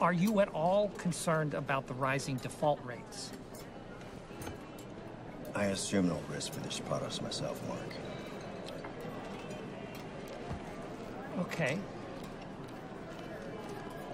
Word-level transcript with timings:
Are 0.00 0.12
you 0.14 0.40
at 0.40 0.48
all 0.48 0.88
concerned 0.96 1.52
about 1.52 1.86
the 1.86 1.94
rising 1.94 2.36
default 2.36 2.80
rates? 2.84 3.32
I 5.54 5.64
assume 5.66 6.08
no 6.08 6.18
risk 6.32 6.52
for 6.52 6.60
this 6.60 6.80
products 6.80 7.20
myself, 7.20 7.60
Mark. 7.68 7.94
Okay. 11.40 11.78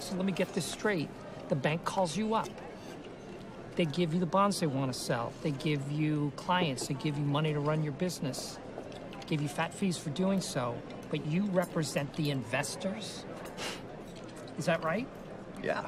So 0.01 0.17
let 0.17 0.25
me 0.25 0.33
get 0.33 0.53
this 0.55 0.65
straight. 0.65 1.09
The 1.49 1.55
bank 1.55 1.85
calls 1.85 2.17
you 2.17 2.35
up. 2.35 2.49
They 3.77 3.85
give 3.85 4.13
you 4.13 4.19
the 4.19 4.27
bonds 4.27 4.59
they 4.59 4.67
want 4.67 4.93
to 4.93 4.99
sell. 4.99 5.33
They 5.43 5.51
give 5.53 5.93
you 5.93 6.33
clients. 6.35 6.89
They 6.89 6.95
give 6.95 7.17
you 7.17 7.25
money 7.25 7.53
to 7.53 7.61
run 7.61 7.85
your 7.85 7.93
business. 7.93 8.59
Give 9.27 9.41
you 9.43 9.49
fat 9.49 9.73
fees 9.73 9.99
for 9.99 10.11
doing 10.11 10.41
so. 10.41 10.77
But 11.11 11.27
you 11.27 11.45
represent 11.47 12.13
the 12.17 12.31
investors? 12.31 13.25
Is 14.59 14.65
that 14.65 14.83
right? 14.83 15.07
Yeah. 15.63 15.87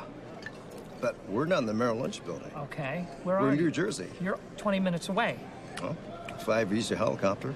But 1.01 1.15
we're 1.29 1.45
not 1.47 1.59
in 1.61 1.67
the 1.67 1.75
Merrill 1.75 1.97
Lynch 1.99 2.25
building. 2.25 2.51
Okay. 2.57 3.07
Where 3.23 3.39
We're 3.39 3.47
are 3.47 3.53
in 3.53 3.59
you? 3.59 3.65
New 3.67 3.71
Jersey. 3.71 4.09
You're 4.21 4.39
20 4.57 4.81
minutes 4.81 5.09
away. 5.09 5.39
Well, 5.81 5.97
Oh, 6.31 6.35
five 6.39 6.69
Visa 6.69 6.97
helicopter. 6.97 7.55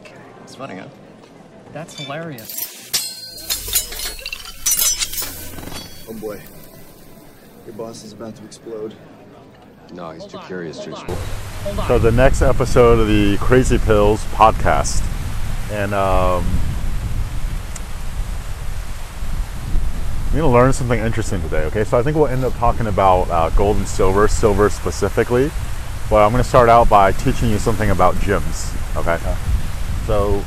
Okay. 0.00 0.14
It's 0.44 0.54
funny, 0.54 0.76
huh? 0.78 0.88
That's 1.72 1.98
hilarious. 1.98 2.74
Oh 6.08 6.12
boy. 6.14 6.40
Your 7.66 7.74
boss 7.74 8.04
is 8.04 8.12
about 8.12 8.36
to 8.36 8.44
explode. 8.44 8.94
No, 9.92 10.10
he's 10.10 10.20
Hold 10.20 10.30
too 10.30 10.38
on, 10.38 10.46
curious, 10.46 10.76
hold 10.84 10.90
Jason. 10.90 11.10
on. 11.10 11.16
Hold 11.64 11.78
on. 11.80 11.88
So 11.88 11.98
the 11.98 12.12
next 12.12 12.42
episode 12.42 13.00
of 13.00 13.08
the 13.08 13.36
Crazy 13.38 13.78
Pills 13.78 14.22
podcast, 14.26 15.02
and 15.72 15.92
um, 15.94 16.44
we're 20.36 20.42
gonna 20.42 20.52
learn 20.52 20.72
something 20.74 21.00
interesting 21.00 21.40
today. 21.40 21.64
Okay, 21.64 21.82
so 21.82 21.98
I 21.98 22.02
think 22.02 22.14
we'll 22.14 22.26
end 22.26 22.44
up 22.44 22.54
talking 22.56 22.88
about 22.88 23.30
uh, 23.30 23.48
gold 23.56 23.78
and 23.78 23.88
silver, 23.88 24.28
silver 24.28 24.68
specifically. 24.68 25.50
But 26.10 26.24
I'm 26.24 26.30
gonna 26.30 26.44
start 26.44 26.68
out 26.68 26.90
by 26.90 27.12
teaching 27.12 27.48
you 27.48 27.58
something 27.58 27.88
about 27.88 28.16
gyms. 28.16 28.74
Okay. 28.96 29.18
So, 30.04 30.44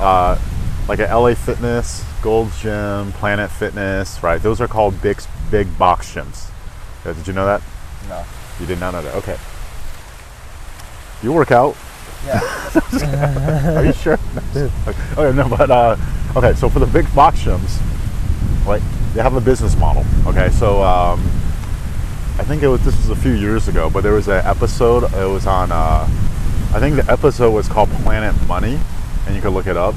uh, 0.00 0.36
like 0.88 0.98
at 0.98 1.14
LA 1.14 1.34
Fitness, 1.34 2.04
Gold's 2.20 2.60
Gym, 2.60 3.12
Planet 3.12 3.48
Fitness, 3.48 4.24
right? 4.24 4.42
Those 4.42 4.60
are 4.60 4.66
called 4.66 5.00
big 5.00 5.22
big 5.52 5.78
box 5.78 6.12
gyms. 6.12 6.50
Yeah, 7.06 7.12
Did 7.12 7.28
you 7.28 7.32
know 7.32 7.46
that? 7.46 7.62
No. 8.08 8.24
You 8.58 8.66
did 8.66 8.80
not 8.80 8.90
know 8.90 9.02
that. 9.02 9.14
Okay. 9.14 9.38
You 11.22 11.32
work 11.32 11.52
out. 11.52 11.76
Yeah. 12.26 12.40
Are 13.76 13.84
you 13.84 13.92
sure? 13.92 14.18
okay, 14.56 14.70
okay, 15.16 15.36
no, 15.36 15.48
but 15.48 15.70
uh, 15.70 15.96
okay. 16.34 16.54
So 16.54 16.68
for 16.68 16.80
the 16.80 16.86
big 16.86 17.12
box 17.14 17.38
gyms, 17.44 17.80
like 18.66 18.82
they 19.14 19.22
have 19.22 19.34
a 19.34 19.40
business 19.40 19.76
model. 19.76 20.04
Okay, 20.26 20.50
so 20.50 20.82
um, 20.82 21.20
I 22.38 22.44
think 22.44 22.62
it 22.62 22.68
was 22.68 22.84
this 22.84 22.96
was 22.96 23.10
a 23.10 23.16
few 23.16 23.32
years 23.32 23.68
ago, 23.68 23.90
but 23.90 24.02
there 24.02 24.14
was 24.14 24.28
an 24.28 24.44
episode. 24.46 25.04
It 25.14 25.28
was 25.28 25.46
on. 25.46 25.70
Uh, 25.72 26.08
I 26.72 26.78
think 26.78 26.96
the 26.96 27.10
episode 27.10 27.50
was 27.50 27.68
called 27.68 27.90
Planet 28.02 28.34
Money, 28.46 28.78
and 29.26 29.34
you 29.34 29.42
could 29.42 29.52
look 29.52 29.66
it 29.66 29.76
up. 29.76 29.94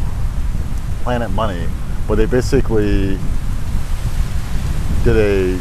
Planet 1.04 1.32
Money, 1.32 1.68
but 2.08 2.16
they 2.16 2.26
basically 2.26 3.20
did 5.04 5.18
a 5.18 5.60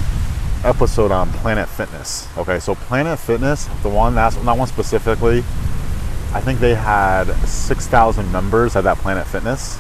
episode 0.65 1.11
on 1.11 1.31
Planet 1.33 1.69
Fitness. 1.69 2.29
Okay, 2.39 2.61
so 2.61 2.75
Planet 2.75 3.19
Fitness, 3.19 3.67
the 3.83 3.89
one 3.89 4.15
that's 4.15 4.37
that 4.37 4.57
one 4.57 4.69
specifically, 4.69 5.39
I 6.33 6.41
think 6.41 6.61
they 6.61 6.75
had 6.75 7.25
six 7.47 7.87
thousand 7.89 8.31
members 8.33 8.77
at 8.77 8.85
that 8.85 8.99
Planet 8.99 9.27
Fitness, 9.27 9.79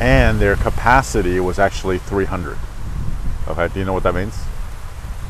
and 0.00 0.40
their 0.40 0.56
capacity 0.56 1.40
was 1.40 1.58
actually 1.58 1.98
three 1.98 2.24
hundred. 2.24 2.58
Okay, 3.48 3.68
do 3.68 3.80
you 3.80 3.84
know 3.84 3.92
what 3.92 4.02
that 4.04 4.14
means? 4.14 4.36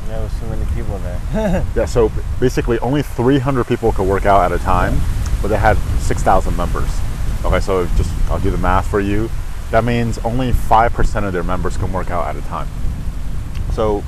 Yeah, 0.08 0.14
there 0.16 0.22
was 0.22 0.32
so 0.32 0.46
many 0.46 0.64
people 0.74 0.98
there. 0.98 1.64
Yeah, 1.74 1.86
so 1.86 2.10
basically 2.40 2.78
only 2.80 3.02
300 3.02 3.66
people 3.66 3.92
could 3.92 4.06
work 4.06 4.26
out 4.26 4.50
at 4.50 4.60
a 4.60 4.62
time, 4.62 4.98
but 5.40 5.48
they 5.48 5.56
had 5.56 5.78
6,000 6.00 6.56
members. 6.56 6.90
Okay, 7.44 7.60
so 7.60 7.86
just 7.96 8.10
I'll 8.30 8.40
do 8.40 8.50
the 8.50 8.58
math 8.58 8.88
for 8.88 9.00
you. 9.00 9.30
That 9.70 9.84
means 9.84 10.18
only 10.18 10.52
5% 10.52 11.26
of 11.26 11.32
their 11.32 11.42
members 11.42 11.76
can 11.76 11.92
work 11.92 12.10
out 12.10 12.26
at 12.26 12.36
a 12.36 12.46
time. 12.46 12.68
So 13.72 14.04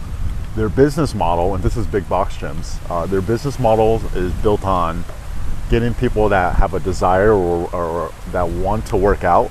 their 0.57 0.69
business 0.69 1.15
model, 1.15 1.55
and 1.55 1.65
this 1.65 1.77
is 1.77 1.87
big 1.87 2.09
box 2.09 2.37
gyms, 2.37 2.79
uh, 2.91 3.07
their 3.07 3.23
business 3.23 3.59
model 3.59 4.03
is 4.15 4.33
built 4.35 4.65
on 4.65 5.05
getting 5.71 5.95
people 5.95 6.29
that 6.29 6.57
have 6.57 6.75
a 6.75 6.81
desire 6.81 7.33
or, 7.33 7.75
or 7.75 8.13
that 8.31 8.49
want 8.49 8.85
to 8.87 8.97
work 8.97 9.25
out, 9.25 9.51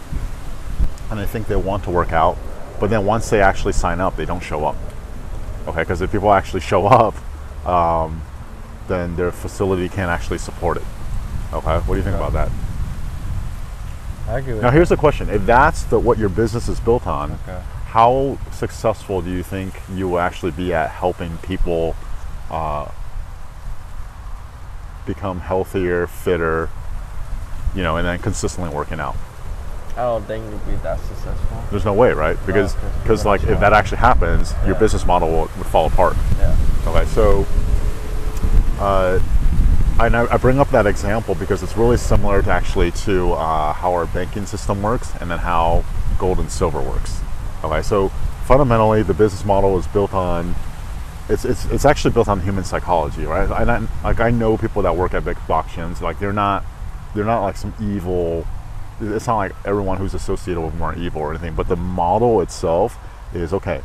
and 1.14 1.22
they 1.22 1.32
think 1.32 1.48
they 1.48 1.56
want 1.56 1.84
to 1.84 1.92
work 1.92 2.12
out, 2.12 2.38
but 2.80 2.90
then 2.90 3.06
once 3.06 3.30
they 3.30 3.40
actually 3.42 3.74
sign 3.74 4.02
up, 4.02 4.16
they 4.16 4.26
don't 4.26 4.42
show 4.42 4.66
up. 4.66 4.76
Okay, 5.68 5.82
because 5.82 6.02
if 6.02 6.12
people 6.12 6.34
actually 6.34 6.60
show 6.72 6.88
up, 6.88 7.16
um, 7.68 8.22
then 8.88 9.16
their 9.16 9.32
facility 9.32 9.88
can't 9.88 10.10
actually 10.10 10.40
support 10.40 10.78
it. 10.78 10.84
Okay, 11.54 11.78
what 11.78 11.88
do 11.88 11.98
you 11.98 12.04
think 12.04 12.16
about 12.16 12.34
that? 12.34 12.52
I 14.28 14.40
agree 14.40 14.60
Now, 14.60 14.72
here's 14.72 14.90
the 14.90 14.98
question: 14.98 15.30
If 15.30 15.46
that's 15.46 15.84
the 15.84 16.00
what 16.00 16.18
your 16.18 16.30
business 16.30 16.68
is 16.68 16.80
built 16.80 17.06
on, 17.06 17.34
Okay. 17.48 17.62
how 17.88 18.40
successful 18.52 19.22
do 19.22 19.30
you 19.30 19.44
think 19.44 19.74
you 19.94 20.08
will 20.08 20.20
actually 20.20 20.52
be 20.52 20.74
at 20.74 20.90
helping 20.90 21.38
people 21.38 21.96
uh, 22.50 22.90
become 25.06 25.42
healthier, 25.42 26.08
fitter, 26.08 26.70
you 27.76 27.84
know, 27.84 27.98
and 27.98 28.08
then 28.08 28.18
consistently 28.18 28.74
working 28.74 29.00
out? 29.00 29.16
I 29.96 30.02
don't 30.02 30.26
think 30.26 30.44
you'd 30.50 30.66
be 30.66 30.76
that 30.84 31.00
successful. 31.00 31.64
There's 31.70 31.86
no 31.86 31.94
way, 31.94 32.14
right? 32.14 32.38
Because 32.46 32.76
because 33.04 33.26
like 33.26 33.44
if 33.44 33.60
that 33.60 33.74
actually 33.74 34.00
happens, 34.00 34.54
your 34.66 34.76
business 34.76 35.06
model 35.06 35.30
will, 35.30 35.50
would 35.58 35.68
fall 35.68 35.86
apart. 35.86 36.16
Yeah. 36.38 36.56
Okay, 36.88 37.06
so 37.12 37.46
uh, 38.80 39.20
I, 40.00 40.08
I 40.08 40.38
bring 40.38 40.60
up 40.60 40.70
that 40.72 40.88
example 40.88 41.36
because 41.36 41.62
it's 41.62 41.78
really 41.78 41.98
similar 41.98 42.42
to 42.42 42.52
actually 42.52 42.92
to 42.92 43.34
uh, 43.34 43.74
how 43.74 43.94
our 43.94 44.08
banking 44.08 44.46
system 44.46 44.82
works 44.82 45.14
and 45.22 45.30
then 45.30 45.40
how 45.40 45.84
gold 46.18 46.40
and 46.40 46.52
silver 46.52 46.82
works. 46.82 47.22
Okay, 47.64 47.82
so 47.84 48.10
fundamentally, 48.46 49.04
the 49.04 49.14
business 49.14 49.46
model 49.46 49.78
is 49.78 49.88
built 49.88 50.14
on 50.14 50.56
it's, 51.30 51.46
it's, 51.46 51.66
it's 51.66 51.86
actually 51.86 52.14
built 52.14 52.28
on 52.28 52.42
human 52.42 52.64
psychology, 52.64 53.26
right? 53.26 53.50
And 53.50 53.72
I, 53.72 53.88
like 54.04 54.20
I 54.20 54.30
know 54.30 54.58
people 54.58 54.82
that 54.82 54.96
work 54.96 55.14
at 55.14 55.24
big 55.24 55.38
box 55.48 55.72
gyms, 55.74 56.02
like 56.02 56.20
they're 56.20 56.34
not 56.34 56.66
they're 57.16 57.26
not 57.26 57.44
like 57.44 57.58
some 57.58 57.74
evil. 57.80 58.46
It's 59.12 59.28
not 59.28 59.38
like 59.38 59.52
everyone 59.66 59.98
who's 59.98 60.14
associated 60.14 60.62
with 60.62 60.74
them 60.74 60.82
are 60.82 60.96
evil 60.96 61.22
or 61.22 61.32
anything, 61.32 61.56
but 61.56 61.68
the 61.68 61.76
model 61.76 62.42
itself 62.42 62.98
is 63.34 63.54
okay. 63.54 63.82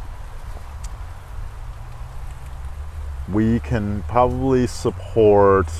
we 3.32 3.60
can 3.60 4.02
probably 4.04 4.66
support 4.66 5.70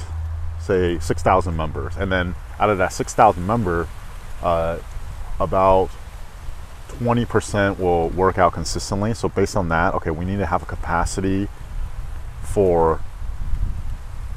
say 0.60 0.98
6000 0.98 1.56
members 1.56 1.96
and 1.96 2.12
then 2.12 2.34
out 2.58 2.68
of 2.68 2.78
that 2.78 2.92
6000 2.92 3.46
member 3.46 3.88
uh, 4.42 4.78
about 5.40 5.88
20% 6.88 7.78
will 7.78 8.08
work 8.10 8.38
out 8.38 8.52
consistently 8.52 9.14
so 9.14 9.28
based 9.28 9.56
on 9.56 9.68
that 9.68 9.94
okay 9.94 10.10
we 10.10 10.24
need 10.24 10.36
to 10.36 10.46
have 10.46 10.62
a 10.62 10.66
capacity 10.66 11.48
for 12.42 13.00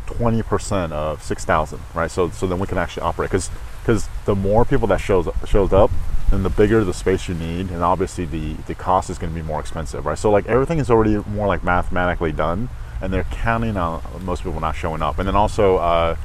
20% 0.06 0.92
of 0.92 1.22
6000 1.22 1.80
right 1.94 2.12
so 2.12 2.30
so 2.30 2.48
then 2.48 2.60
we 2.60 2.68
can 2.68 2.78
actually 2.78 3.04
operate 3.04 3.30
because 3.30 3.50
because 3.82 4.08
the 4.26 4.36
more 4.36 4.64
people 4.66 4.88
that 4.88 5.00
shows 5.00 5.28
shows 5.46 5.74
up 5.74 5.92
then 6.32 6.44
the 6.44 6.50
bigger 6.50 6.84
the 6.84 6.94
space 6.94 7.28
you 7.28 7.36
need 7.36 7.70
and 7.70 7.84
obviously 7.84 8.26
the 8.26 8.54
the 8.66 8.74
cost 8.74 9.10
is 9.10 9.18
going 9.18 9.32
to 9.32 9.40
be 9.40 9.46
more 9.46 9.60
expensive 9.60 10.06
right? 10.06 10.18
So 10.18 10.32
like 10.32 10.48
everything 10.48 10.80
is 10.80 10.90
already 10.90 11.18
more 11.30 11.46
like 11.46 11.64
mathematically 11.64 12.32
done 12.32 12.70
and 13.02 13.14
they're 13.14 13.26
counting 13.26 13.78
on 13.78 14.02
most 14.24 14.44
people 14.44 14.60
not 14.60 14.76
showing 14.76 15.02
up. 15.02 15.20
And 15.20 15.28
then 15.28 15.36
also 15.36 15.78
uh, 15.78 16.16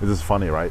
this 0.00 0.10
is 0.10 0.22
funny 0.22 0.48
right? 0.48 0.70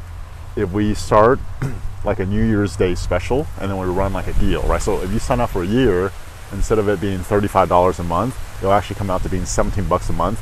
If 0.54 0.72
we 0.72 0.94
start 0.94 1.40
like 2.04 2.20
a 2.20 2.26
new 2.26 2.44
year's 2.44 2.76
day 2.76 2.94
special 2.94 3.46
and 3.60 3.70
then 3.70 3.76
we 3.76 3.86
run 3.86 4.12
like 4.12 4.28
a 4.28 4.34
deal 4.34 4.62
right? 4.62 4.80
So 4.80 5.02
if 5.02 5.12
you 5.12 5.18
sign 5.18 5.40
up 5.40 5.50
for 5.50 5.64
a 5.64 5.66
year 5.66 6.12
instead 6.52 6.78
of 6.78 6.88
it 6.88 7.00
being 7.00 7.18
$35 7.18 7.98
a 7.98 8.02
month 8.04 8.38
it'll 8.58 8.72
actually 8.72 8.96
come 8.96 9.10
out 9.10 9.22
to 9.24 9.28
being 9.28 9.44
17 9.44 9.84
bucks 9.88 10.08
a 10.10 10.12
month. 10.12 10.40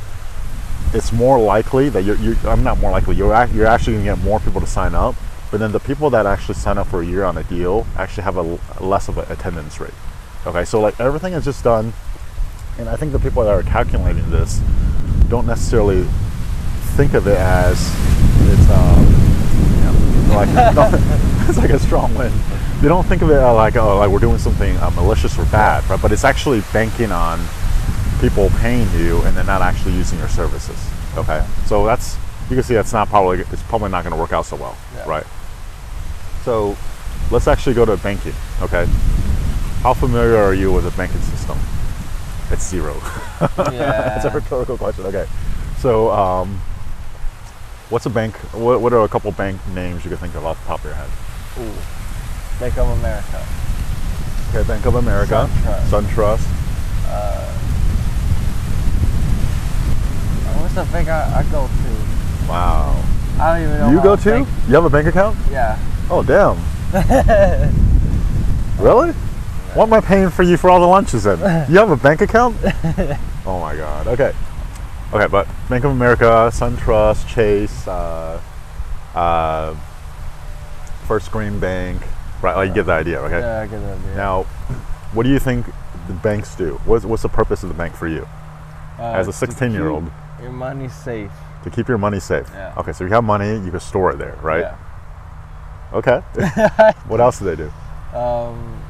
It's 0.93 1.13
more 1.13 1.41
likely 1.41 1.89
that 1.89 2.05
you're, 2.05 2.17
you're 2.17 2.37
I'm 2.47 2.63
not 2.63 2.79
more 2.79 2.91
likely 2.91 3.17
you're 3.17 3.47
you're 3.47 3.67
actually 3.67 3.95
going 3.95 4.05
to 4.05 4.15
get 4.17 4.19
more 4.23 4.39
people 4.39 4.61
to 4.61 4.67
sign 4.67 4.95
up 4.95 5.15
but 5.55 5.61
then 5.61 5.71
the 5.71 5.79
people 5.79 6.11
that 6.11 6.27
actually 6.27 6.57
sign 6.57 6.79
up 6.79 6.89
for 6.89 7.01
a 7.01 7.07
year 7.07 7.23
on 7.23 7.39
a 7.39 7.45
deal 7.45 7.87
actually 7.97 8.25
have 8.25 8.37
a 8.37 8.59
less 8.83 9.07
of 9.07 9.19
an 9.19 9.31
attendance 9.31 9.79
rate 9.79 9.95
okay 10.49 10.65
so 10.65 10.81
like 10.81 10.99
everything 10.99 11.33
is 11.33 11.45
just 11.45 11.63
done 11.63 11.93
and 12.77 12.89
I 12.89 12.97
think 12.97 13.13
the 13.13 13.21
people 13.21 13.45
that 13.45 13.55
are 13.55 13.63
calculating 13.63 14.29
this 14.33 14.61
don't 15.29 15.47
necessarily 15.47 16.03
think 16.97 17.15
of 17.15 17.29
it 17.29 17.39
as 17.39 17.79
it's 18.51 18.69
um, 18.69 19.07
you 19.77 19.85
know, 19.85 20.35
like 20.35 20.49
it's 21.49 21.59
like 21.59 21.71
a 21.71 21.79
strong 21.79 22.13
wind. 22.17 22.35
They 22.81 22.89
don't 22.89 23.07
think 23.07 23.23
of 23.23 23.31
it 23.31 23.39
uh, 23.39 23.55
like 23.55 23.77
oh 23.77 23.99
like 23.99 24.11
we're 24.11 24.19
doing 24.19 24.39
something 24.39 24.77
uh, 24.79 24.91
malicious 24.91 25.39
or 25.39 25.45
bad, 25.47 25.89
right? 25.89 26.03
But 26.03 26.11
it's 26.11 26.25
actually 26.25 26.63
banking 26.73 27.13
on 27.13 27.39
people 28.21 28.51
paying 28.59 28.91
you 28.99 29.23
and 29.23 29.37
then 29.37 29.47
not 29.47 29.63
actually 29.63 29.93
using 29.95 30.19
your 30.19 30.29
services. 30.29 30.85
Okay, 31.17 31.47
so 31.67 31.87
that's 31.87 32.17
you 32.51 32.57
can 32.57 32.63
see 32.63 32.75
that's 32.75 32.93
not 32.93 33.09
probably 33.09 33.41
it's 33.41 33.63
probably 33.63 33.91
not 33.91 34.05
going 34.05 34.15
to 34.15 34.21
work 34.21 34.33
out 34.33 34.47
so 34.47 34.57
well, 34.57 34.77
Yeah. 34.97 35.09
right? 35.09 35.27
So 36.45 36.77
let's 37.31 37.49
actually 37.49 37.75
go 37.75 37.85
to 37.85 37.97
banking. 37.99 38.35
Okay, 38.63 38.87
How 39.83 39.95
familiar 39.95 40.37
are 40.37 40.55
you 40.55 40.73
with 40.73 40.85
the 40.85 40.91
banking 40.93 41.21
system? 41.23 41.59
It's 42.51 42.69
zero. 42.69 42.95
That's 43.57 44.25
a 44.27 44.31
rhetorical 44.31 44.77
question. 44.77 45.07
Okay. 45.07 45.27
So, 45.79 46.11
um, 46.11 46.61
what's 47.91 48.07
a 48.07 48.11
bank? 48.11 48.35
What, 48.53 48.81
what 48.81 48.93
are 48.93 49.05
a 49.05 49.09
couple 49.09 49.33
bank 49.33 49.61
names 49.75 50.05
you 50.05 50.11
can 50.11 50.19
think 50.19 50.35
of 50.35 50.45
off 50.45 50.61
the 50.63 50.67
top 50.69 50.81
of 50.81 50.85
your 50.87 50.95
head? 50.95 51.09
Ooh. 51.59 52.61
Bank 52.61 52.77
of 52.79 52.89
America. 52.99 53.45
Okay, 54.51 54.69
Bank 54.69 54.87
of 54.87 54.95
America, 54.95 55.49
SunTrust. 55.65 56.39
SunTrust. 56.39 56.47
Uh, 57.09 57.53
what's 60.61 60.75
the 60.75 60.85
bank 60.93 61.09
I, 61.09 61.41
I 61.41 61.43
go 61.51 61.67
to? 61.67 62.49
Wow. 62.49 63.03
I 63.41 63.59
don't 63.59 63.69
even 63.69 63.79
know. 63.81 63.91
You 63.91 64.03
go 64.03 64.15
to? 64.17 64.31
bank- 64.31 64.49
You 64.69 64.75
have 64.75 64.85
a 64.85 64.91
bank 64.91 65.07
account? 65.09 65.37
Yeah. 65.51 65.77
Oh, 66.11 66.23
damn. 66.23 66.57
really? 68.79 69.13
What 69.75 69.87
am 69.87 69.93
I 69.93 70.01
paying 70.01 70.31
for 70.31 70.43
you 70.43 70.57
for 70.57 70.71
all 70.71 70.81
the 70.81 70.87
lunches 70.87 71.25
then? 71.25 71.39
You 71.71 71.79
have 71.79 71.91
a 71.91 71.97
bank 71.97 72.21
account? 72.21 72.57
oh 73.47 73.59
my 73.61 73.75
god. 73.77 74.07
Okay. 74.07 74.33
Okay, 75.13 75.27
but 75.29 75.47
Bank 75.69 75.85
of 75.85 75.93
America, 75.93 76.51
SunTrust, 76.53 77.29
Chase, 77.29 77.87
uh, 77.87 78.41
uh, 79.15 79.75
First 81.07 81.31
Green 81.31 81.61
Bank, 81.61 82.03
right? 82.43 82.57
Like 82.57 82.69
you 82.69 82.75
get 82.75 82.87
the 82.87 82.93
idea, 82.93 83.21
okay? 83.21 83.39
Yeah, 83.39 83.61
I 83.61 83.67
get 83.67 83.81
the 83.81 83.93
idea. 83.93 84.17
Now, 84.17 84.43
what 85.13 85.23
do 85.23 85.29
you 85.31 85.39
think 85.39 85.67
the 86.09 86.15
banks 86.15 86.55
do? 86.57 86.81
What's, 86.85 87.05
what's 87.05 87.23
the 87.23 87.29
purpose 87.29 87.63
of 87.63 87.69
the 87.69 87.75
bank 87.75 87.95
for 87.95 88.09
you 88.09 88.27
Uh, 88.99 89.13
as 89.13 89.29
a 89.29 89.33
to 89.33 89.37
16 89.37 89.73
year 89.73 89.89
old? 89.89 90.05
keep 90.05 90.43
Your 90.43 90.53
money 90.53 90.89
safe. 90.89 91.31
To 91.63 91.71
keep 91.71 91.87
your 91.89 91.99
money 91.99 92.19
safe. 92.21 92.49
Yeah. 92.53 92.75
Okay, 92.79 92.93
so 92.93 93.05
you 93.05 93.11
have 93.11 93.25
money, 93.25 93.55
you 93.65 93.71
can 93.71 93.81
store 93.81 94.11
it 94.13 94.19
there, 94.19 94.37
right? 94.43 94.61
Yeah. 94.61 94.77
Okay. 95.95 96.19
what 97.07 97.21
else 97.21 97.39
do 97.39 97.45
they 97.45 97.57
do? 97.57 97.71
Um. 98.17 98.81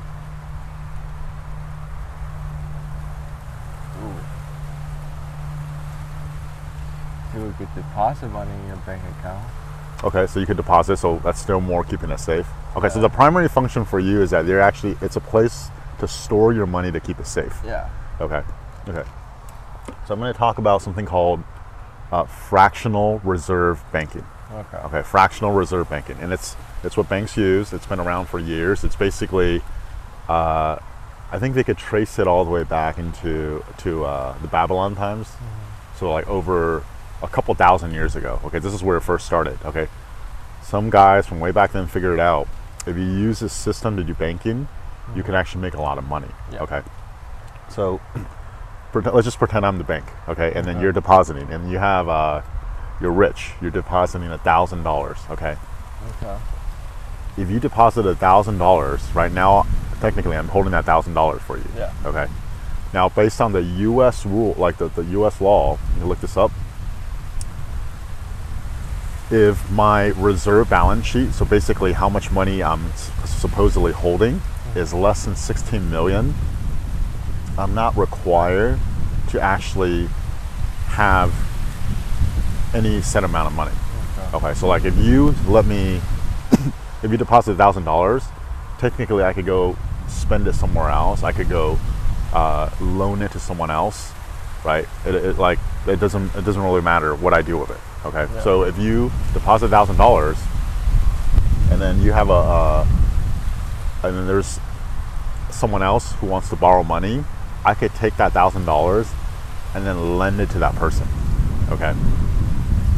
People 7.33 7.53
could 7.59 7.75
deposit 7.75 8.29
money 8.29 8.51
in 8.53 8.69
your 8.69 8.77
bank 8.79 9.03
account. 9.19 9.45
Okay, 10.05 10.27
so 10.27 10.39
you 10.39 10.47
could 10.47 10.57
deposit, 10.57 10.97
so 10.99 11.19
that's 11.25 11.41
still 11.41 11.61
more 11.61 11.83
keeping 11.83 12.11
it 12.11 12.21
safe. 12.21 12.47
Okay, 12.77 12.89
so 12.89 13.01
the 13.01 13.09
primary 13.09 13.49
function 13.49 13.85
for 13.85 13.99
you 13.99 14.23
is 14.23 14.31
that 14.31 14.47
you're 14.47 14.61
actually 14.61 14.97
it's 15.03 15.17
a 15.17 15.21
place 15.21 15.69
to 15.99 16.09
store 16.09 16.53
your 16.53 16.67
money 16.67 16.91
to 16.93 17.01
keep 17.01 17.19
it 17.19 17.27
safe. 17.27 17.59
Yeah. 17.65 17.89
Okay, 18.21 18.43
okay. 18.89 19.09
So 20.07 20.15
I'm 20.15 20.21
going 20.21 20.33
to 20.33 20.39
talk 20.39 20.59
about 20.59 20.81
something 20.81 21.07
called 21.07 21.43
uh, 22.13 22.25
fractional 22.25 23.19
reserve 23.21 23.83
banking. 23.93 24.25
Okay. 24.53 24.77
Okay, 24.79 25.03
fractional 25.03 25.53
reserve 25.53 25.91
banking, 25.91 26.19
and 26.21 26.33
it's 26.33 26.55
it's 26.85 26.97
what 26.97 27.09
banks 27.09 27.37
use. 27.37 27.73
It's 27.73 27.87
been 27.87 28.01
around 28.01 28.27
for 28.27 28.39
years. 28.39 28.85
It's 28.85 28.97
basically, 28.97 29.63
uh, 30.29 30.79
I 31.33 31.39
think 31.39 31.55
they 31.55 31.65
could 31.65 31.79
trace 31.79 32.19
it 32.19 32.27
all 32.29 32.45
the 32.45 32.51
way 32.51 32.65
back 32.65 32.99
into 32.99 33.65
to 33.79 34.05
uh, 34.05 34.39
the 34.39 34.49
Babylon 34.49 34.95
times. 34.95 35.29
So 35.97 36.13
like 36.13 36.27
over 36.29 36.85
a 37.23 37.29
couple 37.29 37.55
thousand 37.55 37.93
years 37.93 38.15
ago. 38.17 38.41
Okay, 38.45 38.59
this 38.59 38.75
is 38.75 38.83
where 38.83 38.97
it 38.97 39.03
first 39.03 39.27
started. 39.27 39.59
Okay, 39.65 39.89
some 40.63 40.91
guys 40.91 41.27
from 41.27 41.41
way 41.41 41.51
back 41.51 41.73
then 41.73 41.87
figured 41.87 42.15
it 42.15 42.21
out. 42.21 42.49
If 42.87 42.97
you 42.97 43.03
use 43.05 43.41
this 43.41 43.53
system 43.53 43.97
to 43.97 44.05
do 44.05 44.13
banking, 44.15 44.69
you 45.17 45.23
can 45.23 45.35
actually 45.35 45.63
make 45.63 45.75
a 45.75 45.81
lot 45.81 45.97
of 45.99 46.05
money. 46.05 46.29
Yeah. 46.53 46.63
Okay, 46.65 46.83
so 47.71 48.01
let's 48.95 49.25
just 49.25 49.39
pretend 49.39 49.65
I'm 49.65 49.79
the 49.79 49.85
bank. 49.85 50.05
Okay, 50.29 50.53
and 50.55 50.67
then 50.67 50.77
Okay. 50.77 50.83
you're 50.83 50.93
depositing, 50.93 51.51
and 51.51 51.71
you 51.71 51.79
have 51.79 52.09
uh, 52.09 52.43
you're 53.01 53.13
rich. 53.13 53.53
You're 53.63 53.71
depositing 53.71 54.29
a 54.31 54.39
thousand 54.39 54.83
dollars. 54.83 55.19
Okay, 55.31 55.57
Okay. 56.23 56.37
If 57.37 57.51
you 57.51 57.61
deposit 57.61 58.07
a 58.07 58.15
thousand 58.15 58.59
dollars 58.59 59.03
right 59.15 59.33
now, 59.33 59.67
technically 60.01 60.37
I'm 60.37 60.49
holding 60.49 60.73
that 60.73 60.85
thousand 60.85 61.15
dollars 61.15 61.43
for 61.43 61.57
you. 61.59 61.65
Yeah. 61.77 61.93
Okay. 62.05 62.27
Now, 62.93 63.09
based 63.09 63.41
on 63.41 63.53
the 63.53 63.63
U.S. 63.63 64.25
rule, 64.25 64.55
like 64.57 64.79
the, 64.79 64.89
the 64.89 65.03
U.S. 65.05 65.41
law, 65.41 65.79
you 65.95 66.01
can 66.01 66.09
look 66.09 66.21
this 66.21 66.37
up. 66.37 66.53
If 69.31 69.69
my 69.71 70.09
reserve 70.09 70.71
balance 70.71 71.05
sheet, 71.05 71.33
so 71.33 71.45
basically 71.45 71.93
how 71.93 72.09
much 72.09 72.31
money 72.31 72.63
I'm 72.63 72.93
supposedly 73.25 73.91
holding, 73.91 74.41
is 74.77 74.95
less 74.95 75.25
than 75.25 75.35
16 75.35 75.91
million, 75.91 76.35
I'm 77.59 77.75
not 77.75 77.97
required 77.97 78.79
to 79.31 79.41
actually 79.41 80.09
have 80.87 81.35
any 82.75 83.01
set 83.03 83.25
amount 83.25 83.49
of 83.49 83.55
money. 83.55 83.73
Okay. 84.19 84.37
Okay, 84.37 84.55
so 84.55 84.67
like 84.67 84.85
if 84.85 84.97
you 84.99 85.35
let 85.47 85.65
me, 85.65 86.01
if 87.05 87.11
you 87.11 87.17
deposit 87.19 87.53
a 87.53 87.57
thousand 87.57 87.85
dollars, 87.85 88.25
technically 88.79 89.23
I 89.23 89.33
could 89.33 89.47
go 89.47 89.77
spend 90.09 90.49
it 90.49 90.55
somewhere 90.55 90.89
else. 90.89 91.23
I 91.23 91.33
could 91.33 91.49
go 91.49 91.79
uh, 92.33 92.71
loan 92.81 93.23
it 93.23 93.31
to 93.33 93.39
someone 93.39 93.71
else, 93.71 94.13
right? 94.65 94.87
It, 95.07 95.15
it 95.15 95.39
like 95.39 95.59
it 95.87 96.01
doesn't 96.01 96.35
it 96.35 96.45
doesn't 96.45 96.63
really 96.63 96.81
matter 96.81 97.15
what 97.15 97.35
I 97.35 97.43
do 97.43 97.59
with 97.59 97.71
it. 97.71 97.81
Okay, 98.07 98.27
Yeah. 98.35 98.41
so 98.43 98.65
if 98.65 98.79
you 98.79 99.13
deposit 99.35 99.69
thousand 99.69 99.97
dollars, 99.97 100.39
and 101.71 101.81
then 101.81 102.01
you 102.03 102.13
have 102.13 102.31
a, 102.31 102.33
uh, 102.33 102.87
and 104.03 104.17
then 104.17 104.27
there's 104.27 104.59
someone 105.51 105.83
else 105.83 106.13
who 106.15 106.27
wants 106.27 106.49
to 106.51 106.57
borrow 106.57 106.83
money, 106.83 107.25
I 107.65 107.75
could 107.75 107.95
take 107.95 108.17
that 108.17 108.33
thousand 108.33 108.65
dollars 108.65 109.11
and 109.75 109.87
then 109.87 110.19
lend 110.19 110.41
it 110.41 110.51
to 110.51 110.59
that 110.59 110.75
person. 110.77 111.07
Okay. 111.71 111.95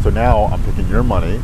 So 0.03 0.11
now 0.11 0.45
I'm 0.47 0.63
taking 0.65 0.89
your 0.89 1.03
money. 1.03 1.41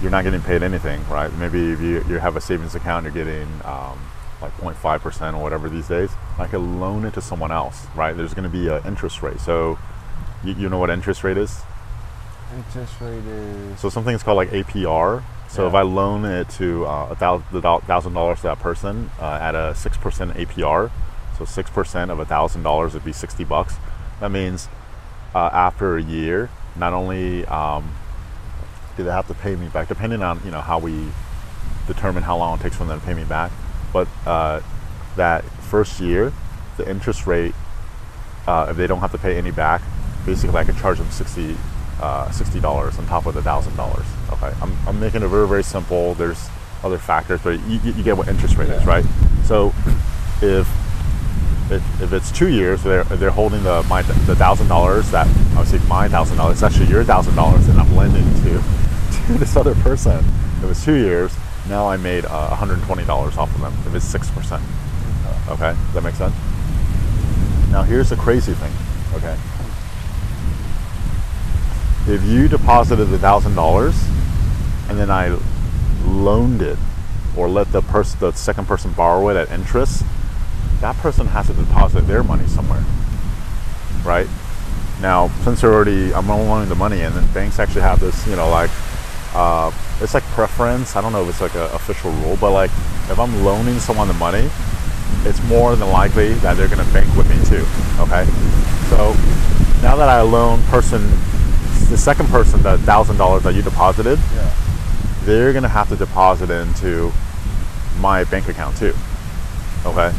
You're 0.00 0.10
not 0.10 0.24
getting 0.24 0.40
paid 0.40 0.62
anything, 0.62 1.06
right? 1.08 1.32
Maybe 1.34 1.72
if 1.72 1.80
you, 1.80 2.04
you 2.08 2.18
have 2.18 2.36
a 2.36 2.40
savings 2.40 2.74
account, 2.74 3.04
you're 3.04 3.12
getting 3.12 3.48
um, 3.64 3.98
like 4.40 4.56
0.5% 4.58 5.34
or 5.34 5.42
whatever 5.42 5.68
these 5.68 5.88
days. 5.88 6.10
I 6.38 6.46
could 6.46 6.60
loan 6.60 7.04
it 7.04 7.14
to 7.14 7.20
someone 7.20 7.50
else, 7.50 7.86
right? 7.96 8.16
There's 8.16 8.32
going 8.34 8.50
to 8.50 8.56
be 8.56 8.68
an 8.68 8.84
interest 8.86 9.22
rate. 9.22 9.40
So 9.40 9.78
you, 10.44 10.54
you 10.54 10.68
know 10.68 10.78
what 10.78 10.90
interest 10.90 11.24
rate 11.24 11.36
is? 11.36 11.62
Interest 12.56 13.00
rate 13.00 13.24
is. 13.24 13.80
So 13.80 13.88
something 13.88 14.14
is 14.14 14.22
called 14.22 14.36
like 14.36 14.50
APR. 14.50 15.22
So 15.48 15.66
if 15.66 15.72
I 15.74 15.80
loan 15.80 16.26
it 16.26 16.48
to 16.50 16.86
uh, 16.86 17.08
a 17.10 17.16
thousand 17.16 17.46
the 17.52 17.60
thou- 17.60 17.78
thousand 17.80 18.12
dollars 18.12 18.38
to 18.38 18.42
that 18.44 18.58
person 18.58 19.10
uh, 19.18 19.38
at 19.40 19.54
a 19.54 19.74
six 19.74 19.96
percent 19.96 20.34
APR, 20.34 20.90
so 21.38 21.46
six 21.46 21.70
percent 21.70 22.10
of 22.10 22.18
a 22.18 22.26
thousand 22.26 22.62
dollars 22.62 22.92
would 22.92 23.04
be 23.04 23.12
sixty 23.14 23.44
bucks. 23.44 23.76
That 24.20 24.30
means 24.30 24.68
uh, 25.34 25.48
after 25.52 25.96
a 25.96 26.02
year, 26.02 26.50
not 26.76 26.92
only 26.92 27.46
um, 27.46 27.94
do 28.98 29.04
they 29.04 29.10
have 29.12 29.28
to 29.28 29.34
pay 29.34 29.56
me 29.56 29.68
back, 29.68 29.88
depending 29.88 30.22
on 30.22 30.40
you 30.44 30.50
know 30.50 30.60
how 30.60 30.78
we 30.78 31.08
determine 31.86 32.22
how 32.22 32.36
long 32.36 32.58
it 32.58 32.62
takes 32.62 32.76
for 32.76 32.84
them 32.84 33.00
to 33.00 33.06
pay 33.06 33.14
me 33.14 33.24
back, 33.24 33.50
but 33.92 34.06
uh, 34.26 34.60
that 35.16 35.42
first 35.44 36.00
year, 36.00 36.32
the 36.76 36.88
interest 36.88 37.26
rate, 37.26 37.54
uh, 38.46 38.66
if 38.68 38.76
they 38.76 38.86
don't 38.86 38.98
have 38.98 39.12
to 39.12 39.18
pay 39.18 39.38
any 39.38 39.52
back, 39.52 39.80
basically 40.26 40.56
I 40.56 40.64
could 40.64 40.76
charge 40.76 40.98
them 40.98 41.10
sixty 41.10 41.56
uh, 42.02 42.30
dollars 42.60 42.98
on 42.98 43.06
top 43.06 43.24
of 43.24 43.34
the 43.34 43.42
thousand 43.42 43.76
dollars. 43.76 44.04
Okay, 44.32 44.52
I'm, 44.60 44.76
I'm 44.86 45.00
making 45.00 45.22
it 45.22 45.28
very 45.28 45.48
very 45.48 45.64
simple. 45.64 46.14
There's 46.14 46.48
other 46.82 46.98
factors, 46.98 47.40
but 47.42 47.60
you, 47.68 47.78
you 47.84 48.02
get 48.02 48.16
what 48.16 48.28
interest 48.28 48.56
rate 48.56 48.68
is, 48.68 48.84
right? 48.84 49.04
So 49.44 49.72
if 50.42 50.68
if, 51.70 52.02
if 52.02 52.12
it's 52.12 52.32
two 52.32 52.48
years, 52.48 52.82
they're 52.82 53.04
they're 53.04 53.30
holding 53.30 53.62
the 53.62 53.84
my 53.84 54.02
the 54.02 54.34
thousand 54.34 54.66
dollars 54.66 55.08
that 55.12 55.28
obviously 55.56 55.86
my 55.88 56.08
thousand 56.08 56.36
dollars. 56.36 56.54
It's 56.54 56.62
actually 56.64 56.88
your 56.88 57.04
thousand 57.04 57.36
dollars, 57.36 57.66
that 57.68 57.76
I'm 57.76 57.94
lending 57.94 58.24
to 58.42 58.62
this 59.38 59.56
other 59.56 59.74
person. 59.76 60.24
It 60.62 60.66
was 60.66 60.82
two 60.84 60.94
years, 60.94 61.36
now 61.68 61.88
I 61.88 61.96
made 61.98 62.24
uh, 62.24 62.48
120 62.48 63.04
dollars 63.04 63.36
off 63.36 63.54
of 63.54 63.60
them. 63.60 63.74
If 63.86 63.94
it's 63.94 64.04
six 64.04 64.30
percent, 64.30 64.62
okay, 65.48 65.72
does 65.72 65.94
that 65.94 66.02
make 66.02 66.14
sense? 66.14 66.34
Now 67.70 67.82
here's 67.82 68.08
the 68.08 68.16
crazy 68.16 68.54
thing, 68.54 68.72
okay. 69.14 69.36
If 72.10 72.24
you 72.24 72.48
deposited 72.48 73.04
the 73.06 73.18
thousand 73.18 73.54
dollars, 73.54 73.94
and 74.88 74.98
then 74.98 75.10
I 75.10 75.38
loaned 76.06 76.62
it, 76.62 76.78
or 77.36 77.48
let 77.48 77.70
the 77.70 77.82
person, 77.82 78.18
the 78.20 78.32
second 78.32 78.66
person 78.66 78.92
borrow 78.92 79.28
it 79.28 79.36
at 79.36 79.50
interest, 79.50 80.04
that 80.80 80.96
person 80.96 81.26
has 81.26 81.48
to 81.48 81.52
deposit 81.52 82.06
their 82.06 82.22
money 82.22 82.46
somewhere, 82.46 82.82
right? 84.04 84.26
Now, 85.02 85.28
since 85.44 85.60
they're 85.60 85.72
already, 85.72 86.14
I'm 86.14 86.28
loaning 86.28 86.68
the 86.68 86.74
money, 86.74 87.02
and 87.02 87.14
then 87.14 87.30
banks 87.32 87.58
actually 87.58 87.82
have 87.82 88.00
this, 88.00 88.26
you 88.26 88.36
know, 88.36 88.48
like, 88.48 88.70
uh, 89.34 89.70
it's 90.00 90.14
like 90.14 90.22
preference. 90.34 90.96
I 90.96 91.00
don't 91.00 91.12
know 91.12 91.22
if 91.22 91.28
it's 91.28 91.40
like 91.40 91.54
an 91.54 91.70
official 91.74 92.10
rule, 92.12 92.36
but 92.40 92.52
like, 92.52 92.70
if 93.10 93.18
I'm 93.18 93.44
loaning 93.44 93.78
someone 93.78 94.08
the 94.08 94.14
money, 94.14 94.48
it's 95.24 95.42
more 95.44 95.74
than 95.76 95.88
likely 95.90 96.34
that 96.34 96.56
they're 96.56 96.68
going 96.68 96.84
to 96.84 96.92
bank 96.92 97.14
with 97.16 97.28
me 97.28 97.36
too. 97.46 97.64
Okay, 98.02 98.24
so 98.90 99.12
now 99.82 99.96
that 99.96 100.08
I 100.08 100.20
loan 100.22 100.62
person, 100.64 101.02
the 101.90 101.96
second 101.96 102.28
person, 102.28 102.62
the 102.62 102.78
thousand 102.78 103.16
dollars 103.16 103.42
that 103.44 103.54
you 103.54 103.62
deposited, 103.62 104.18
Yeah. 104.34 104.50
they're 105.24 105.52
gonna 105.52 105.68
have 105.68 105.88
to 105.88 105.96
deposit 105.96 106.50
into 106.50 107.12
my 108.00 108.24
bank 108.24 108.48
account 108.48 108.76
too. 108.76 108.94
Okay. 109.86 110.12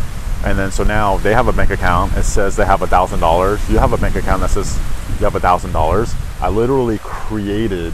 And 0.46 0.58
then 0.58 0.72
so 0.72 0.84
now 0.84 1.18
they 1.18 1.34
have 1.34 1.48
a 1.48 1.54
bank 1.54 1.70
account. 1.70 2.16
It 2.16 2.24
says 2.24 2.56
they 2.56 2.66
have 2.66 2.82
a 2.82 2.88
thousand 2.88 3.20
dollars. 3.20 3.60
You 3.70 3.78
have 3.78 3.92
a 3.92 3.98
bank 3.98 4.16
account 4.16 4.42
that 4.42 4.50
says 4.52 4.78
you 5.20 5.26
have 5.26 5.36
a 5.36 5.40
thousand 5.40 5.74
dollars. 5.74 6.14
I 6.42 6.48
literally 6.50 6.98
created 7.00 7.94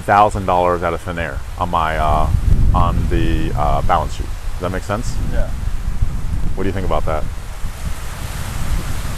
thousand 0.00 0.46
dollars 0.46 0.82
out 0.82 0.92
of 0.94 1.00
thin 1.00 1.18
air 1.18 1.38
on 1.58 1.70
my 1.70 1.96
uh, 1.98 2.28
on 2.74 2.96
the 3.10 3.52
uh, 3.56 3.82
balance 3.82 4.14
sheet. 4.14 4.26
Does 4.52 4.60
that 4.60 4.70
make 4.72 4.82
sense? 4.82 5.16
Yeah. 5.32 5.48
What 6.54 6.62
do 6.64 6.68
you 6.68 6.72
think 6.72 6.86
about 6.86 7.04
that? 7.06 7.22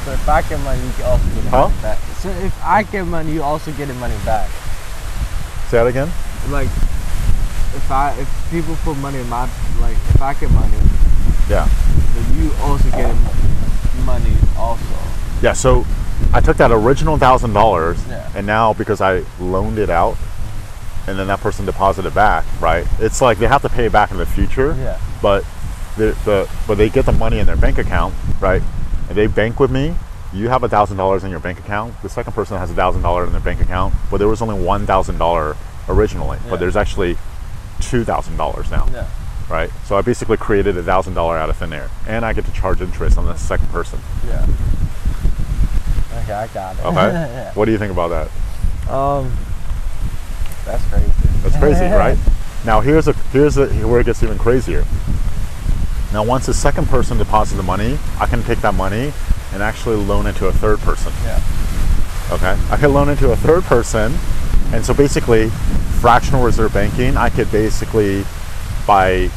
So 0.04 0.12
if 0.12 0.28
I 0.28 0.42
get 0.42 0.60
money, 0.60 0.80
you 0.86 0.92
can 0.92 1.04
also 1.06 1.24
get 1.34 1.44
Huh? 1.50 1.68
money 1.68 1.82
back. 1.82 1.98
So 2.20 2.28
if 2.30 2.64
I 2.64 2.82
get 2.84 3.06
money, 3.06 3.32
you 3.32 3.42
also 3.42 3.72
get 3.72 3.88
money 3.96 4.14
back. 4.24 4.48
Say 5.68 5.78
that 5.78 5.86
again. 5.86 6.08
Like, 6.48 6.68
if 6.68 7.90
I 7.90 8.14
if 8.18 8.28
people 8.50 8.76
put 8.84 8.96
money 8.98 9.18
in 9.18 9.28
my 9.28 9.48
like 9.80 9.96
if 10.14 10.22
I 10.22 10.34
get 10.34 10.50
money, 10.52 10.78
Yeah. 11.48 11.68
then 12.14 12.36
you 12.44 12.52
also 12.62 12.88
get 12.90 13.12
money 14.04 14.36
also. 14.56 14.84
Yeah, 15.42 15.52
so 15.54 15.84
I 16.32 16.40
took 16.40 16.56
that 16.58 16.70
original 16.70 17.18
thousand 17.18 17.52
dollars, 17.52 17.98
Yeah. 18.08 18.28
and 18.36 18.46
now 18.46 18.72
because 18.74 19.00
I 19.00 19.24
loaned 19.40 19.78
it 19.78 19.90
out, 19.90 20.16
and 21.06 21.18
then 21.18 21.26
that 21.28 21.40
person 21.40 21.64
deposited 21.66 22.14
back, 22.14 22.44
right? 22.60 22.86
It's 22.98 23.20
like 23.22 23.38
they 23.38 23.46
have 23.46 23.62
to 23.62 23.68
pay 23.68 23.86
it 23.86 23.92
back 23.92 24.10
in 24.10 24.16
the 24.16 24.26
future, 24.26 24.74
Yeah. 24.78 24.98
but 25.22 25.44
the, 25.96 26.16
the 26.24 26.50
but 26.66 26.76
they 26.78 26.88
get 26.88 27.06
the 27.06 27.12
money 27.12 27.38
in 27.38 27.46
their 27.46 27.56
bank 27.56 27.78
account, 27.78 28.14
right? 28.40 28.62
And 29.08 29.16
they 29.16 29.26
bank 29.26 29.60
with 29.60 29.70
me. 29.70 29.94
You 30.32 30.48
have 30.48 30.62
a 30.64 30.68
thousand 30.68 30.96
dollars 30.96 31.24
in 31.24 31.30
your 31.30 31.40
bank 31.40 31.58
account. 31.58 31.94
The 32.02 32.08
second 32.08 32.32
person 32.34 32.58
has 32.58 32.70
a 32.70 32.74
thousand 32.74 33.02
dollars 33.02 33.26
in 33.28 33.32
their 33.32 33.40
bank 33.40 33.60
account, 33.60 33.94
but 34.10 34.18
there 34.18 34.28
was 34.28 34.42
only 34.42 34.60
one 34.62 34.84
thousand 34.86 35.18
dollar 35.18 35.56
originally, 35.88 36.38
Yeah. 36.44 36.50
but 36.50 36.60
there's 36.60 36.76
actually 36.76 37.16
two 37.80 38.04
thousand 38.04 38.36
dollars 38.36 38.70
now, 38.70 38.86
Yeah. 38.92 39.06
right? 39.48 39.70
So 39.84 39.96
I 39.96 40.02
basically 40.02 40.36
created 40.36 40.76
a 40.76 40.82
thousand 40.82 41.14
dollar 41.14 41.38
out 41.38 41.48
of 41.48 41.56
thin 41.56 41.72
air, 41.72 41.88
and 42.06 42.24
I 42.24 42.32
get 42.32 42.44
to 42.46 42.52
charge 42.52 42.80
interest 42.82 43.16
on 43.16 43.24
the 43.26 43.36
second 43.36 43.68
person. 43.70 44.00
Yeah. 44.26 44.44
Okay, 46.22 46.32
I 46.32 46.46
got 46.48 46.76
it. 46.76 46.84
Okay. 46.84 46.94
yeah. 47.12 47.52
What 47.54 47.66
do 47.66 47.72
you 47.72 47.78
think 47.78 47.92
about 47.92 48.08
that? 48.08 48.92
Um, 48.92 49.32
that's 50.66 50.84
crazy. 50.88 51.12
That's 51.42 51.56
crazy, 51.56 51.84
right? 51.94 52.18
Now 52.64 52.80
here's 52.80 53.08
a 53.08 53.12
here's 53.32 53.56
a, 53.56 53.68
where 53.86 54.00
it 54.00 54.06
gets 54.06 54.22
even 54.22 54.38
crazier. 54.38 54.84
Now 56.12 56.24
once 56.24 56.46
the 56.46 56.54
second 56.54 56.88
person 56.88 57.16
deposits 57.16 57.56
the 57.56 57.62
money, 57.62 57.98
I 58.18 58.26
can 58.26 58.42
take 58.42 58.60
that 58.60 58.74
money 58.74 59.12
and 59.52 59.62
actually 59.62 59.96
loan 59.96 60.26
it 60.26 60.36
to 60.36 60.46
a 60.48 60.52
third 60.52 60.80
person. 60.80 61.12
Yeah. 61.22 61.40
Okay, 62.32 62.58
I 62.70 62.76
can 62.76 62.92
loan 62.92 63.08
it 63.08 63.18
to 63.20 63.30
a 63.30 63.36
third 63.36 63.62
person, 63.64 64.12
and 64.72 64.84
so 64.84 64.92
basically, 64.92 65.48
fractional 66.00 66.44
reserve 66.44 66.74
banking, 66.74 67.16
I 67.16 67.30
could 67.30 67.50
basically 67.52 68.24
by 68.86 69.30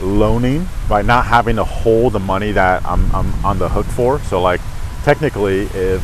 loaning 0.00 0.68
by 0.88 1.02
not 1.02 1.26
having 1.26 1.56
to 1.56 1.64
hold 1.64 2.12
the 2.12 2.20
money 2.20 2.52
that 2.52 2.84
I'm, 2.86 3.14
I'm 3.14 3.44
on 3.44 3.58
the 3.58 3.68
hook 3.68 3.86
for. 3.86 4.20
So 4.20 4.40
like 4.40 4.60
technically, 5.02 5.62
if 5.74 6.02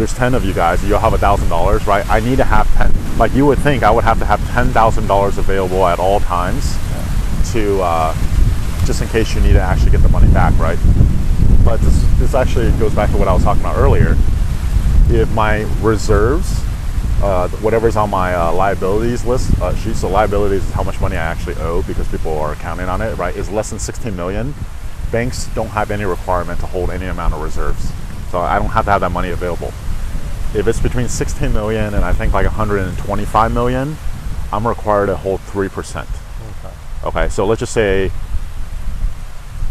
there's 0.00 0.14
10 0.14 0.34
of 0.34 0.46
you 0.46 0.54
guys, 0.54 0.82
you'll 0.82 0.98
have 0.98 1.12
a 1.12 1.18
thousand 1.18 1.50
dollars, 1.50 1.86
right? 1.86 2.08
I 2.08 2.20
need 2.20 2.36
to 2.36 2.44
have 2.44 2.66
10, 2.76 3.18
like 3.18 3.34
you 3.34 3.44
would 3.44 3.58
think 3.58 3.82
I 3.82 3.90
would 3.90 4.02
have 4.02 4.18
to 4.20 4.24
have 4.24 4.40
$10,000 4.40 5.38
available 5.38 5.86
at 5.86 5.98
all 5.98 6.20
times 6.20 6.74
to, 7.52 7.82
uh, 7.82 8.14
just 8.86 9.02
in 9.02 9.08
case 9.08 9.34
you 9.34 9.42
need 9.42 9.52
to 9.52 9.60
actually 9.60 9.90
get 9.90 10.00
the 10.02 10.08
money 10.08 10.32
back, 10.32 10.58
right? 10.58 10.78
But 11.66 11.80
this, 11.82 12.02
this 12.18 12.34
actually 12.34 12.70
goes 12.78 12.94
back 12.94 13.10
to 13.10 13.18
what 13.18 13.28
I 13.28 13.34
was 13.34 13.44
talking 13.44 13.60
about 13.60 13.76
earlier. 13.76 14.16
If 15.10 15.30
my 15.34 15.66
reserves, 15.82 16.50
uh, 17.22 17.48
whatever's 17.60 17.96
on 17.96 18.08
my 18.08 18.34
uh, 18.34 18.52
liabilities 18.54 19.26
list 19.26 19.60
uh, 19.60 19.74
sheet, 19.76 19.96
so 19.96 20.08
liabilities 20.08 20.64
is 20.64 20.70
how 20.72 20.82
much 20.82 20.98
money 20.98 21.16
I 21.16 21.26
actually 21.26 21.56
owe 21.56 21.82
because 21.82 22.08
people 22.08 22.38
are 22.38 22.54
counting 22.54 22.88
on 22.88 23.02
it, 23.02 23.18
right? 23.18 23.36
Is 23.36 23.50
less 23.50 23.68
than 23.68 23.78
16 23.78 24.16
million. 24.16 24.54
Banks 25.12 25.46
don't 25.54 25.68
have 25.68 25.90
any 25.90 26.06
requirement 26.06 26.58
to 26.60 26.66
hold 26.66 26.88
any 26.88 27.04
amount 27.04 27.34
of 27.34 27.42
reserves, 27.42 27.92
so 28.30 28.38
I 28.38 28.58
don't 28.58 28.70
have 28.70 28.86
to 28.86 28.92
have 28.92 29.02
that 29.02 29.12
money 29.12 29.28
available. 29.28 29.74
If 30.52 30.66
it's 30.66 30.80
between 30.80 31.08
16 31.08 31.52
million 31.52 31.94
and 31.94 32.04
I 32.04 32.12
think 32.12 32.32
like 32.32 32.44
125 32.46 33.52
million, 33.52 33.96
I'm 34.52 34.66
required 34.66 35.06
to 35.06 35.16
hold 35.16 35.40
three 35.42 35.68
percent. 35.68 36.08
Okay. 36.64 36.74
Okay, 37.04 37.28
so 37.28 37.46
let's 37.46 37.60
just 37.60 37.72
say 37.72 38.10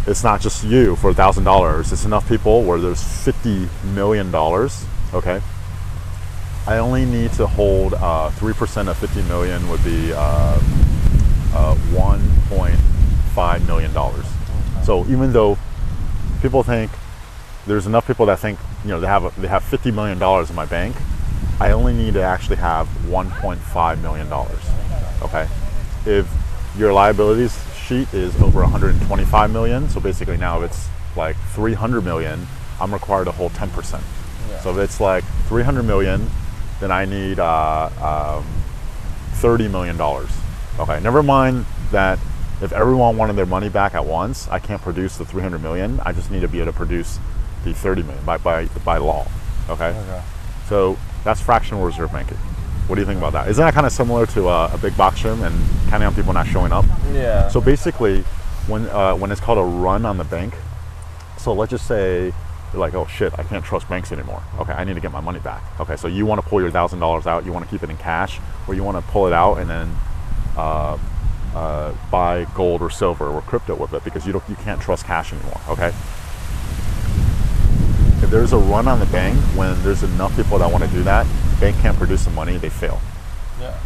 it's 0.07 0.23
not 0.23 0.41
just 0.41 0.63
you 0.63 0.95
for 0.95 1.09
a 1.09 1.13
thousand 1.13 1.43
dollars. 1.43 1.91
It's 1.91 2.05
enough 2.05 2.27
people 2.27 2.63
where 2.63 2.79
there's 2.79 3.03
fifty 3.03 3.67
million 3.93 4.31
dollars. 4.31 4.85
Okay, 5.13 5.41
I 6.65 6.77
only 6.77 7.05
need 7.05 7.33
to 7.33 7.45
hold 7.45 7.93
uh, 7.95 8.29
three 8.31 8.53
percent 8.53 8.87
of 8.87 8.97
fifty 8.97 9.21
million 9.23 9.67
would 9.69 9.83
be 9.83 10.13
uh, 10.13 10.59
uh, 11.53 11.75
one 11.91 12.21
point 12.47 12.79
five 13.35 13.65
million 13.67 13.93
dollars. 13.93 14.25
So 14.85 15.05
even 15.07 15.33
though 15.33 15.57
people 16.41 16.63
think 16.63 16.89
there's 17.69 17.85
enough 17.85 18.07
people 18.07 18.25
that 18.25 18.39
think 18.39 18.59
you 18.83 18.89
know 18.89 18.99
they 18.99 19.07
have 19.07 19.23
a, 19.23 19.41
they 19.41 19.47
have 19.47 19.63
fifty 19.63 19.91
million 19.91 20.17
dollars 20.17 20.49
in 20.49 20.55
my 20.55 20.65
bank, 20.65 20.95
I 21.59 21.71
only 21.71 21.93
need 21.93 22.15
to 22.15 22.21
actually 22.21 22.57
have 22.57 22.87
one 23.07 23.29
point 23.29 23.59
five 23.59 24.01
million 24.01 24.27
dollars. 24.27 24.61
Okay, 25.21 25.47
if 26.05 26.27
your 26.77 26.91
liabilities 26.91 27.57
sheet 27.75 28.13
is 28.13 28.39
over 28.41 28.61
125 28.61 29.51
million, 29.51 29.89
so 29.89 29.99
basically 29.99 30.37
now 30.37 30.61
it's 30.61 30.87
like 31.15 31.35
300 31.53 32.01
million, 32.01 32.45
I'm 32.79 32.93
required 32.93 33.25
to 33.25 33.31
hold 33.31 33.51
10%. 33.53 33.99
Yeah. 34.49 34.59
So 34.61 34.71
if 34.71 34.77
it's 34.77 35.01
like 35.01 35.23
300 35.47 35.83
million, 35.83 36.29
then 36.79 36.91
I 36.91 37.05
need 37.05 37.39
uh, 37.39 38.37
um, 38.39 38.45
30 39.33 39.67
million 39.67 39.97
dollars. 39.97 40.29
Okay, 40.79 40.99
never 41.01 41.23
mind 41.23 41.65
that 41.91 42.19
if 42.61 42.71
everyone 42.71 43.17
wanted 43.17 43.35
their 43.35 43.45
money 43.45 43.69
back 43.69 43.95
at 43.95 44.05
once, 44.05 44.47
I 44.49 44.59
can't 44.59 44.81
produce 44.81 45.17
the 45.17 45.25
300 45.25 45.61
million. 45.61 45.99
I 46.01 46.13
just 46.13 46.29
need 46.29 46.41
to 46.41 46.47
be 46.47 46.59
able 46.59 46.71
to 46.71 46.77
produce 46.77 47.19
the 47.63 47.73
30 47.73 48.03
million 48.03 48.23
by 48.25 48.37
by, 48.37 48.65
by 48.85 48.97
law. 48.97 49.27
Okay, 49.69 49.89
Okay. 49.89 50.21
so 50.67 50.97
that's 51.23 51.41
fractional 51.41 51.83
reserve 51.85 52.11
banking. 52.11 52.37
What 52.87 52.95
do 52.95 53.01
you 53.01 53.05
think 53.05 53.19
about 53.19 53.33
that? 53.33 53.47
Isn't 53.49 53.63
that 53.63 53.73
kind 53.75 53.85
of 53.85 53.91
similar 53.91 54.25
to 54.27 54.47
uh, 54.47 54.71
a 54.73 54.77
big 54.79 54.97
box 54.97 55.19
gym 55.19 55.43
and 55.43 55.53
counting 55.89 56.07
on 56.07 56.15
people 56.15 56.33
not 56.33 56.47
showing 56.47 56.71
up? 56.71 56.85
Yeah. 57.13 57.47
So 57.49 57.61
basically, 57.61 58.21
when 58.67 58.87
uh, 58.89 59.13
when 59.15 59.31
it's 59.31 59.41
called 59.41 59.59
a 59.59 59.63
run 59.63 60.05
on 60.05 60.17
the 60.17 60.23
bank, 60.23 60.53
so 61.37 61.53
let's 61.53 61.69
just 61.69 61.85
say 61.85 62.33
you're 62.73 62.79
like, 62.79 62.93
oh 62.95 63.05
shit, 63.07 63.31
I 63.37 63.43
can't 63.43 63.63
trust 63.63 63.87
banks 63.89 64.11
anymore. 64.11 64.41
Okay, 64.59 64.73
I 64.73 64.83
need 64.85 64.95
to 64.95 64.99
get 65.01 65.11
my 65.11 65.19
money 65.21 65.39
back. 65.39 65.61
Okay, 65.79 65.95
so 65.97 66.07
you 66.07 66.25
want 66.25 66.41
to 66.41 66.47
pull 66.47 66.61
your 66.61 66.71
thousand 66.71 66.99
dollars 66.99 67.27
out, 67.27 67.45
you 67.45 67.53
want 67.53 67.65
to 67.65 67.69
keep 67.71 67.83
it 67.83 67.89
in 67.91 67.97
cash, 67.97 68.39
or 68.67 68.73
you 68.73 68.83
want 68.83 69.03
to 69.03 69.11
pull 69.11 69.27
it 69.27 69.33
out 69.33 69.55
and 69.59 69.69
then 69.69 69.95
uh, 70.57 70.97
uh, 71.55 71.93
buy 72.11 72.45
gold 72.55 72.81
or 72.81 72.89
silver 72.89 73.27
or 73.27 73.41
crypto 73.41 73.75
with 73.75 73.93
it 73.93 74.03
because 74.03 74.25
you 74.25 74.33
don't 74.33 74.47
you 74.49 74.55
can't 74.55 74.81
trust 74.81 75.05
cash 75.05 75.31
anymore. 75.33 75.59
Okay. 75.69 75.93
If 78.21 78.29
there's 78.29 78.53
a 78.53 78.57
run 78.57 78.87
on 78.87 78.99
the 78.99 79.05
bank 79.07 79.39
when 79.55 79.81
there's 79.83 80.03
enough 80.03 80.35
people 80.35 80.59
that 80.59 80.71
want 80.71 80.83
to 80.83 80.89
do 80.89 81.03
that, 81.03 81.25
bank 81.59 81.77
can't 81.77 81.97
produce 81.97 82.25
the 82.25 82.31
money, 82.31 82.57
they 82.57 82.69
fail 82.69 82.99
yeah. 83.59 83.77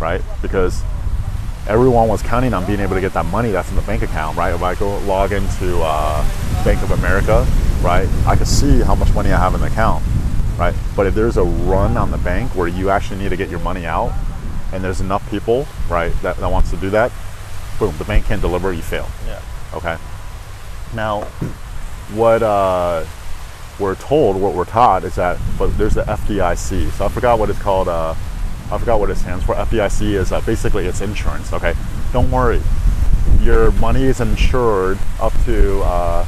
right? 0.00 0.22
Because 0.42 0.82
everyone 1.66 2.08
was 2.08 2.22
counting 2.22 2.54
on 2.54 2.66
being 2.66 2.80
able 2.80 2.94
to 2.94 3.00
get 3.00 3.12
that 3.14 3.26
money 3.26 3.50
that's 3.50 3.70
in 3.70 3.76
the 3.76 3.82
bank 3.82 4.02
account, 4.02 4.36
right? 4.36 4.54
If 4.54 4.62
I 4.62 4.74
go 4.74 4.98
log 5.00 5.32
into 5.32 5.80
uh, 5.82 6.64
Bank 6.64 6.82
of 6.82 6.90
America, 6.92 7.46
right, 7.82 8.08
I 8.26 8.36
can 8.36 8.46
see 8.46 8.80
how 8.80 8.94
much 8.94 9.12
money 9.14 9.32
I 9.32 9.38
have 9.38 9.54
in 9.54 9.60
the 9.60 9.66
account, 9.66 10.04
right? 10.58 10.74
But 10.94 11.06
if 11.06 11.14
there's 11.14 11.36
a 11.36 11.44
run 11.44 11.96
on 11.96 12.10
the 12.10 12.18
bank 12.18 12.54
where 12.54 12.68
you 12.68 12.90
actually 12.90 13.20
need 13.20 13.30
to 13.30 13.36
get 13.36 13.48
your 13.48 13.60
money 13.60 13.86
out, 13.86 14.12
and 14.72 14.82
there's 14.82 15.00
enough 15.00 15.28
people, 15.30 15.66
right, 15.88 16.12
that, 16.22 16.36
that 16.36 16.50
wants 16.50 16.70
to 16.70 16.76
do 16.76 16.90
that, 16.90 17.12
boom, 17.78 17.96
the 17.98 18.04
bank 18.04 18.26
can't 18.26 18.40
deliver, 18.40 18.72
you 18.72 18.82
fail. 18.82 19.08
Yeah. 19.26 19.40
Okay. 19.72 19.96
Now, 20.94 21.22
what 22.14 22.42
uh, 22.42 23.04
we're 23.78 23.94
told, 23.96 24.40
what 24.40 24.54
we're 24.54 24.64
taught 24.64 25.04
is 25.04 25.16
that, 25.16 25.38
but 25.58 25.76
there's 25.78 25.94
the 25.94 26.02
FDIC. 26.02 26.90
So 26.92 27.06
I 27.06 27.08
forgot 27.08 27.38
what 27.38 27.50
it's 27.50 27.58
called. 27.60 27.88
Uh, 27.88 28.14
I 28.70 28.78
forgot 28.78 28.98
what 28.98 29.10
it 29.10 29.16
stands 29.16 29.44
for. 29.44 29.54
FDIC 29.54 30.14
is 30.14 30.32
uh, 30.32 30.40
basically 30.42 30.86
it's 30.86 31.00
insurance. 31.00 31.52
Okay, 31.52 31.74
don't 32.12 32.30
worry, 32.30 32.60
your 33.40 33.72
money 33.72 34.04
is 34.04 34.20
insured 34.20 34.98
up 35.20 35.32
to 35.44 35.80
uh, 35.82 36.26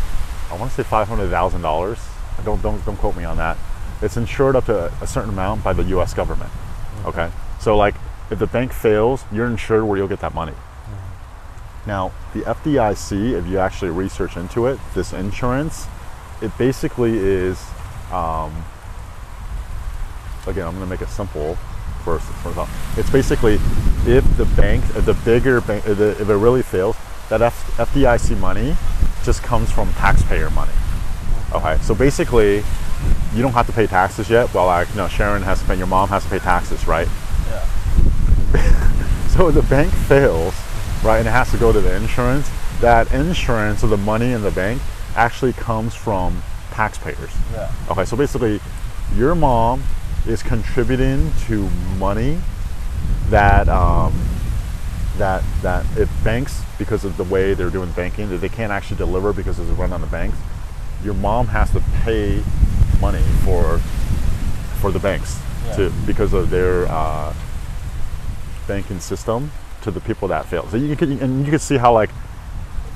I 0.51 0.57
want 0.57 0.71
to 0.71 0.77
say 0.77 0.83
five 0.83 1.09
hundred 1.09 1.31
thousand 1.31 1.63
dollars. 1.63 1.99
Don't 2.45 2.63
don't 2.63 2.85
don't 2.85 2.97
quote 2.97 3.17
me 3.17 3.25
on 3.25 3.37
that. 3.39 3.57
It's 4.03 4.17
insured 4.17 4.57
up 4.57 4.67
to 4.67 4.93
a 5.01 5.07
certain 5.07 5.31
amount 5.31 5.65
by 5.65 5.73
the 5.73 5.83
U.S. 5.85 6.13
government. 6.13 6.51
Okay, 7.05 7.31
so 7.61 7.77
like 7.77 7.95
if 8.31 8.39
the 8.39 8.47
bank 8.47 8.73
fails, 8.73 9.25
you're 9.33 9.47
insured 9.47 9.85
where 9.85 9.97
you'll 9.97 10.09
get 10.09 10.21
that 10.21 10.35
money. 10.35 10.53
Now, 11.87 12.13
the 12.35 12.41
FDIC, 12.41 13.39
if 13.39 13.47
you 13.47 13.59
actually 13.59 13.93
research 13.93 14.37
into 14.37 14.67
it, 14.67 14.81
this 14.95 15.13
insurance, 15.13 15.87
it 16.43 16.57
basically 16.59 17.17
is, 17.17 17.63
um, 18.13 18.53
again, 20.47 20.67
I'm 20.67 20.75
going 20.75 20.81
to 20.81 20.87
make 20.87 21.03
it 21.03 21.09
simple 21.09 21.57
first. 22.05 22.27
first 22.43 22.59
off. 22.59 22.99
It's 22.99 23.11
basically 23.11 23.55
if 24.07 24.25
the 24.37 24.47
bank, 24.57 24.85
the 24.93 25.15
bigger 25.25 25.61
bank, 25.61 25.87
if, 25.87 25.99
it 26.01 26.25
really 26.25 26.63
fails, 26.63 26.97
that 27.29 27.41
FDIC 27.41 28.39
money 28.39 28.77
just 29.25 29.43
comes 29.43 29.71
from 29.71 29.93
taxpayer 29.95 30.51
money. 30.51 30.73
Okay, 31.53 31.79
so 31.83 31.95
basically, 31.95 32.63
you 33.35 33.43
don't 33.43 33.53
have 33.53 33.67
to 33.67 33.73
pay 33.73 33.87
taxes 33.87 34.29
yet. 34.29 34.53
Well, 34.53 34.67
like, 34.67 34.95
no, 34.95 35.09
Sharon 35.09 35.43
has 35.43 35.61
to 35.61 35.67
pay, 35.67 35.77
your 35.77 35.87
mom 35.87 36.09
has 36.11 36.25
to 36.25 36.31
pay 36.31 36.39
taxes, 36.39 36.87
right? 36.87 37.09
Yeah. 37.49 38.83
So 39.37 39.49
if 39.49 39.55
the 39.55 39.63
bank 39.65 39.93
fails, 39.93 40.55
right, 41.05 41.19
and 41.19 41.29
it 41.29 41.31
has 41.31 41.51
to 41.51 41.59
go 41.59 41.71
to 41.71 41.79
the 41.79 41.95
insurance, 41.95 42.51
that 42.81 43.13
insurance 43.13 43.85
or 43.85 43.89
the 43.89 43.99
money 43.99 44.33
in 44.33 44.41
the 44.41 44.51
bank 44.51 44.81
actually 45.17 45.53
comes 45.55 45.95
from 45.95 46.43
taxpayers. 46.73 47.31
Yeah. 47.53 47.73
Okay, 47.91 48.05
so 48.05 48.17
basically, 48.17 48.61
your 49.15 49.35
mom 49.35 49.83
is 50.27 50.43
contributing 50.43 51.33
to 51.47 51.69
money 51.99 52.39
that 53.31 53.69
um, 53.69 54.13
that 55.19 55.43
that 55.63 55.85
if 55.97 56.11
banks 56.25 56.63
because 56.79 57.05
of 57.05 57.17
the 57.17 57.25
way 57.25 57.55
they're 57.55 57.71
doing 57.71 57.91
banking 57.93 58.29
that 58.29 58.39
they 58.39 58.49
can't 58.49 58.71
actually 58.73 58.99
deliver 58.99 59.33
because 59.33 59.57
there's 59.57 59.71
a 59.71 59.75
run 59.75 59.93
on 59.93 60.01
the 60.01 60.07
banks, 60.09 60.37
your 61.03 61.15
mom 61.15 61.47
has 61.49 61.71
to 61.73 61.81
pay 62.03 62.43
money 63.01 63.23
for 63.45 63.79
for 64.81 64.91
the 64.91 64.99
banks 64.99 65.41
Yeah. 65.67 65.77
to 65.77 65.91
because 66.07 66.33
of 66.33 66.51
their 66.51 66.87
uh, 66.89 67.33
banking 68.67 69.01
system 69.01 69.51
to 69.83 69.91
the 69.91 70.01
people 70.01 70.29
that 70.29 70.47
fail. 70.47 70.69
So 70.69 70.77
you 70.77 70.97
can 70.97 71.19
and 71.21 71.45
you 71.45 71.51
can 71.51 71.61
see 71.61 71.77
how 71.77 71.93
like 71.93 72.11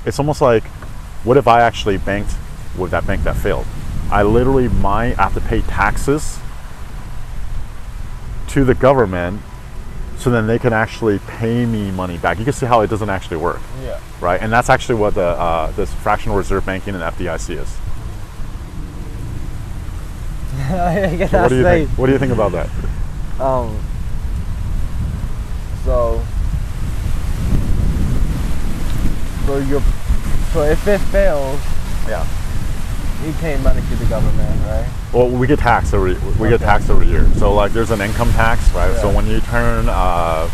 it's 0.05 0.19
almost 0.19 0.41
like 0.41 0.65
what 1.25 1.37
if 1.37 1.47
I 1.47 1.61
actually 1.61 1.99
banked 1.99 2.35
with 2.79 2.91
that 2.93 3.07
bank 3.07 3.25
that 3.25 3.37
failed? 3.37 3.67
I 4.11 4.23
literally 4.23 4.69
might 4.69 5.17
have 5.17 5.35
to 5.35 5.41
pay 5.41 5.61
taxes 5.63 6.39
to 8.49 8.65
the 8.65 8.75
government 8.75 9.41
so 10.19 10.29
then 10.31 10.47
they 10.47 10.59
can 10.59 10.73
actually 10.73 11.19
pay 11.21 11.65
me 11.65 11.91
money 11.91 12.19
back. 12.19 12.39
You 12.39 12.45
can 12.45 12.53
see 12.53 12.67
how 12.67 12.81
it 12.81 12.91
doesn't 12.91 13.09
actually 13.09 13.39
work, 13.39 13.61
Yeah. 13.83 14.01
right? 14.21 14.41
And 14.41 14.53
that's 14.53 14.69
actually 14.69 14.97
what 14.97 15.15
the 15.15 15.23
uh, 15.23 15.71
this 15.73 15.93
fractional 15.95 16.37
reserve 16.37 16.67
banking 16.67 16.95
and 16.95 17.03
FDIC 17.03 17.59
is. 17.61 17.77
So 21.31 21.43
what 21.43 21.49
do 21.49 21.57
you 21.57 21.63
think? 21.63 21.91
What 21.91 22.07
do 22.07 22.13
you 22.13 22.19
think 22.19 22.33
about 22.33 22.53
that? 22.53 22.69
Um. 23.41 23.77
So. 25.85 26.23
So 29.47 29.59
you 29.59 29.83
so 30.53 30.63
if 30.63 30.87
it 30.87 30.99
fails, 30.99 31.61
Yeah. 32.09 32.25
you 33.25 33.33
pay 33.35 33.57
money 33.59 33.81
to 33.81 33.97
the 33.97 34.05
government, 34.07 34.61
right? 34.67 34.87
Well, 35.13 35.29
we 35.29 35.47
get 35.47 35.59
taxed 35.59 35.93
every 35.95 36.15
we 36.39 36.49
get 36.49 36.61
taxed 36.61 36.89
every 36.91 37.07
year. 37.07 37.27
So 37.37 37.53
like, 37.53 37.73
there's 37.73 37.91
an 37.91 38.01
income 38.01 38.31
tax, 38.33 38.71
right? 38.73 38.95
So 39.01 39.11
when 39.11 39.27
you 39.27 39.41
turn, 39.41 39.89
uh, 39.89 40.49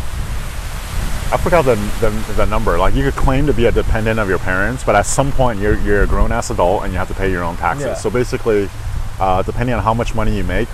I 1.29 1.37
forgot 1.37 1.65
the, 1.65 1.75
the 1.99 2.09
the 2.35 2.45
number. 2.45 2.77
Like 2.79 2.95
you 2.95 3.03
could 3.03 3.15
claim 3.15 3.45
to 3.47 3.53
be 3.53 3.65
a 3.65 3.71
dependent 3.71 4.19
of 4.19 4.29
your 4.29 4.39
parents, 4.39 4.83
but 4.83 4.95
at 4.95 5.05
some 5.05 5.31
point 5.31 5.59
you're 5.59 5.77
you're 5.81 6.03
a 6.03 6.07
grown 6.07 6.31
ass 6.31 6.49
adult 6.49 6.83
and 6.83 6.93
you 6.93 6.99
have 6.99 7.09
to 7.09 7.13
pay 7.13 7.29
your 7.29 7.43
own 7.43 7.57
taxes. 7.57 7.85
Yeah. 7.85 7.93
So 7.95 8.09
basically, 8.09 8.69
uh, 9.19 9.41
depending 9.43 9.75
on 9.75 9.83
how 9.83 9.93
much 9.93 10.15
money 10.15 10.35
you 10.37 10.43
make, 10.43 10.69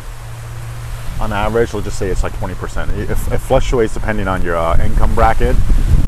on 1.19 1.33
average, 1.33 1.73
let's 1.73 1.85
just 1.85 1.97
say 1.97 2.09
it's 2.09 2.21
like 2.23 2.33
20%. 2.33 2.89
It, 2.97 3.09
it 3.09 3.15
fluctuates 3.39 3.93
depending 3.93 4.27
on 4.27 4.41
your 4.43 4.55
uh, 4.55 4.77
income 4.83 5.15
bracket. 5.15 5.55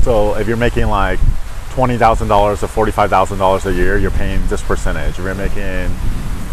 So 0.02 0.34
if 0.36 0.46
you're 0.46 0.56
making 0.56 0.86
like 0.86 1.18
$20,000 1.76 2.60
to 2.60 2.66
$45,000 2.66 3.66
a 3.66 3.74
year, 3.74 3.98
you're 3.98 4.10
paying 4.10 4.44
this 4.46 4.62
percentage. 4.62 5.18
If 5.18 5.24
you're 5.24 5.34
making 5.34 5.90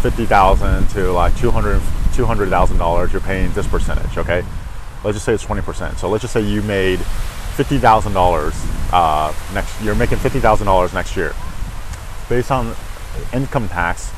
50,000 0.02 0.88
to 0.90 1.12
like 1.12 1.34
200 1.38 1.80
$200,000, 2.12 3.12
you're 3.12 3.20
paying 3.22 3.50
this 3.54 3.66
percentage, 3.66 4.18
okay? 4.18 4.44
Let's 5.02 5.16
just 5.16 5.24
say 5.24 5.32
it's 5.32 5.44
20%. 5.44 5.96
So 5.96 6.08
let's 6.08 6.22
just 6.22 6.34
say 6.34 6.42
you 6.42 6.60
made 6.62 6.98
$50,000 6.98 8.92
uh, 8.92 9.32
next 9.54 9.80
you're 9.80 9.94
making 9.94 10.18
$50,000 10.18 10.94
next 10.94 11.16
year. 11.16 11.34
Based 12.28 12.50
on 12.50 12.74
income 13.32 13.68
tax, 13.68 14.12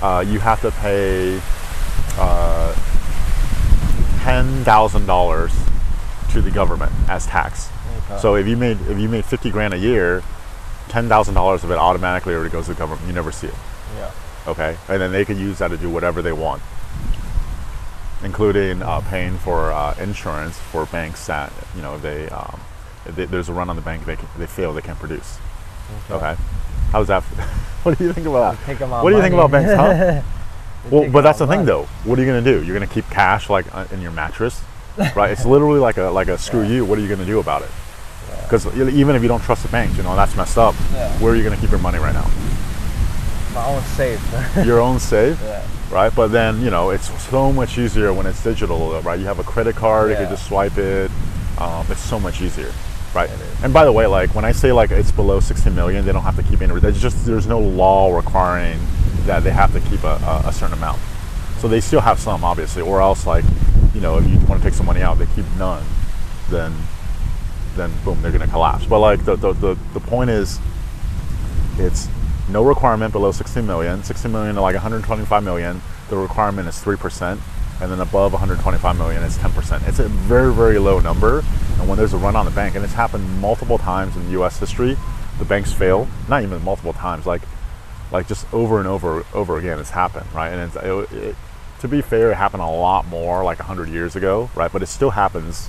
uh, 0.00 0.24
you 0.26 0.38
have 0.38 0.60
to 0.62 0.70
pay 0.70 1.40
uh, 2.18 2.74
$10,000 4.20 6.32
to 6.32 6.40
the 6.40 6.50
government 6.50 6.92
as 7.08 7.26
tax. 7.26 7.68
Okay. 8.04 8.20
So 8.20 8.36
if 8.36 8.46
you 8.46 8.56
made 8.56 8.80
if 8.82 8.98
you 8.98 9.08
made 9.08 9.24
50 9.24 9.50
grand 9.50 9.74
a 9.74 9.78
year, 9.78 10.22
$10,000 10.88 11.64
of 11.64 11.70
it 11.70 11.78
automatically 11.78 12.34
already 12.34 12.50
goes 12.50 12.66
to 12.66 12.74
the 12.74 12.78
government. 12.78 13.06
You 13.06 13.12
never 13.12 13.32
see 13.32 13.48
it. 13.48 13.54
Yeah. 13.96 14.10
Okay, 14.46 14.76
and 14.88 15.00
then 15.00 15.12
they 15.12 15.24
can 15.24 15.38
use 15.38 15.58
that 15.58 15.68
to 15.68 15.76
do 15.76 15.88
whatever 15.88 16.20
they 16.20 16.32
want, 16.32 16.62
including 18.24 18.82
uh, 18.82 19.00
paying 19.08 19.38
for 19.38 19.72
uh, 19.72 19.94
insurance 20.00 20.58
for 20.58 20.86
banks 20.86 21.26
that 21.26 21.52
you 21.76 21.82
know 21.82 21.96
they, 21.98 22.28
um, 22.28 22.60
they 23.06 23.24
there's 23.26 23.48
a 23.48 23.52
run 23.52 23.70
on 23.70 23.76
the 23.76 23.82
bank 23.82 24.04
they 24.04 24.16
can, 24.16 24.28
they 24.38 24.46
fail 24.46 24.72
they 24.72 24.80
can't 24.80 24.98
produce. 24.98 25.38
Okay, 26.10 26.34
how's 26.90 27.06
that? 27.08 27.22
what 27.82 27.96
do 27.96 28.04
you 28.04 28.12
think 28.12 28.26
about 28.26 28.56
that? 28.56 28.64
Take 28.66 28.80
'em 28.80 28.92
out 28.92 29.04
What 29.04 29.10
do 29.10 29.16
you 29.16 29.22
think 29.22 29.34
about 29.34 29.50
banks? 29.50 29.72
Huh? 29.72 30.22
Well, 30.90 31.08
but 31.08 31.20
that's 31.20 31.38
the 31.38 31.44
out 31.44 31.50
thing 31.50 31.58
money. 31.60 31.66
though. 31.66 31.84
What 32.02 32.18
are 32.18 32.22
you 32.22 32.26
gonna 32.26 32.42
do? 32.42 32.64
You're 32.64 32.74
gonna 32.74 32.88
keep 32.88 33.08
cash 33.08 33.48
like 33.48 33.72
uh, 33.72 33.86
in 33.92 34.00
your 34.00 34.10
mattress, 34.10 34.60
right? 35.14 35.30
It's 35.30 35.44
literally 35.46 35.78
like 35.78 35.96
a 35.96 36.10
like 36.10 36.26
a 36.26 36.36
screw 36.36 36.64
you. 36.64 36.84
What 36.84 36.98
are 36.98 37.00
you 37.02 37.08
gonna 37.08 37.24
do 37.24 37.38
about 37.38 37.62
it? 37.62 37.70
Because 38.52 38.66
even 38.76 39.16
if 39.16 39.22
you 39.22 39.28
don't 39.28 39.40
trust 39.40 39.62
the 39.62 39.70
bank, 39.70 39.96
you 39.96 40.02
know 40.02 40.14
that's 40.14 40.36
messed 40.36 40.58
up. 40.58 40.74
Yeah. 40.92 41.10
Where 41.20 41.32
are 41.32 41.36
you 41.36 41.42
gonna 41.42 41.56
keep 41.56 41.70
your 41.70 41.80
money 41.80 41.98
right 41.98 42.12
now? 42.12 42.30
My 43.54 43.66
own 43.66 43.82
safe. 43.82 44.20
Your 44.66 44.80
own 44.80 44.98
safe. 44.98 45.38
yeah. 45.42 45.66
right? 45.90 46.14
But 46.14 46.28
then 46.28 46.60
you 46.60 46.68
know 46.68 46.90
it's 46.90 47.08
so 47.30 47.50
much 47.50 47.78
easier 47.78 48.12
when 48.12 48.26
it's 48.26 48.44
digital, 48.44 49.00
right? 49.00 49.18
You 49.18 49.24
have 49.24 49.38
a 49.38 49.42
credit 49.42 49.74
card, 49.74 50.10
you 50.10 50.16
can 50.16 50.28
just 50.28 50.46
swipe 50.48 50.76
it. 50.76 51.10
Um, 51.56 51.86
it's 51.88 52.00
so 52.00 52.20
much 52.20 52.42
easier, 52.42 52.70
right? 53.14 53.30
And 53.62 53.72
by 53.72 53.86
the 53.86 53.92
way, 53.92 54.06
like 54.06 54.34
when 54.34 54.44
I 54.44 54.52
say 54.52 54.70
like 54.70 54.90
it's 54.90 55.12
below 55.12 55.40
60 55.40 55.70
million, 55.70 56.04
they 56.04 56.12
don't 56.12 56.22
have 56.22 56.36
to 56.36 56.42
keep 56.42 56.60
any. 56.60 56.78
There's 56.78 57.00
just 57.00 57.24
there's 57.24 57.46
no 57.46 57.58
law 57.58 58.14
requiring 58.14 58.78
that 59.24 59.44
they 59.44 59.50
have 59.50 59.72
to 59.72 59.80
keep 59.88 60.04
a, 60.04 60.20
a, 60.26 60.48
a 60.48 60.52
certain 60.52 60.76
amount. 60.76 61.00
So 61.56 61.68
they 61.68 61.80
still 61.80 62.02
have 62.02 62.20
some, 62.20 62.44
obviously, 62.44 62.82
or 62.82 63.00
else 63.00 63.26
like 63.26 63.46
you 63.94 64.02
know 64.02 64.18
if 64.18 64.28
you 64.28 64.38
want 64.40 64.62
to 64.62 64.68
take 64.68 64.74
some 64.74 64.84
money 64.84 65.00
out, 65.00 65.18
they 65.18 65.26
keep 65.34 65.46
none, 65.56 65.82
then 66.50 66.74
then 67.76 67.92
boom, 68.04 68.20
they're 68.22 68.32
gonna 68.32 68.46
collapse. 68.46 68.86
But 68.86 69.00
like 69.00 69.24
the 69.24 69.36
the, 69.36 69.52
the, 69.52 69.78
the 69.94 70.00
point 70.00 70.30
is, 70.30 70.58
it's 71.78 72.08
no 72.48 72.64
requirement 72.64 73.12
below 73.12 73.32
60 73.32 73.62
million. 73.62 74.02
60 74.02 74.28
million 74.28 74.54
to 74.56 74.60
like 74.60 74.74
125 74.74 75.42
million, 75.42 75.80
the 76.10 76.16
requirement 76.16 76.68
is 76.68 76.76
3%. 76.76 77.38
And 77.80 77.90
then 77.90 78.00
above 78.00 78.32
125 78.32 78.96
million, 78.98 79.22
it's 79.24 79.38
10%. 79.38 79.88
It's 79.88 79.98
a 79.98 80.08
very, 80.08 80.52
very 80.54 80.78
low 80.78 81.00
number. 81.00 81.42
And 81.78 81.88
when 81.88 81.98
there's 81.98 82.12
a 82.12 82.18
run 82.18 82.36
on 82.36 82.44
the 82.44 82.52
bank, 82.52 82.76
and 82.76 82.84
it's 82.84 82.92
happened 82.92 83.40
multiple 83.40 83.78
times 83.78 84.16
in 84.16 84.30
US 84.30 84.58
history, 84.58 84.96
the 85.38 85.44
banks 85.44 85.72
fail. 85.72 86.06
Not 86.28 86.44
even 86.44 86.62
multiple 86.62 86.92
times, 86.92 87.26
like 87.26 87.42
like 88.12 88.28
just 88.28 88.52
over 88.52 88.78
and 88.78 88.86
over 88.86 89.24
over 89.32 89.58
again 89.58 89.78
it's 89.78 89.90
happened 89.90 90.26
right 90.34 90.50
and 90.50 90.60
it's, 90.60 90.76
it, 90.76 91.18
it, 91.24 91.36
to 91.80 91.88
be 91.88 92.00
fair 92.02 92.30
it 92.30 92.34
happened 92.34 92.62
a 92.62 92.66
lot 92.66 93.06
more 93.06 93.42
like 93.42 93.58
100 93.58 93.88
years 93.88 94.14
ago 94.14 94.50
right 94.54 94.70
but 94.70 94.82
it 94.82 94.86
still 94.86 95.10
happens 95.10 95.68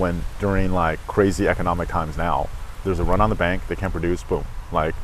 when 0.00 0.24
during 0.40 0.72
like 0.72 0.98
crazy 1.06 1.46
economic 1.46 1.88
times 1.88 2.16
now 2.16 2.48
there's 2.84 2.98
a 2.98 3.04
run 3.04 3.20
on 3.20 3.28
the 3.30 3.36
bank 3.36 3.62
they 3.68 3.76
can't 3.76 3.92
produce 3.92 4.22
boom 4.24 4.44
like 4.72 4.94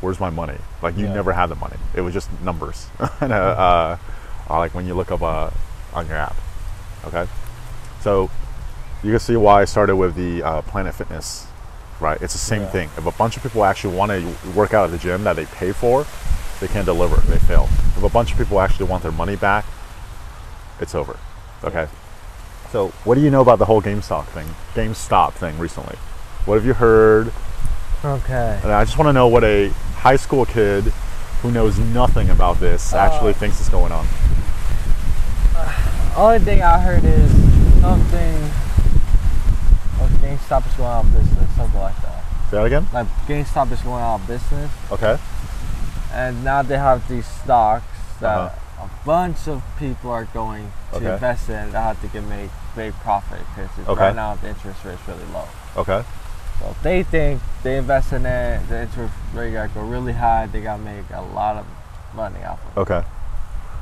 where's 0.00 0.18
my 0.18 0.30
money? 0.30 0.56
Like 0.80 0.96
you 0.96 1.04
Yeah. 1.06 1.12
never 1.12 1.32
had 1.32 1.48
the 1.48 1.56
money. 1.56 1.76
It 1.94 2.00
was 2.00 2.14
just 2.14 2.30
numbers. 2.40 2.86
And, 3.20 3.32
uh, 3.34 3.98
uh, 4.48 4.58
like 4.58 4.74
when 4.74 4.86
you 4.86 4.94
look 4.94 5.10
up 5.12 5.20
uh, 5.20 5.50
on 5.92 6.06
your 6.06 6.16
app 6.16 6.36
okay? 7.04 7.26
So 8.00 8.30
you 9.02 9.10
can 9.10 9.20
see 9.20 9.36
why 9.36 9.60
i 9.62 9.64
started 9.66 9.96
with 9.96 10.14
the 10.14 10.42
uh, 10.42 10.62
planet 10.62 10.94
fitness 10.94 11.46
right? 12.00 12.20
It's 12.22 12.32
the 12.32 12.38
same 12.38 12.62
Yeah. 12.62 12.68
thing. 12.68 12.90
If 12.96 13.04
a 13.04 13.10
bunch 13.12 13.36
of 13.36 13.42
people 13.42 13.62
actually 13.62 13.94
want 13.94 14.10
to 14.10 14.50
work 14.52 14.72
out 14.72 14.84
at 14.86 14.90
the 14.90 14.96
gym 14.98 15.24
that 15.24 15.36
they 15.36 15.44
pay 15.46 15.72
for 15.72 16.06
they 16.60 16.68
can't 16.68 16.86
deliver 16.86 17.16
they 17.30 17.38
fail. 17.40 17.68
If 17.96 18.02
a 18.02 18.08
bunch 18.08 18.32
of 18.32 18.38
people 18.38 18.58
actually 18.60 18.86
want 18.86 19.02
their 19.02 19.12
money 19.12 19.36
back 19.36 19.64
it's 20.80 20.94
over 20.94 21.18
okay 21.62 21.88
so 22.72 22.88
what 23.04 23.14
do 23.16 23.20
you 23.20 23.30
know 23.30 23.40
about 23.40 23.58
the 23.58 23.64
whole 23.64 23.82
GameStop 23.82 24.26
thing 24.26 24.46
GameStop 24.74 25.32
thing 25.34 25.58
recently 25.58 25.96
what 26.46 26.54
have 26.54 26.64
you 26.66 26.74
heard 26.74 27.32
Okay. 28.04 28.58
and 28.62 28.72
I 28.72 28.84
just 28.84 28.96
want 28.96 29.08
to 29.08 29.12
know 29.12 29.28
what 29.28 29.44
a 29.44 29.68
high 29.96 30.16
school 30.16 30.46
kid 30.46 30.84
who 31.42 31.50
knows 31.50 31.78
nothing 31.78 32.30
about 32.30 32.58
this 32.60 32.92
actually 32.94 33.32
Uh, 33.32 33.34
thinks 33.34 33.60
is 33.60 33.68
going 33.68 33.92
on. 33.92 34.06
Only 36.16 36.38
thing 36.38 36.62
I 36.62 36.78
heard 36.78 37.04
is 37.04 37.30
something. 37.80 38.36
Oh, 40.00 40.08
GameStop 40.22 40.66
is 40.66 40.74
going 40.74 40.88
out 40.90 41.04
of 41.04 41.12
business, 41.14 41.56
something 41.56 41.80
like 41.80 41.96
that. 42.02 42.24
Say 42.50 42.56
that 42.56 42.64
again? 42.64 42.88
Like 42.92 43.06
GameStop 43.26 43.70
is 43.72 43.80
going 43.82 44.02
out 44.02 44.20
of 44.20 44.26
business, 44.26 44.70
Okay. 44.92 45.18
and 46.12 46.42
now 46.44 46.62
they 46.62 46.76
have 46.78 47.06
these 47.08 47.26
stocks 47.26 47.84
that 48.20 48.38
Uh-huh. 48.38 48.54
A 48.82 48.90
bunch 49.06 49.46
of 49.48 49.62
people 49.78 50.10
are 50.10 50.24
going 50.26 50.70
to 50.90 50.96
Okay. 50.96 51.12
invest 51.14 51.48
in 51.48 51.72
that 51.72 51.82
have 51.96 52.00
to 52.02 52.08
get 52.08 52.24
make 52.24 52.50
big 52.76 52.92
profit 53.00 53.40
because 53.54 53.70
Okay. 53.88 54.00
right 54.00 54.14
now 54.16 54.34
the 54.36 54.48
interest 54.48 54.84
rate 54.84 54.94
is 54.94 55.08
really 55.08 55.24
low. 55.32 55.44
Okay. 55.76 56.02
So 56.60 56.70
if 56.70 56.82
they 56.82 57.02
think 57.02 57.40
they 57.62 57.78
invest 57.78 58.12
in 58.12 58.26
it, 58.26 58.68
the 58.68 58.82
interest 58.82 59.12
rate 59.34 59.52
got 59.52 59.72
go 59.74 59.80
really 59.82 60.12
high, 60.12 60.46
they 60.46 60.60
got 60.60 60.76
to 60.76 60.82
make 60.82 61.04
a 61.14 61.22
lot 61.22 61.56
of 61.56 61.66
money 62.14 62.42
off 62.44 62.60
of 62.76 62.76
it. 62.76 62.80
Okay. 62.92 63.06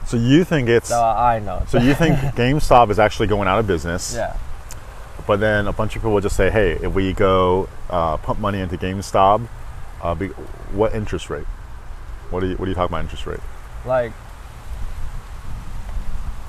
So 0.06 0.16
you 0.16 0.44
think 0.44 0.68
it's 0.68 0.90
I 0.92 1.38
know. 1.40 1.62
so 1.68 1.78
you 1.78 1.94
think 1.94 2.18
GameStop 2.36 2.90
is 2.90 2.98
actually 2.98 3.26
going 3.28 3.48
out 3.48 3.58
of 3.58 3.66
business? 3.66 4.14
yeah. 4.14 4.36
But 5.26 5.40
then 5.40 5.66
a 5.66 5.72
bunch 5.72 5.94
of 5.96 6.00
people 6.00 6.12
will 6.14 6.22
just 6.22 6.36
say, 6.36 6.48
"Hey, 6.50 6.72
if 6.80 6.94
we 6.94 7.12
go 7.12 7.68
uh, 7.90 8.16
pump 8.16 8.38
money 8.38 8.60
into 8.60 8.78
GameStop, 8.78 9.46
uh, 10.00 10.14
what 10.72 10.94
interest 10.94 11.28
rate? 11.28 11.44
What 12.30 12.40
do 12.40 12.46
you 12.46 12.56
what 12.56 12.64
do 12.64 12.70
you 12.70 12.74
talk 12.74 12.88
about 12.88 13.00
interest 13.02 13.26
rate? 13.26 13.40
Like, 13.84 14.12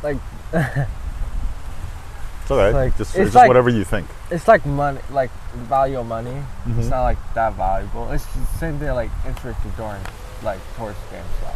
like 0.03 0.17
It's 0.53 2.51
okay. 2.51 2.71
like- 2.73 2.97
just 2.97 3.11
it's 3.11 3.19
it's 3.19 3.25
just 3.27 3.35
like- 3.35 3.47
whatever 3.47 3.69
you 3.69 3.83
think. 3.83 4.07
it's 4.31 4.47
like 4.47 4.65
money, 4.65 4.99
like 5.11 5.29
the 5.53 5.59
value 5.65 5.99
of 5.99 6.07
money. 6.07 6.43
It's 6.67 6.87
Mhm. 6.87 6.89
not 6.89 7.03
like 7.03 7.17
that 7.35 7.53
valuable. 7.53 8.09
It's 8.11 8.25
the 8.25 8.45
same 8.57 8.79
thing 8.79 8.89
like 8.93 9.11
interest 9.27 9.59
during, 9.77 10.01
like 10.43 10.59
towards 10.77 10.97
GameStop 11.11 11.55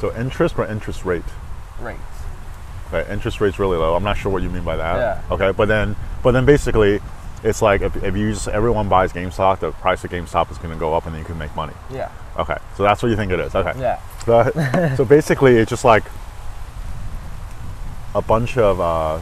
So 0.00 0.14
interest 0.16 0.58
or 0.58 0.66
interest 0.66 1.04
rate? 1.04 1.24
rates. 1.80 2.00
Okay, 2.92 3.12
interest 3.12 3.40
rate's 3.40 3.58
really 3.58 3.76
low. 3.76 3.94
I'm 3.94 4.04
not 4.04 4.16
sure 4.16 4.32
what 4.32 4.42
you 4.42 4.48
mean 4.48 4.64
by 4.64 4.76
that. 4.76 4.96
Yeah. 4.96 5.34
Okay, 5.34 5.50
but 5.52 5.68
then 5.68 5.94
but 6.22 6.32
then 6.32 6.44
basically 6.44 7.00
It's 7.44 7.62
like 7.62 7.82
if, 7.82 7.94
if 8.02 8.16
you 8.16 8.32
just 8.32 8.48
everyone 8.48 8.88
buys 8.88 9.12
GameStop, 9.12 9.60
the 9.60 9.70
price 9.70 10.02
of 10.02 10.10
GameStop 10.10 10.50
is 10.50 10.58
going 10.58 10.74
to 10.74 10.80
go 10.80 10.92
up, 10.94 11.04
and 11.06 11.14
then 11.14 11.20
you 11.20 11.24
can 11.24 11.38
make 11.38 11.54
money. 11.54 11.72
Yeah. 11.88 12.08
Okay, 12.36 12.56
so 12.76 12.82
that's 12.82 13.00
what 13.00 13.10
you 13.10 13.16
think 13.16 13.30
it 13.30 13.38
is. 13.38 13.54
Okay. 13.54 13.74
Yeah. 13.78 14.00
So, 14.26 14.94
so 14.96 15.04
basically, 15.04 15.56
it's 15.56 15.70
just 15.70 15.84
like 15.84 16.02
a 18.14 18.22
bunch 18.22 18.56
of 18.56 18.80
uh, 18.80 19.20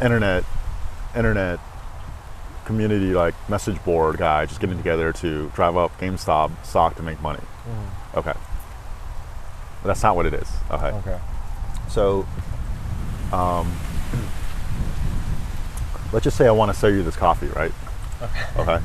internet, 0.00 0.44
internet 1.16 1.58
community 2.64 3.12
like 3.12 3.34
message 3.48 3.82
board 3.84 4.16
guy 4.18 4.46
just 4.46 4.60
getting 4.60 4.76
together 4.76 5.12
to 5.12 5.50
drive 5.54 5.76
up 5.76 5.98
GameStop 5.98 6.50
stock 6.64 6.96
to 6.96 7.02
make 7.02 7.20
money. 7.20 7.42
Okay. 8.14 8.32
But 9.82 9.88
that's 9.88 10.02
not 10.02 10.16
what 10.16 10.26
it 10.26 10.34
is. 10.34 10.48
Okay. 10.70 10.86
Okay. 10.86 11.18
So, 11.88 12.26
um, 13.32 13.70
let's 16.12 16.24
just 16.24 16.36
say 16.36 16.46
I 16.46 16.52
want 16.52 16.72
to 16.72 16.78
sell 16.78 16.90
you 16.90 17.02
this 17.02 17.16
coffee, 17.16 17.48
right? 17.48 17.72
Okay. 18.22 18.62
Okay. 18.62 18.84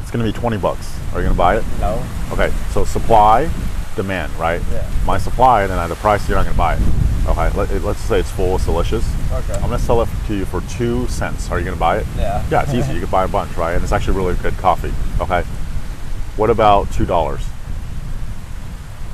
It's 0.00 0.10
going 0.10 0.24
to 0.24 0.32
be 0.32 0.38
20 0.38 0.58
bucks. 0.58 0.98
Are 1.12 1.18
you 1.20 1.24
going 1.24 1.34
to 1.34 1.34
buy 1.34 1.56
it? 1.58 1.64
No. 1.80 2.02
Okay, 2.32 2.52
so 2.72 2.84
supply, 2.84 3.50
demand, 3.96 4.32
right? 4.34 4.60
Yeah. 4.72 4.88
My 5.04 5.18
supply, 5.18 5.62
and 5.62 5.70
then 5.70 5.78
at 5.78 5.88
the 5.88 5.94
price, 5.96 6.28
you're 6.28 6.36
not 6.36 6.44
gonna 6.44 6.56
buy 6.56 6.74
it. 6.76 6.82
Okay, 7.26 7.50
let, 7.56 7.82
let's 7.82 8.00
say 8.00 8.20
it's 8.20 8.30
full, 8.30 8.56
it's 8.56 8.66
delicious. 8.66 9.04
Okay. 9.32 9.54
I'm 9.54 9.62
gonna 9.62 9.78
sell 9.78 10.02
it 10.02 10.08
to 10.26 10.34
you 10.34 10.44
for 10.44 10.60
two 10.62 11.06
cents. 11.08 11.50
Are 11.50 11.58
you 11.58 11.64
gonna 11.64 11.76
buy 11.76 11.98
it? 11.98 12.06
Yeah. 12.16 12.44
Yeah, 12.50 12.62
it's 12.62 12.74
easy. 12.74 12.92
You 12.94 13.00
can 13.00 13.10
buy 13.10 13.24
a 13.24 13.28
bunch, 13.28 13.56
right? 13.56 13.72
And 13.74 13.82
it's 13.82 13.92
actually 13.92 14.16
really 14.16 14.34
good 14.36 14.54
coffee. 14.58 14.92
Okay. 15.20 15.42
What 16.36 16.50
about 16.50 16.90
two 16.92 17.06
dollars? 17.06 17.44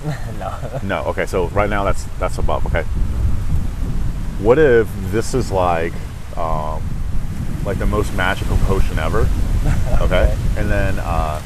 no. 0.39 0.81
No. 0.83 1.05
Okay, 1.07 1.27
so 1.27 1.49
right 1.49 1.69
now 1.71 1.85
that's 1.85 2.05
that's 2.19 2.39
above. 2.39 2.67
Okay. 2.67 2.83
What 4.41 4.59
if 4.59 4.89
this 5.13 5.35
is 5.35 5.51
like, 5.53 5.93
um, 6.37 6.83
like 7.65 7.79
the 7.79 7.87
most 7.87 8.13
magical 8.15 8.57
potion 8.59 8.99
ever? 8.99 9.29
Okay. 10.01 10.35
And 10.57 10.71
then 10.71 10.99
uh, 10.99 11.43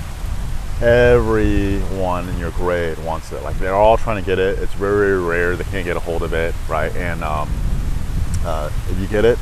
everyone 0.83 2.29
in 2.29 2.39
your 2.39 2.51
grade 2.53 2.99
wants 2.99 3.33
it. 3.33 3.43
Like 3.43 3.59
they're 3.59 3.75
all 3.75 3.97
trying 3.97 4.23
to 4.23 4.27
get 4.27 4.39
it. 4.39 4.59
It's 4.59 4.73
very, 4.75 5.09
very 5.09 5.23
rare. 5.23 5.57
They 5.57 5.65
can't 5.65 5.85
get 5.85 5.97
a 5.97 6.01
hold 6.01 6.23
of 6.23 6.33
it, 6.33 6.55
right? 6.69 6.95
And 6.97 7.23
um, 7.23 7.49
uh, 8.45 8.71
if 8.91 8.99
you 8.99 9.07
get 9.07 9.25
it, 9.25 9.39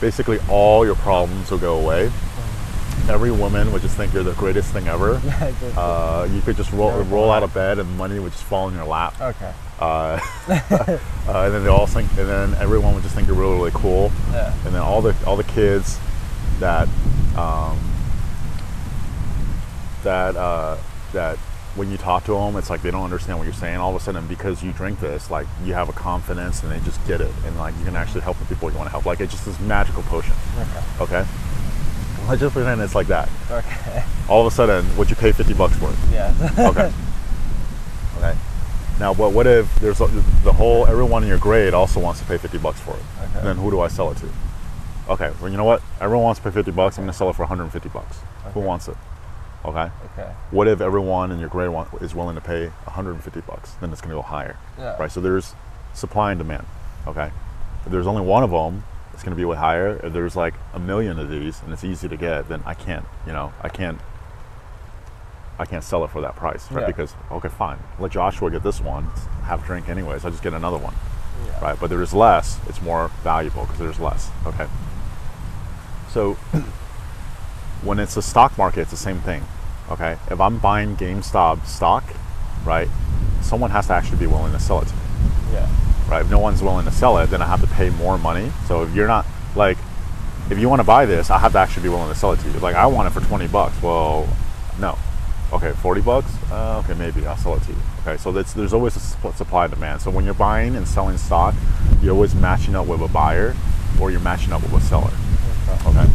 basically 0.00 0.38
all 0.48 0.84
your 0.84 0.94
problems 0.94 1.50
will 1.50 1.58
go 1.58 1.80
away. 1.80 2.10
Every 3.08 3.30
woman 3.30 3.72
would 3.72 3.80
just 3.80 3.96
think 3.96 4.12
you're 4.12 4.22
the 4.22 4.34
greatest 4.34 4.72
thing 4.72 4.88
ever. 4.88 5.20
Uh, 5.76 6.28
you 6.32 6.40
could 6.40 6.56
just 6.56 6.72
roll, 6.72 6.90
roll 7.04 7.30
out 7.30 7.44
of 7.44 7.54
bed 7.54 7.78
and 7.78 7.96
money 7.96 8.18
would 8.18 8.32
just 8.32 8.42
fall 8.44 8.68
in 8.68 8.74
your 8.74 8.84
lap. 8.84 9.14
okay. 9.20 9.52
Uh, 9.78 10.18
uh, 10.48 10.98
and 11.28 11.54
then 11.54 11.62
they 11.62 11.68
all 11.68 11.86
think, 11.86 12.10
and 12.18 12.28
then 12.28 12.54
everyone 12.54 12.94
would 12.94 13.02
just 13.02 13.14
think 13.14 13.28
you're 13.28 13.36
really, 13.36 13.54
really 13.54 13.70
cool. 13.72 14.10
Yeah. 14.32 14.52
And 14.64 14.74
then 14.74 14.82
all 14.82 15.00
the 15.00 15.14
all 15.24 15.36
the 15.36 15.44
kids 15.44 16.00
that 16.58 16.88
um, 17.36 17.78
that 20.08 20.36
uh, 20.36 20.78
that 21.12 21.36
when 21.76 21.90
you 21.90 21.98
talk 21.98 22.24
to 22.24 22.32
them, 22.32 22.56
it's 22.56 22.70
like 22.70 22.80
they 22.80 22.90
don't 22.90 23.04
understand 23.04 23.38
what 23.38 23.44
you're 23.44 23.52
saying. 23.52 23.76
All 23.76 23.94
of 23.94 24.00
a 24.00 24.02
sudden, 24.02 24.26
because 24.26 24.62
you 24.62 24.72
drink 24.72 25.00
this, 25.00 25.30
like 25.30 25.46
you 25.62 25.74
have 25.74 25.90
a 25.90 25.92
confidence, 25.92 26.62
and 26.62 26.72
they 26.72 26.80
just 26.80 27.04
get 27.06 27.20
it, 27.20 27.30
and 27.44 27.58
like 27.58 27.76
you 27.78 27.84
can 27.84 27.94
actually 27.94 28.22
help 28.22 28.38
the 28.38 28.46
people 28.46 28.70
you 28.70 28.76
want 28.76 28.86
to 28.86 28.90
help. 28.90 29.04
Like 29.04 29.20
it's 29.20 29.32
just 29.32 29.44
this 29.44 29.60
magical 29.60 30.02
potion. 30.04 30.34
Okay. 30.58 31.04
Okay. 31.04 31.26
Let's 32.26 32.40
just 32.40 32.54
pretend 32.54 32.80
it's 32.80 32.94
like 32.94 33.06
that. 33.08 33.28
Okay. 33.50 34.02
All 34.30 34.46
of 34.46 34.50
a 34.50 34.54
sudden, 34.54 34.84
what 34.96 35.10
you 35.10 35.16
pay 35.16 35.32
fifty 35.32 35.52
bucks 35.54 35.76
for 35.76 35.90
it. 35.90 35.96
Yeah. 36.10 36.32
Okay. 36.70 36.90
okay. 38.16 38.38
Now, 38.98 39.12
what 39.12 39.32
what 39.32 39.46
if 39.46 39.72
there's 39.76 40.00
a, 40.00 40.06
the 40.42 40.52
whole 40.52 40.86
everyone 40.86 41.22
in 41.22 41.28
your 41.28 41.38
grade 41.38 41.74
also 41.74 42.00
wants 42.00 42.20
to 42.20 42.26
pay 42.26 42.38
fifty 42.38 42.58
bucks 42.58 42.80
for 42.80 42.92
it? 42.92 43.02
Okay. 43.24 43.44
Then 43.44 43.56
who 43.56 43.70
do 43.70 43.80
I 43.80 43.88
sell 43.88 44.10
it 44.10 44.16
to? 44.18 44.28
Okay. 45.10 45.30
Well, 45.40 45.50
you 45.50 45.58
know 45.58 45.64
what? 45.64 45.82
Everyone 46.00 46.24
wants 46.24 46.40
to 46.40 46.44
pay 46.44 46.54
fifty 46.54 46.70
bucks. 46.70 46.96
I'm 46.96 47.04
going 47.04 47.12
to 47.12 47.18
sell 47.18 47.28
it 47.28 47.36
for 47.36 47.42
150 47.42 47.90
bucks. 47.90 48.20
Who 48.54 48.60
wants 48.60 48.88
it? 48.88 48.96
Okay. 49.64 49.90
okay. 50.12 50.32
What 50.50 50.68
if 50.68 50.80
everyone 50.80 51.32
in 51.32 51.40
your 51.40 51.48
grade 51.48 51.70
want, 51.70 51.92
is 52.00 52.14
willing 52.14 52.36
to 52.36 52.40
pay 52.40 52.66
150 52.68 53.40
bucks? 53.42 53.72
Then 53.80 53.90
it's 53.92 54.00
going 54.00 54.10
to 54.10 54.16
go 54.16 54.22
higher. 54.22 54.56
Yeah. 54.78 54.96
Right. 54.96 55.10
So 55.10 55.20
there's 55.20 55.54
supply 55.94 56.30
and 56.32 56.38
demand. 56.38 56.66
Okay. 57.06 57.30
If 57.84 57.90
there's 57.90 58.06
only 58.06 58.22
one 58.22 58.42
of 58.42 58.50
them, 58.50 58.84
it's 59.12 59.22
going 59.24 59.36
to 59.36 59.36
be 59.36 59.44
way 59.44 59.56
higher. 59.56 60.00
If 60.04 60.12
there's 60.12 60.36
like 60.36 60.54
a 60.72 60.78
million 60.78 61.18
of 61.18 61.28
these 61.28 61.60
and 61.62 61.72
it's 61.72 61.82
easy 61.82 62.08
to 62.08 62.16
get, 62.16 62.48
then 62.48 62.62
I 62.64 62.74
can't. 62.74 63.04
You 63.26 63.32
know, 63.32 63.52
I 63.60 63.68
can't. 63.68 63.98
I 65.58 65.64
can't 65.64 65.82
sell 65.82 66.04
it 66.04 66.10
for 66.12 66.20
that 66.20 66.36
price, 66.36 66.70
right? 66.70 66.82
Yeah. 66.82 66.86
Because 66.86 67.14
okay, 67.32 67.48
fine, 67.48 67.78
let 67.98 68.12
Joshua 68.12 68.48
get 68.48 68.62
this 68.62 68.80
one, 68.80 69.06
have 69.42 69.64
a 69.64 69.66
drink 69.66 69.88
anyways. 69.88 70.24
I 70.24 70.30
just 70.30 70.42
get 70.44 70.54
another 70.54 70.78
one, 70.78 70.94
Yeah. 71.46 71.58
right? 71.60 71.80
But 71.80 71.90
there's 71.90 72.14
less; 72.14 72.60
it's 72.68 72.80
more 72.80 73.08
valuable 73.24 73.62
because 73.62 73.78
there's 73.80 73.98
less. 73.98 74.30
Okay. 74.46 74.68
So 76.10 76.36
when 77.82 77.98
it's 77.98 78.16
a 78.16 78.22
stock 78.22 78.56
market, 78.58 78.82
it's 78.82 78.90
the 78.90 78.96
same 78.96 79.20
thing. 79.20 79.42
Okay, 79.90 80.16
if 80.30 80.40
I'm 80.40 80.58
buying 80.58 80.96
GameStop 80.96 81.64
stock, 81.66 82.04
right, 82.64 82.88
someone 83.40 83.70
has 83.70 83.86
to 83.86 83.94
actually 83.94 84.18
be 84.18 84.26
willing 84.26 84.52
to 84.52 84.60
sell 84.60 84.80
it 84.80 84.88
to 84.88 84.94
me 84.94 85.00
Yeah. 85.54 85.68
right? 86.10 86.20
If 86.22 86.30
no 86.30 86.38
one's 86.38 86.62
willing 86.62 86.84
to 86.84 86.90
sell 86.92 87.18
it, 87.18 87.30
then 87.30 87.40
I 87.40 87.46
have 87.46 87.60
to 87.62 87.66
pay 87.68 87.88
more 87.90 88.18
money. 88.18 88.50
So 88.66 88.82
if 88.82 88.94
you're 88.94 89.08
not 89.08 89.24
like, 89.56 89.78
if 90.50 90.58
you 90.58 90.68
want 90.68 90.80
to 90.80 90.84
buy 90.86 91.06
this, 91.06 91.30
I 91.30 91.38
have 91.38 91.52
to 91.52 91.58
actually 91.58 91.84
be 91.84 91.88
willing 91.88 92.12
to 92.12 92.18
sell 92.18 92.32
it 92.32 92.40
to 92.40 92.50
you. 92.50 92.58
Like 92.58 92.74
I 92.76 92.86
want 92.86 93.08
it 93.08 93.12
for 93.18 93.26
twenty 93.26 93.46
bucks. 93.48 93.80
Well, 93.82 94.28
no. 94.78 94.98
Okay, 95.52 95.72
forty 95.72 96.02
bucks. 96.02 96.30
Uh, 96.50 96.82
okay, 96.84 96.92
maybe 96.98 97.26
I'll 97.26 97.36
sell 97.38 97.54
it 97.56 97.62
to 97.62 97.72
you. 97.72 97.78
Okay, 98.02 98.16
so 98.18 98.32
that's, 98.32 98.52
there's 98.52 98.74
always 98.74 98.96
a 98.96 99.00
supply 99.32 99.64
and 99.64 99.72
demand. 99.74 100.02
So 100.02 100.10
when 100.10 100.24
you're 100.26 100.34
buying 100.34 100.76
and 100.76 100.86
selling 100.86 101.16
stock, 101.16 101.54
you're 102.02 102.12
always 102.14 102.34
matching 102.34 102.74
up 102.74 102.86
with 102.86 103.00
a 103.00 103.08
buyer, 103.08 103.54
or 104.00 104.10
you're 104.10 104.20
matching 104.20 104.52
up 104.52 104.62
with 104.62 104.74
a 104.74 104.80
seller. 104.80 105.10
Okay. 105.68 105.88
Okay. 106.00 106.10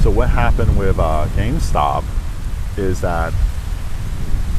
So 0.00 0.10
what 0.10 0.30
happened 0.30 0.78
with 0.78 0.98
uh, 0.98 1.26
GameStop 1.36 2.04
is 2.78 3.02
that 3.02 3.34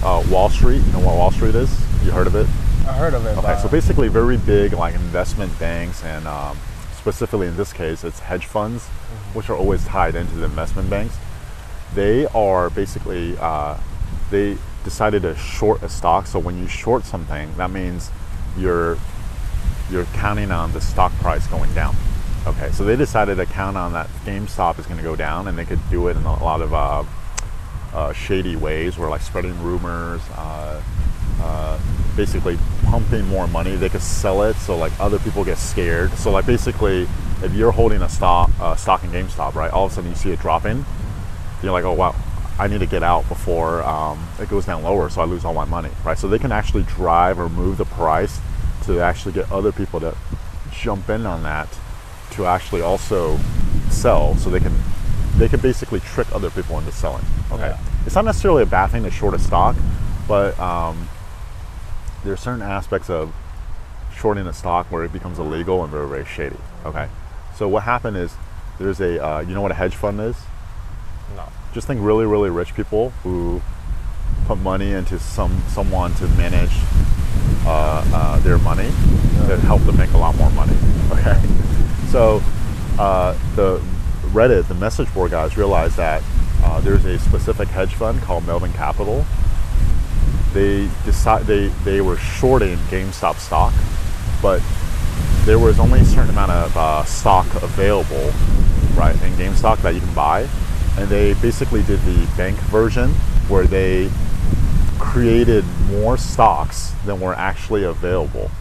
uh, 0.04 0.24
Wall 0.30 0.50
Street. 0.50 0.84
You 0.86 0.92
know 0.94 1.00
what 1.00 1.16
Wall 1.16 1.32
Street 1.32 1.56
is? 1.56 1.72
You 2.06 2.12
heard 2.12 2.28
of 2.28 2.36
it? 2.36 2.48
I 2.88 2.94
heard 2.94 3.16
of 3.16 3.26
it. 3.26 3.36
Okay, 3.40 3.60
so 3.60 3.68
basically, 3.68 4.08
very 4.08 4.38
big 4.38 4.74
like 4.74 4.94
investment 4.94 5.58
banks, 5.60 6.04
and 6.04 6.28
um, 6.28 6.60
specifically 6.96 7.48
in 7.48 7.58
this 7.58 7.74
case, 7.74 8.04
it's 8.04 8.20
hedge 8.20 8.46
funds, 8.46 8.88
which 9.34 9.50
are 9.50 9.56
always 9.56 9.84
tied 9.86 10.14
into 10.14 10.36
the 10.36 10.46
investment 10.46 10.92
banks. 10.92 11.18
They 11.96 12.28
are 12.28 12.70
basically 12.70 13.36
uh, 13.40 13.78
they 14.30 14.58
decided 14.84 15.24
to 15.24 15.36
short 15.36 15.82
a 15.82 15.90
stock. 15.90 16.28
So 16.28 16.38
when 16.38 16.60
you 16.60 16.68
short 16.68 17.04
something, 17.04 17.52
that 17.58 17.72
means 17.72 18.12
you're 18.60 18.96
you're 19.90 20.06
counting 20.14 20.52
on 20.52 20.72
the 20.74 20.82
stock 20.82 21.12
price 21.14 21.48
going 21.48 21.74
down. 21.74 21.96
Okay, 22.44 22.72
so 22.72 22.84
they 22.84 22.96
decided 22.96 23.36
to 23.36 23.46
count 23.46 23.78
on 23.78 23.94
that 23.94 24.08
GameStop 24.26 24.80
is 24.80 24.88
going 24.88 24.98
to 24.98 25.04
go 25.04 25.16
down, 25.16 25.48
and 25.48 25.56
they 25.56 25.66
could 25.66 25.80
do 25.92 26.08
it 26.08 26.18
in 26.18 26.24
a 26.24 26.44
lot 26.44 26.60
of 26.60 26.74
uh, 26.74 27.04
uh, 27.94 28.14
shady 28.14 28.56
ways, 28.56 28.98
where 28.98 29.08
like 29.10 29.22
spreading 29.22 29.62
rumors, 29.62 30.22
uh, 30.36 30.82
uh, 31.40 31.80
basically 32.16 32.58
pumping 32.86 33.28
more 33.28 33.48
money. 33.48 33.76
They 33.76 33.90
could 33.90 34.02
sell 34.02 34.42
it 34.42 34.56
so 34.56 34.76
like 34.76 34.92
other 35.00 35.20
people 35.20 35.46
get 35.46 35.60
scared. 35.60 36.12
So 36.14 36.32
like 36.32 36.48
basically, 36.48 37.08
if 37.44 37.54
you're 37.54 37.72
holding 37.72 38.02
a 38.02 38.10
stock 38.10 38.50
stock 38.76 39.04
in 39.04 39.12
GameStop, 39.12 39.54
right, 39.54 39.72
all 39.72 39.86
of 39.86 39.92
a 39.92 39.96
sudden 39.96 40.10
you 40.10 40.16
see 40.16 40.32
it 40.32 40.40
dropping, 40.40 40.84
you're 41.62 41.72
like, 41.72 41.84
oh 41.84 41.94
wow, 41.94 42.16
I 42.58 42.66
need 42.68 42.80
to 42.80 42.88
get 42.88 43.04
out 43.04 43.30
before 43.30 43.84
um, 43.84 44.28
it 44.40 44.50
goes 44.50 44.66
down 44.66 44.82
lower, 44.82 45.12
so 45.12 45.22
I 45.22 45.26
lose 45.26 45.46
all 45.46 45.54
my 45.54 45.66
money, 45.66 45.92
right? 46.04 46.18
So 46.18 46.28
they 46.28 46.40
can 46.40 46.52
actually 46.52 46.84
drive 46.84 47.40
or 47.40 47.50
move 47.50 47.78
the 47.78 47.86
price 47.86 48.40
to 48.86 49.00
actually 49.00 49.34
get 49.34 49.52
other 49.52 49.72
people 49.72 50.00
to 50.00 50.18
jump 50.72 51.08
in 51.08 51.28
on 51.28 51.44
that 51.44 51.68
to 52.32 52.46
actually 52.46 52.82
also 52.82 53.40
sell, 53.90 54.36
so 54.36 54.50
they 54.50 54.60
can 54.60 54.74
they 55.38 55.48
can 55.48 55.60
basically 55.60 56.00
trick 56.02 56.28
other 56.36 56.50
people 56.50 56.78
into 56.78 56.92
selling. 56.92 57.24
Okay, 57.52 57.70
Yeah. 57.70 57.78
it's 58.06 58.16
not 58.16 58.26
necessarily 58.26 58.64
a 58.64 58.68
bad 58.68 58.88
thing 58.92 59.04
to 59.04 59.12
short 59.12 59.34
a 59.34 59.40
stock, 59.40 59.76
but 60.28 60.60
um, 60.60 61.08
there 62.24 62.34
are 62.34 62.38
certain 62.38 62.62
aspects 62.62 63.10
of 63.10 63.34
shorting 64.16 64.46
a 64.46 64.54
stock 64.54 64.86
where 64.92 65.04
it 65.04 65.12
becomes 65.14 65.40
illegal 65.40 65.84
and 65.84 65.92
very 65.92 66.08
very 66.08 66.26
shady. 66.26 66.58
Okay, 66.86 67.08
so 67.56 67.68
what 67.68 67.84
happened 67.84 68.18
is 68.18 68.34
there's 68.80 69.00
a 69.00 69.24
uh, 69.24 69.40
you 69.40 69.54
know 69.54 69.62
what 69.62 69.72
a 69.72 69.76
hedge 69.76 69.96
fund 69.96 70.20
is? 70.20 70.36
no. 71.36 71.44
just 71.74 71.88
think 71.88 72.02
really 72.04 72.26
really 72.26 72.50
rich 72.50 72.74
people 72.76 73.12
who 73.24 73.62
put 74.48 74.58
money 74.60 74.92
into 74.92 75.18
some 75.20 75.62
someone 75.70 76.14
to 76.16 76.28
manage 76.30 76.72
uh, 77.66 78.04
uh, 78.14 78.40
their 78.40 78.58
money 78.58 78.90
to 79.48 79.58
help 79.66 79.82
them 79.84 79.96
make 79.98 80.12
a 80.12 80.18
lot 80.18 80.36
more 80.36 80.50
money 80.52 80.76
okay 81.12 81.40
so 82.12 82.42
uh, 83.00 83.34
the 83.56 83.82
reddit 84.32 84.68
the 84.68 84.76
message 84.76 85.12
board 85.14 85.32
guys 85.32 85.58
realized 85.58 85.98
that 85.98 86.22
uh, 86.64 86.80
there's 86.82 87.06
a 87.06 87.18
specific 87.20 87.68
hedge 87.68 87.94
fund 87.94 88.22
called 88.22 88.46
melvin 88.46 88.72
capital 88.74 89.26
they 90.54 90.90
decide 91.06 91.44
they 91.46 91.68
they 91.84 92.02
were 92.02 92.18
shorting 92.18 92.78
gamestop 92.90 93.36
stock 93.38 93.74
but 94.42 94.62
there 95.46 95.58
was 95.58 95.80
only 95.80 96.00
a 96.00 96.06
certain 96.06 96.30
amount 96.30 96.52
of 96.52 96.78
uh, 96.78 97.04
stock 97.04 97.48
available, 97.64 98.32
right, 98.96 99.16
in 99.24 99.32
GameStop 99.34 99.82
that 99.82 99.96
you 99.96 100.00
can 100.00 100.14
buy, 100.14 100.48
and 100.98 101.10
they 101.10 101.34
basically 101.36 101.82
did 101.84 102.00
the 102.02 102.28
bank 102.38 102.58
version 102.70 103.10
where 103.48 103.66
they 103.66 104.10
created 105.00 105.66
more 105.90 106.18
stocks 106.18 106.94
than 107.06 107.20
were 107.20 107.34
actually 107.34 107.84
available. 107.84 108.52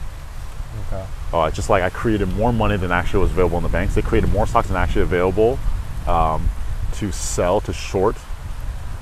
Okay. 0.87 1.05
Uh, 1.33 1.51
just 1.51 1.71
like 1.71 1.83
I 1.83 1.91
created 1.91 2.29
more 2.29 2.53
money 2.53 2.77
than 2.77 2.91
actually 2.91 3.21
was 3.21 3.31
available 3.31 3.59
in 3.59 3.63
the 3.63 3.69
banks. 3.69 3.95
They 3.95 4.03
created 4.03 4.31
more 4.31 4.47
stocks 4.47 4.69
than 4.69 4.77
actually 4.77 5.03
available 5.03 5.59
um, 6.07 6.49
to 6.95 7.13
sell 7.13 7.61
to 7.63 7.73
short, 7.73 8.17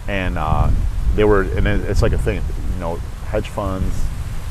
and 0.06 0.36
uh, 0.36 0.70
they 1.14 1.24
were. 1.24 1.42
And 1.42 1.66
it's 1.66 2.02
like 2.02 2.12
a 2.12 2.18
thing, 2.18 2.42
you 2.74 2.80
know, 2.80 2.96
hedge 3.26 3.48
funds, 3.48 3.94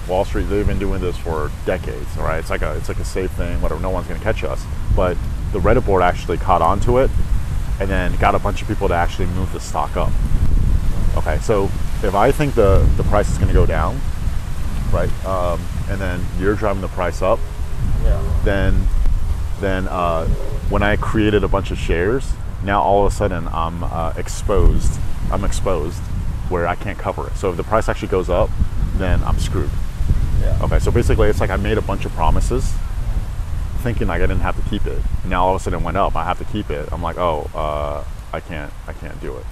Wall 0.08 0.26
Street. 0.26 0.44
They've 0.44 0.66
been 0.66 0.80
doing 0.80 1.02
this 1.02 1.18
for 1.18 1.52
decades, 1.66 2.18
right? 2.18 2.40
It's 2.40 2.50
like 2.50 2.64
a 2.64 2.76
it's 2.78 2.90
like 2.90 3.00
a 3.00 3.06
safe 3.06 3.32
thing. 3.32 3.62
Whatever, 3.62 3.82
no 3.82 3.92
one's 3.92 4.08
going 4.08 4.20
to 4.20 4.24
catch 4.24 4.44
us. 4.44 4.64
But 4.96 5.18
the 5.52 5.60
Reddit 5.60 5.86
board 5.86 6.02
actually 6.02 6.38
caught 6.38 6.62
on 6.62 6.80
to 6.82 6.98
it, 6.98 7.12
and 7.80 7.90
then 7.90 8.16
got 8.18 8.34
a 8.34 8.40
bunch 8.40 8.62
of 8.62 8.68
people 8.68 8.88
to 8.88 8.96
actually 8.96 9.28
move 9.28 9.54
the 9.54 9.60
stock 9.60 9.96
up. 9.96 10.12
Okay, 11.16 11.38
so 11.40 11.66
if 12.04 12.16
I 12.16 12.32
think 12.32 12.56
the 12.56 12.88
the 12.98 13.04
price 13.04 13.30
is 13.30 13.38
going 13.38 13.50
to 13.50 13.54
go 13.54 13.68
down, 13.68 14.00
right, 14.92 15.26
um, 15.26 15.62
and 15.90 16.02
then 16.02 16.26
you're 16.40 16.56
driving 16.56 16.82
the 16.82 16.88
price 16.88 17.22
up. 17.22 17.40
Then 18.48 18.88
then 19.60 19.88
uh, 19.88 20.26
when 20.70 20.84
I 20.84 20.96
created 20.96 21.44
a 21.44 21.48
bunch 21.48 21.72
of 21.72 21.78
shares, 21.78 22.32
now 22.64 22.82
all 22.82 23.06
of 23.06 23.12
a 23.12 23.16
sudden 23.16 23.48
I'm 23.50 23.84
uh, 23.84 24.14
exposed. 24.16 25.00
I'm 25.32 25.44
exposed 25.44 26.00
where 26.50 26.68
I 26.68 26.76
can't 26.76 26.98
cover 26.98 27.28
it. 27.28 27.36
So 27.36 27.50
if 27.52 27.58
the 27.58 27.64
price 27.64 27.90
actually 27.90 28.08
goes 28.08 28.30
up, 28.30 28.50
then 28.96 29.22
I'm 29.24 29.38
screwed. 29.40 29.70
Yeah. 30.40 30.60
Okay, 30.64 30.80
so 30.80 30.92
basically 30.92 31.28
it's 31.28 31.42
like 31.42 31.50
I 31.50 31.58
made 31.58 31.78
a 31.78 31.82
bunch 31.82 32.06
of 32.06 32.12
promises, 32.14 32.72
thinking 33.80 34.08
like 34.08 34.22
I 34.22 34.28
didn't 34.28 34.42
have 34.42 34.56
to 34.64 34.70
keep 34.70 34.86
it. 34.86 35.00
Now 35.26 35.46
all 35.46 35.56
of 35.56 35.62
a 35.62 35.64
sudden 35.64 35.82
it 35.82 35.84
went 35.84 35.98
up. 35.98 36.16
I 36.16 36.24
have 36.24 36.38
to 36.38 36.46
keep 36.46 36.70
it. 36.70 36.88
I'm 36.92 37.02
like, 37.02 37.18
oh, 37.18 37.50
uh, 37.54 38.04
I 38.32 38.40
can't. 38.40 38.72
I 38.88 38.94
can't 38.94 39.20
do 39.20 39.36
it. 39.36 39.46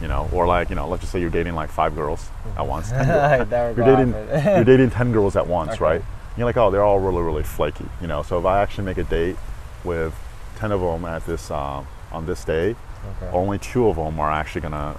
You 0.00 0.08
know, 0.08 0.28
or 0.32 0.46
like 0.46 0.70
you 0.70 0.76
know, 0.76 0.88
let's 0.88 1.02
just 1.02 1.12
say 1.12 1.20
you're 1.20 1.30
dating 1.30 1.54
like 1.54 1.70
five 1.70 1.94
girls 1.94 2.28
at 2.56 2.66
once. 2.66 2.90
10 2.90 3.06
girls. 3.06 3.48
That 3.50 3.68
would 3.68 3.76
you're 3.76 3.96
dating 3.96 4.12
you're 4.56 4.64
dating 4.64 4.90
10 4.90 5.12
girls 5.12 5.36
at 5.36 5.46
once 5.46 5.72
Okay. 5.74 5.84
right 5.84 6.02
you're 6.36 6.46
like 6.46 6.56
oh 6.56 6.70
they're 6.70 6.84
all 6.84 6.98
really 6.98 7.22
really 7.22 7.42
flaky 7.42 7.84
you 8.00 8.06
know 8.06 8.22
so 8.22 8.38
if 8.38 8.44
i 8.44 8.60
actually 8.62 8.84
make 8.84 8.98
a 8.98 9.04
date 9.04 9.36
with 9.84 10.14
10 10.56 10.72
of 10.72 10.80
them 10.80 11.04
at 11.04 11.24
this 11.26 11.50
um, 11.50 11.86
on 12.10 12.26
this 12.26 12.44
day 12.44 12.74
Okay. 13.20 13.36
only 13.36 13.58
two 13.58 13.88
of 13.88 13.96
them 13.96 14.20
are 14.20 14.30
actually 14.30 14.60
gonna 14.60 14.96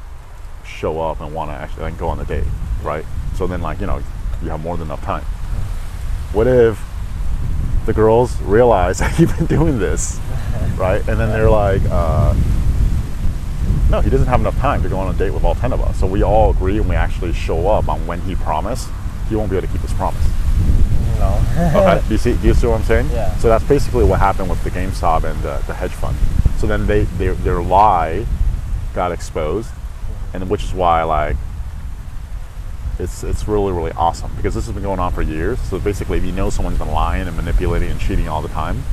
show 0.66 1.00
up 1.00 1.22
and 1.22 1.34
want 1.34 1.50
to 1.52 1.56
actually 1.56 1.84
like, 1.84 1.98
go 1.98 2.10
on 2.10 2.18
the 2.18 2.26
date 2.26 2.44
right 2.82 3.06
so 3.34 3.48
then 3.48 3.62
like 3.62 3.80
you 3.80 3.86
know 3.86 4.02
you 4.42 4.50
have 4.50 4.62
more 4.62 4.76
than 4.76 4.88
enough 4.88 5.02
time 5.04 5.24
what 6.34 6.46
if 6.46 6.84
the 7.86 7.94
girls 7.94 8.42
realize 8.42 9.00
that 9.00 9.18
you've 9.18 9.34
been 9.38 9.46
doing 9.46 9.80
this 9.80 10.20
right 10.76 11.00
and 11.08 11.18
then 11.18 11.30
they're 11.30 11.50
like 11.50 11.82
uh, 11.90 12.36
no, 13.90 14.02
he 14.02 14.10
doesn't 14.10 14.28
have 14.28 14.40
enough 14.40 14.58
time 14.58 14.82
to 14.82 14.90
go 14.90 14.98
on 14.98 15.14
a 15.14 15.18
date 15.18 15.30
with 15.30 15.44
all 15.44 15.54
10 15.54 15.72
of 15.72 15.80
us. 15.82 16.00
So 16.00 16.08
we 16.08 16.24
all 16.24 16.50
agree 16.50 16.80
and 16.80 16.90
we 16.90 16.96
actually 16.96 17.32
show 17.32 17.68
up 17.68 17.88
on 17.88 18.08
when 18.08 18.20
he 18.22 18.34
promised, 18.34 18.90
he 19.30 19.36
won't 19.36 19.52
be 19.52 19.58
able 19.58 19.68
to 19.68 19.72
keep 19.72 19.82
his 19.82 19.94
promise. 19.94 20.26
No. 21.24 21.40
Okay. 21.80 22.02
do 22.08 22.14
you 22.14 22.18
see? 22.18 22.34
Do 22.34 22.48
you 22.48 22.54
see 22.54 22.68
what 22.68 22.80
I'm 22.80 22.84
saying? 22.86 23.10
Yeah. 23.12 23.36
So 23.38 23.48
that's 23.48 23.64
basically 23.64 24.04
what 24.06 24.20
happened 24.20 24.50
with 24.50 24.64
the 24.64 24.72
GameStop 24.72 25.24
and 25.24 25.40
the, 25.44 25.62
the 25.68 25.74
hedge 25.74 25.92
fund. 25.92 26.18
So 26.58 26.68
then 26.68 26.88
they 26.88 27.04
their, 27.20 27.34
their 27.36 27.62
lie 27.62 28.26
got 28.96 29.12
exposed, 29.12 29.70
and 30.34 30.50
which 30.50 30.64
is 30.64 30.74
why 30.74 31.04
like 31.04 31.36
it's 33.00 33.24
it's 33.24 33.48
really 33.48 33.72
really 33.72 33.92
awesome 33.94 34.32
because 34.36 34.54
this 34.56 34.66
has 34.66 34.74
been 34.74 34.84
going 34.84 35.00
on 35.00 35.12
for 35.14 35.22
years. 35.22 35.60
So 35.70 35.80
basically, 35.80 36.18
if 36.18 36.24
you 36.26 36.32
know 36.32 36.50
someone's 36.50 36.78
been 36.80 36.92
lying 36.92 37.28
and 37.28 37.36
manipulating 37.36 37.90
and 37.92 38.00
cheating 38.00 38.28
all 38.28 38.42
the 38.42 38.50
time, 38.50 38.84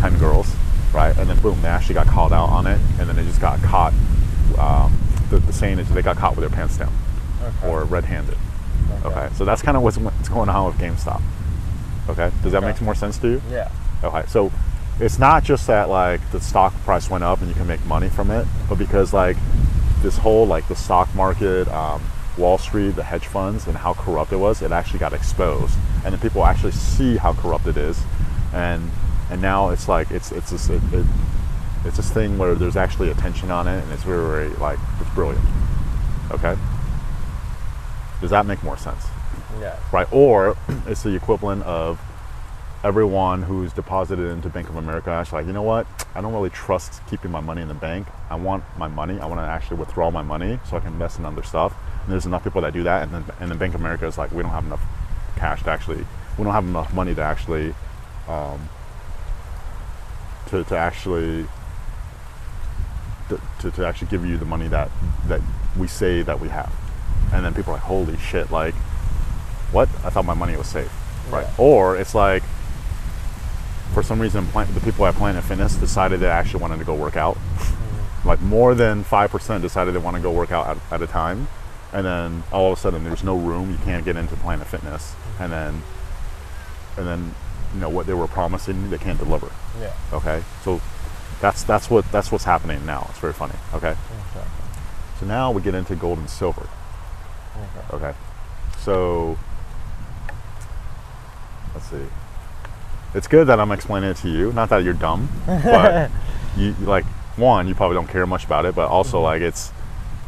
ten 0.00 0.18
girls, 0.18 0.54
right, 0.94 1.16
and 1.16 1.28
then 1.28 1.38
boom, 1.40 1.60
they 1.62 1.68
actually 1.68 1.94
got 1.94 2.06
called 2.06 2.32
out 2.32 2.48
on 2.48 2.66
it, 2.66 2.80
and 2.98 3.08
then 3.08 3.16
they 3.16 3.24
just 3.24 3.40
got 3.40 3.60
caught. 3.62 3.92
Um, 4.58 4.98
the, 5.30 5.38
the 5.40 5.52
saying 5.52 5.78
is 5.78 5.88
they 5.90 6.00
got 6.02 6.16
caught 6.16 6.36
with 6.36 6.40
their 6.40 6.56
pants 6.56 6.78
down 6.78 6.92
Okay. 7.42 7.68
or 7.68 7.84
red-handed. 7.84 8.36
Okay, 9.04 9.28
so 9.34 9.44
that's 9.44 9.62
kind 9.62 9.76
of 9.76 9.82
what's, 9.82 9.98
what's 9.98 10.28
going 10.28 10.48
on 10.48 10.66
with 10.66 10.76
GameStop. 10.78 11.20
Okay, 12.08 12.30
does 12.42 12.52
that 12.52 12.58
Okay. 12.58 12.72
make 12.72 12.80
more 12.80 12.94
sense 12.94 13.18
to 13.18 13.28
you? 13.28 13.42
Yeah. 13.50 13.70
Okay, 14.02 14.24
so 14.28 14.50
it's 15.00 15.18
not 15.18 15.44
just 15.44 15.66
that 15.66 15.88
like 15.88 16.20
the 16.32 16.40
stock 16.40 16.72
price 16.84 17.08
went 17.10 17.22
up 17.24 17.40
and 17.40 17.48
you 17.48 17.54
can 17.54 17.66
make 17.66 17.84
money 17.86 18.08
from 18.08 18.30
it, 18.30 18.46
but 18.68 18.78
because 18.78 19.12
like 19.12 19.36
this 20.02 20.18
whole 20.18 20.46
like 20.46 20.66
the 20.68 20.76
stock 20.76 21.12
market, 21.14 21.68
um, 21.68 22.02
Wall 22.36 22.56
Street, 22.58 22.90
the 22.96 23.02
hedge 23.02 23.26
funds, 23.26 23.66
and 23.66 23.76
how 23.76 23.94
corrupt 23.94 24.32
it 24.32 24.36
was, 24.36 24.62
it 24.62 24.70
actually 24.72 25.00
got 25.00 25.12
exposed, 25.12 25.76
and 26.04 26.12
then 26.14 26.20
people 26.20 26.44
actually 26.44 26.72
see 26.72 27.16
how 27.16 27.32
corrupt 27.34 27.66
it 27.66 27.76
is, 27.76 28.00
and 28.52 28.90
and 29.30 29.42
now 29.42 29.70
it's 29.70 29.88
like 29.88 30.10
it's 30.10 30.32
it's 30.32 30.50
this 30.50 30.68
it, 30.70 30.80
it, 30.92 31.04
it's 31.84 31.96
this 31.96 32.10
thing 32.10 32.38
where 32.38 32.54
there's 32.54 32.76
actually 32.76 33.10
attention 33.10 33.50
on 33.50 33.66
it, 33.68 33.82
and 33.82 33.92
it's 33.92 34.04
very 34.04 34.24
very 34.26 34.48
like 34.60 34.78
it's 35.00 35.10
brilliant. 35.10 35.44
Okay, 36.30 36.56
does 38.20 38.30
that 38.30 38.46
make 38.46 38.62
more 38.62 38.76
sense? 38.76 39.04
Yeah. 39.60 39.78
right? 39.92 40.10
Or 40.12 40.56
it's 40.86 41.02
the 41.02 41.14
equivalent 41.14 41.62
of 41.64 42.00
everyone 42.84 43.42
who's 43.42 43.72
deposited 43.72 44.30
into 44.30 44.48
Bank 44.48 44.68
of 44.68 44.76
America 44.76 45.10
actually 45.10 45.40
like, 45.40 45.46
you 45.46 45.52
know 45.52 45.62
what? 45.62 45.86
I 46.14 46.20
don't 46.20 46.32
really 46.32 46.50
trust 46.50 47.02
keeping 47.08 47.30
my 47.30 47.40
money 47.40 47.62
in 47.62 47.68
the 47.68 47.74
bank. 47.74 48.06
I 48.30 48.36
want 48.36 48.64
my 48.76 48.88
money. 48.88 49.18
I 49.18 49.26
want 49.26 49.40
to 49.40 49.44
actually 49.44 49.78
withdraw 49.78 50.10
my 50.10 50.22
money 50.22 50.60
so 50.68 50.76
I 50.76 50.80
can 50.80 50.92
invest 50.92 51.18
in 51.18 51.24
other 51.24 51.42
stuff. 51.42 51.74
And 52.04 52.12
there's 52.12 52.26
enough 52.26 52.44
people 52.44 52.62
that 52.62 52.72
do 52.72 52.82
that, 52.84 53.02
and 53.02 53.12
then 53.12 53.24
and 53.40 53.50
then 53.50 53.58
Bank 53.58 53.74
of 53.74 53.80
America 53.80 54.06
is 54.06 54.16
like, 54.16 54.30
we 54.30 54.42
don't 54.42 54.52
have 54.52 54.64
enough 54.64 54.82
cash 55.36 55.62
to 55.64 55.70
actually, 55.70 56.06
we 56.38 56.44
don't 56.44 56.52
have 56.52 56.64
enough 56.64 56.92
money 56.94 57.14
to 57.14 57.22
actually, 57.22 57.74
um, 58.28 58.68
to 60.46 60.64
to 60.64 60.76
actually. 60.76 61.46
To, 63.28 63.38
to, 63.58 63.70
to 63.72 63.86
actually 63.86 64.08
give 64.08 64.24
you 64.24 64.38
the 64.38 64.46
money 64.46 64.68
that 64.68 64.90
that 65.26 65.42
we 65.76 65.86
say 65.86 66.22
that 66.22 66.40
we 66.40 66.48
have 66.48 66.72
and 67.32 67.44
then 67.44 67.54
people 67.54 67.72
are 67.72 67.76
like 67.76 67.82
holy 67.84 68.16
shit 68.18 68.50
like 68.50 68.74
what? 69.70 69.88
I 70.02 70.10
thought 70.10 70.24
my 70.24 70.34
money 70.34 70.56
was 70.56 70.66
safe, 70.66 70.90
right? 71.30 71.46
Yeah. 71.46 71.54
Or 71.64 71.96
it's 71.96 72.14
like, 72.14 72.42
for 73.92 74.02
some 74.02 74.20
reason, 74.20 74.46
the 74.52 74.80
people 74.82 75.04
at 75.06 75.14
Planet 75.14 75.44
Fitness 75.44 75.74
decided 75.74 76.20
they 76.20 76.26
actually 76.28 76.60
wanted 76.62 76.78
to 76.78 76.84
go 76.84 76.94
work 76.94 77.16
out. 77.16 77.36
Mm-hmm. 77.36 78.28
like 78.28 78.40
more 78.40 78.74
than 78.74 79.04
five 79.04 79.30
percent 79.30 79.62
decided 79.62 79.94
they 79.94 79.98
want 79.98 80.16
to 80.16 80.22
go 80.22 80.32
work 80.32 80.52
out 80.52 80.66
at, 80.68 80.78
at 80.92 81.02
a 81.02 81.06
time, 81.06 81.48
and 81.92 82.06
then 82.06 82.42
all 82.52 82.72
of 82.72 82.78
a 82.78 82.80
sudden 82.80 83.04
there's 83.04 83.22
no 83.24 83.36
room. 83.36 83.70
You 83.70 83.78
can't 83.84 84.04
get 84.04 84.16
into 84.16 84.36
Planet 84.36 84.66
Fitness, 84.66 85.12
mm-hmm. 85.12 85.42
and 85.42 85.52
then, 85.52 85.82
and 86.96 87.06
then, 87.06 87.34
you 87.74 87.80
know 87.80 87.90
what 87.90 88.06
they 88.06 88.14
were 88.14 88.26
promising 88.26 88.88
they 88.90 88.98
can't 88.98 89.18
deliver. 89.18 89.50
Yeah. 89.80 89.92
Okay, 90.14 90.42
so 90.64 90.80
that's 91.42 91.62
that's 91.64 91.90
what 91.90 92.10
that's 92.10 92.32
what's 92.32 92.44
happening 92.44 92.84
now. 92.86 93.06
It's 93.10 93.18
very 93.18 93.34
funny. 93.34 93.54
Okay, 93.74 93.94
Okay. 94.34 94.46
so 95.20 95.26
now 95.26 95.50
we 95.50 95.60
get 95.60 95.74
into 95.74 95.94
gold 95.94 96.18
and 96.18 96.30
silver. 96.30 96.66
Okay. 97.92 97.96
Okay. 97.96 98.18
So 98.78 99.38
let's 101.74 101.86
see. 101.86 102.06
It's 103.14 103.26
good 103.26 103.46
that 103.46 103.58
I'm 103.58 103.72
explaining 103.72 104.10
it 104.10 104.16
to 104.18 104.28
you. 104.28 104.52
Not 104.52 104.68
that 104.68 104.84
you're 104.84 104.94
dumb, 104.94 105.28
but 105.46 106.10
you 106.56 106.74
like 106.80 107.04
one, 107.36 107.68
you 107.68 107.74
probably 107.74 107.94
don't 107.94 108.08
care 108.08 108.26
much 108.26 108.44
about 108.44 108.66
it, 108.66 108.74
but 108.74 108.88
also 108.88 109.16
mm-hmm. 109.16 109.24
like 109.24 109.42
it's 109.42 109.72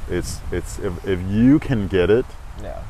it's 0.08 0.40
it's 0.50 0.78
if, 0.78 1.06
if 1.06 1.20
you 1.30 1.58
can 1.58 1.88
get 1.88 2.10
it, 2.10 2.24
Yeah. 2.62 2.82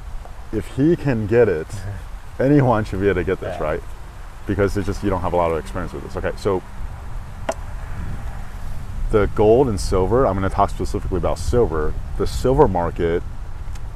if 0.53 0.77
he 0.77 0.97
can 0.97 1.27
get 1.27 1.49
it, 1.49 1.67
anyone 2.41 2.85
should 2.85 3.01
be 3.01 3.09
able 3.09 3.21
to 3.21 3.25
get 3.25 3.41
this, 3.41 3.57
Yeah. 3.59 3.65
right? 3.65 3.83
Because 4.47 4.77
it's 4.77 4.87
just 4.87 5.03
you 5.03 5.11
don't 5.11 5.23
have 5.23 5.33
a 5.33 5.37
lot 5.37 5.53
of 5.53 5.59
experience 5.59 5.93
with 5.93 6.05
this. 6.05 6.17
Okay, 6.17 6.33
so 6.37 6.63
the 9.11 9.27
gold 9.35 9.69
and 9.69 9.81
silver, 9.81 10.27
I'm 10.27 10.39
going 10.39 10.49
to 10.49 10.55
talk 10.55 10.71
specifically 10.71 11.19
about 11.19 11.39
silver. 11.39 11.93
The 12.17 12.27
silver 12.27 12.69
market, 12.69 13.23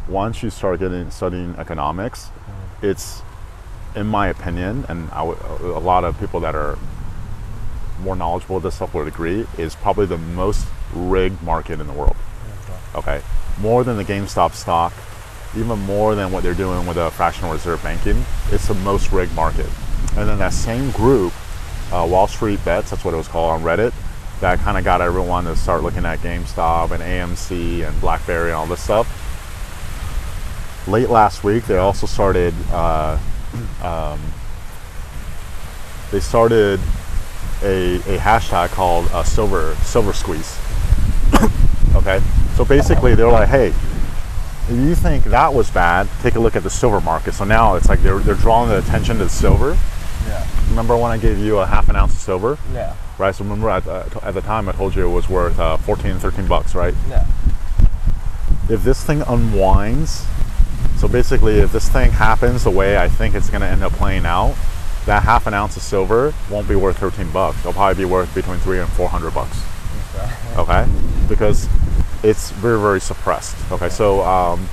once 0.08 0.42
you 0.42 0.50
start 0.50 0.80
getting 0.80 1.10
studying 1.10 1.54
economics, 1.56 2.26
mm. 2.26 2.84
it's, 2.84 3.22
in 3.94 4.06
my 4.06 4.28
opinion, 4.28 4.84
and 4.88 5.10
I 5.10 5.22
a 5.22 5.80
lot 5.80 6.04
of 6.04 6.18
people 6.18 6.40
that 6.40 6.54
are 6.54 6.78
more 8.00 8.16
knowledgeable 8.16 8.58
of 8.58 8.62
this 8.62 8.74
stuff 8.74 8.94
would 8.94 9.08
agree, 9.08 9.46
is 9.56 9.74
probably 9.74 10.06
the 10.06 10.18
most 10.18 10.66
rigged 10.92 11.42
market 11.42 11.80
in 11.80 11.86
the 11.86 11.92
world. 11.92 12.16
Mm, 12.16 12.98
okay, 12.98 13.22
more 13.60 13.84
than 13.84 13.96
the 13.96 14.04
GameStop 14.04 14.52
stock, 14.52 14.92
even 15.56 15.78
more 15.80 16.14
than 16.14 16.32
what 16.32 16.42
they're 16.42 16.54
doing 16.54 16.86
with 16.86 16.96
the 16.96 17.10
fractional 17.10 17.52
reserve 17.52 17.82
banking. 17.82 18.24
It's 18.50 18.68
the 18.68 18.74
most 18.74 19.12
rigged 19.12 19.34
market. 19.34 19.68
And 20.16 20.28
then 20.28 20.38
that 20.38 20.52
same 20.52 20.90
group, 20.90 21.32
uh, 21.92 22.06
Wall 22.08 22.26
Street 22.26 22.64
Bets, 22.64 22.90
that's 22.90 23.04
what 23.04 23.14
it 23.14 23.16
was 23.16 23.28
called 23.28 23.52
on 23.52 23.62
Reddit, 23.62 23.92
that 24.40 24.58
kind 24.58 24.76
of 24.76 24.84
got 24.84 25.00
everyone 25.00 25.44
to 25.44 25.56
start 25.56 25.82
looking 25.82 26.04
at 26.04 26.18
GameStop 26.18 26.90
and 26.90 27.02
AMC 27.02 27.86
and 27.86 28.00
BlackBerry 28.00 28.50
and 28.50 28.56
all 28.56 28.66
this 28.66 28.82
stuff. 28.82 29.23
Late 30.86 31.08
last 31.08 31.44
week, 31.44 31.64
they 31.64 31.78
also 31.78 32.06
started. 32.06 32.52
Uh, 32.70 33.18
um, 33.82 34.20
they 36.10 36.20
started 36.20 36.78
a, 37.62 37.96
a 37.96 38.18
hashtag 38.18 38.68
called 38.70 39.06
uh, 39.12 39.22
Silver 39.22 39.74
Silver 39.76 40.12
Squeeze. 40.12 40.58
okay, 41.94 42.20
so 42.56 42.64
basically 42.64 43.14
they're 43.14 43.30
like, 43.30 43.48
hey, 43.48 43.68
if 44.68 44.70
you 44.70 44.94
think 44.94 45.24
that 45.24 45.52
was 45.52 45.70
bad, 45.70 46.08
take 46.20 46.34
a 46.34 46.40
look 46.40 46.56
at 46.56 46.62
the 46.62 46.70
silver 46.70 47.00
market. 47.00 47.34
So 47.34 47.44
now 47.44 47.74
it's 47.76 47.88
like 47.88 48.02
they're, 48.02 48.18
they're 48.18 48.34
drawing 48.34 48.68
the 48.68 48.78
attention 48.78 49.18
to 49.18 49.24
the 49.24 49.30
silver. 49.30 49.76
Yeah. 50.26 50.46
Remember 50.70 50.96
when 50.96 51.10
I 51.10 51.18
gave 51.18 51.38
you 51.38 51.58
a 51.58 51.66
half 51.66 51.88
an 51.88 51.96
ounce 51.96 52.14
of 52.14 52.20
silver, 52.20 52.58
Yeah. 52.72 52.94
right? 53.18 53.34
So 53.34 53.44
remember 53.44 53.68
at, 53.68 53.86
uh, 53.86 54.04
at 54.22 54.32
the 54.34 54.40
time 54.40 54.68
I 54.68 54.72
told 54.72 54.94
you 54.96 55.06
it 55.06 55.12
was 55.12 55.28
worth 55.28 55.58
uh, 55.58 55.76
14, 55.78 56.18
13 56.18 56.46
bucks, 56.46 56.74
right? 56.74 56.94
Yeah. 57.08 57.26
If 58.70 58.82
this 58.84 59.04
thing 59.04 59.20
unwinds, 59.22 60.26
so 61.04 61.08
basically 61.08 61.58
if 61.58 61.70
this 61.70 61.86
thing 61.90 62.10
happens 62.10 62.64
the 62.64 62.70
way 62.70 62.96
I 62.96 63.10
think 63.10 63.34
it's 63.34 63.50
going 63.50 63.60
to 63.60 63.66
end 63.66 63.82
up 63.82 63.92
playing 63.92 64.24
out, 64.24 64.56
that 65.04 65.22
half 65.22 65.46
an 65.46 65.52
ounce 65.52 65.76
of 65.76 65.82
silver 65.82 66.32
won't 66.50 66.66
be 66.66 66.76
worth 66.76 66.96
13 66.96 67.30
bucks. 67.30 67.58
It'll 67.58 67.74
probably 67.74 68.04
be 68.04 68.10
worth 68.10 68.34
between 68.34 68.56
three 68.60 68.80
and 68.80 68.88
400 68.88 69.34
bucks. 69.34 69.60
Okay, 70.56 70.86
because 71.28 71.68
it's 72.22 72.52
very 72.52 72.80
very 72.80 73.02
suppressed. 73.02 73.54
Okay, 73.70 73.90
so 73.90 74.22
um, 74.22 74.66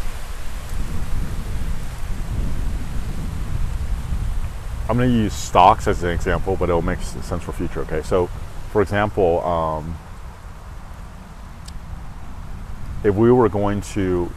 I'm 4.88 4.96
going 4.96 5.10
to 5.10 5.14
use 5.14 5.34
stocks 5.34 5.86
as 5.86 6.02
an 6.04 6.12
example, 6.12 6.56
but 6.56 6.70
it'll 6.70 6.82
make 6.82 7.02
sense 7.02 7.44
for 7.44 7.52
future. 7.52 7.82
Okay, 7.82 8.04
so 8.04 8.28
for 8.72 8.82
example, 8.82 9.44
um, 9.44 9.98
if 13.04 13.14
we 13.16 13.34
were 13.34 13.50
going 13.50 13.82
to, 13.82 14.32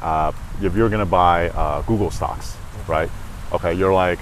uh, 0.00 0.32
if 0.62 0.74
you're 0.74 0.88
going 0.88 1.00
to 1.00 1.06
buy 1.06 1.50
uh, 1.50 1.82
Google 1.82 2.10
stocks, 2.10 2.56
right? 2.86 3.10
Okay, 3.52 3.74
you're 3.74 3.92
like, 3.92 4.18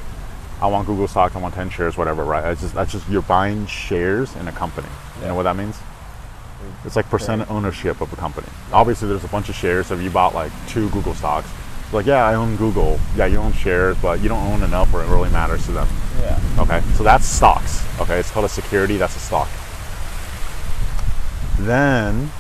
I 0.60 0.66
want 0.66 0.86
Google 0.86 1.06
stocks, 1.06 1.36
I 1.36 1.40
want 1.40 1.54
10 1.54 1.70
shares, 1.70 1.96
whatever, 1.96 2.24
right? 2.24 2.50
It's 2.52 2.62
just 2.62 2.74
that's 2.74 2.92
just 2.92 3.08
you're 3.08 3.22
buying 3.22 3.66
shares 3.66 4.34
in 4.36 4.48
a 4.48 4.52
company. 4.52 4.88
You 5.20 5.28
know 5.28 5.34
what 5.34 5.44
that 5.44 5.56
means? 5.56 5.78
It's 6.84 6.96
like 6.96 7.08
percent 7.08 7.48
ownership 7.50 8.00
of 8.00 8.12
a 8.12 8.16
company. 8.16 8.48
Obviously, 8.72 9.08
there's 9.08 9.24
a 9.24 9.28
bunch 9.28 9.48
of 9.48 9.54
shares. 9.54 9.86
So 9.86 9.94
if 9.94 10.02
you 10.02 10.10
bought 10.10 10.34
like 10.34 10.50
two 10.68 10.88
Google 10.90 11.14
stocks, 11.14 11.48
like 11.92 12.06
yeah, 12.06 12.24
I 12.24 12.34
own 12.34 12.56
Google. 12.56 12.98
Yeah, 13.16 13.26
you 13.26 13.38
own 13.38 13.52
shares, 13.52 13.96
but 14.02 14.20
you 14.20 14.28
don't 14.28 14.44
own 14.46 14.62
enough 14.62 14.92
where 14.92 15.04
it 15.04 15.08
really 15.08 15.30
matters 15.30 15.64
to 15.66 15.72
them. 15.72 15.88
Yeah. 16.20 16.40
Okay, 16.58 16.82
so 16.94 17.02
that's 17.02 17.24
stocks. 17.24 17.84
Okay, 18.00 18.18
it's 18.18 18.30
called 18.30 18.44
a 18.44 18.48
security. 18.48 18.96
That's 18.96 19.16
a 19.16 19.20
stock. 19.20 19.48
Then, 21.58 22.30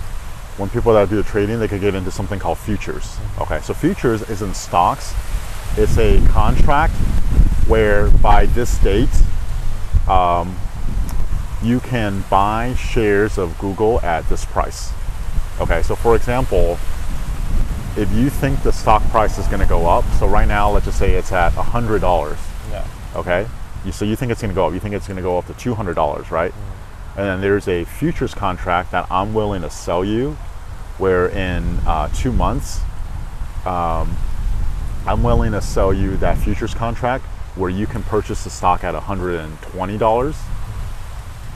when 0.58 0.68
people 0.70 0.92
that 0.92 1.08
do 1.08 1.16
the 1.16 1.22
trading, 1.22 1.58
they 1.60 1.68
could 1.68 1.80
get 1.80 1.94
into 1.94 2.10
something 2.10 2.38
called 2.38 2.58
futures. 2.58 3.16
Okay, 3.40 3.60
so 3.60 3.72
futures 3.72 4.28
isn't 4.28 4.54
stocks. 4.54 5.14
It's 5.76 5.96
a 5.98 6.20
contract 6.28 6.94
where 7.68 8.10
by 8.10 8.46
this 8.46 8.78
date, 8.78 9.08
um, 10.08 10.56
you 11.62 11.80
can 11.80 12.24
buy 12.30 12.74
shares 12.74 13.38
of 13.38 13.56
Google 13.58 14.00
at 14.02 14.28
this 14.28 14.44
price. 14.44 14.92
Okay, 15.60 15.82
so 15.82 15.94
for 15.94 16.16
example, 16.16 16.78
if 17.96 18.12
you 18.12 18.30
think 18.30 18.62
the 18.62 18.72
stock 18.72 19.02
price 19.10 19.38
is 19.38 19.46
going 19.46 19.60
to 19.60 19.66
go 19.66 19.86
up, 19.88 20.04
so 20.18 20.26
right 20.26 20.46
now, 20.46 20.70
let's 20.70 20.86
just 20.86 20.98
say 20.98 21.14
it's 21.14 21.32
at 21.32 21.52
$100 21.52 22.36
Yeah. 22.70 22.84
okay 23.16 23.46
you, 23.84 23.92
so 23.92 24.04
you 24.04 24.16
think 24.16 24.30
it's 24.32 24.40
going 24.40 24.50
to 24.50 24.54
go 24.54 24.66
up 24.66 24.72
you 24.74 24.80
think 24.80 24.94
it's 24.94 25.06
going 25.06 25.16
to 25.16 25.22
go 25.22 25.38
up 25.38 25.46
to 25.46 25.52
$200 25.54 26.30
right 26.30 26.52
and 27.16 27.26
then 27.26 27.40
there's 27.40 27.66
a 27.68 27.84
futures 27.84 28.34
contract 28.34 28.90
that 28.92 29.06
i'm 29.10 29.32
willing 29.34 29.62
to 29.62 29.70
sell 29.70 30.04
you 30.04 30.36
where 30.98 31.28
in 31.28 31.62
uh, 31.86 32.08
two 32.14 32.32
months 32.32 32.80
um, 33.66 34.16
i'm 35.06 35.22
willing 35.22 35.52
to 35.52 35.60
sell 35.60 35.92
you 35.92 36.16
that 36.18 36.36
futures 36.38 36.74
contract 36.74 37.24
where 37.56 37.70
you 37.70 37.86
can 37.86 38.02
purchase 38.04 38.44
the 38.44 38.50
stock 38.50 38.84
at 38.84 38.94
$120 38.94 40.36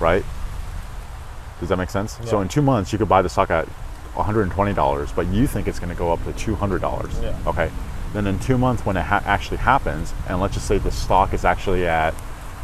right? 0.00 0.24
Does 1.61 1.68
that 1.68 1.76
make 1.76 1.90
sense? 1.90 2.18
So 2.24 2.40
in 2.40 2.48
two 2.48 2.62
months 2.62 2.92
you 2.92 2.98
could 2.98 3.09
buy 3.09 3.22
the 3.22 3.28
stock 3.28 3.50
at 3.50 3.68
$120 4.14 5.14
but 5.14 5.26
you 5.28 5.46
think 5.46 5.68
it's 5.68 5.78
going 5.78 5.90
to 5.90 5.94
go 5.94 6.12
up 6.12 6.18
to 6.24 6.33
$200 6.33 7.22
Yeah. 7.22 7.38
okay. 7.46 7.70
Then 8.12 8.26
in 8.26 8.38
two 8.40 8.59
months 8.59 8.85
when 8.85 8.96
it 8.96 9.02
ha- 9.02 9.22
actually 9.24 9.59
happens 9.59 10.12
and 10.28 10.40
let's 10.40 10.55
just 10.55 10.66
say 10.66 10.78
the 10.78 10.90
stock 10.90 11.33
is 11.33 11.44
actually 11.44 11.87
at 11.87 12.14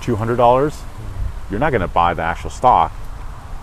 $200 0.01 0.75
you're 1.51 1.61
not 1.61 1.71
going 1.71 1.81
to 1.81 1.87
buy 1.89 2.13
the 2.13 2.23
actual 2.23 2.51
stock 2.51 2.93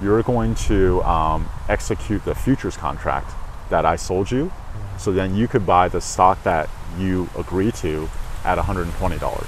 you're 0.01 0.23
going 0.23 0.55
to 0.55 1.01
um, 1.03 1.49
execute 1.69 2.23
the 2.25 2.36
futures 2.36 2.75
contract 2.77 3.31
that 3.69 3.86
i 3.86 3.95
sold 3.95 4.29
you. 4.29 4.51
So 4.97 5.12
then 5.12 5.36
you 5.36 5.47
could 5.47 5.65
buy 5.65 5.89
the 5.89 6.01
stock 6.01 6.41
that 6.43 6.69
you 6.97 7.29
agree 7.38 7.71
to 7.73 8.10
at 8.43 8.58
$120 8.58 9.47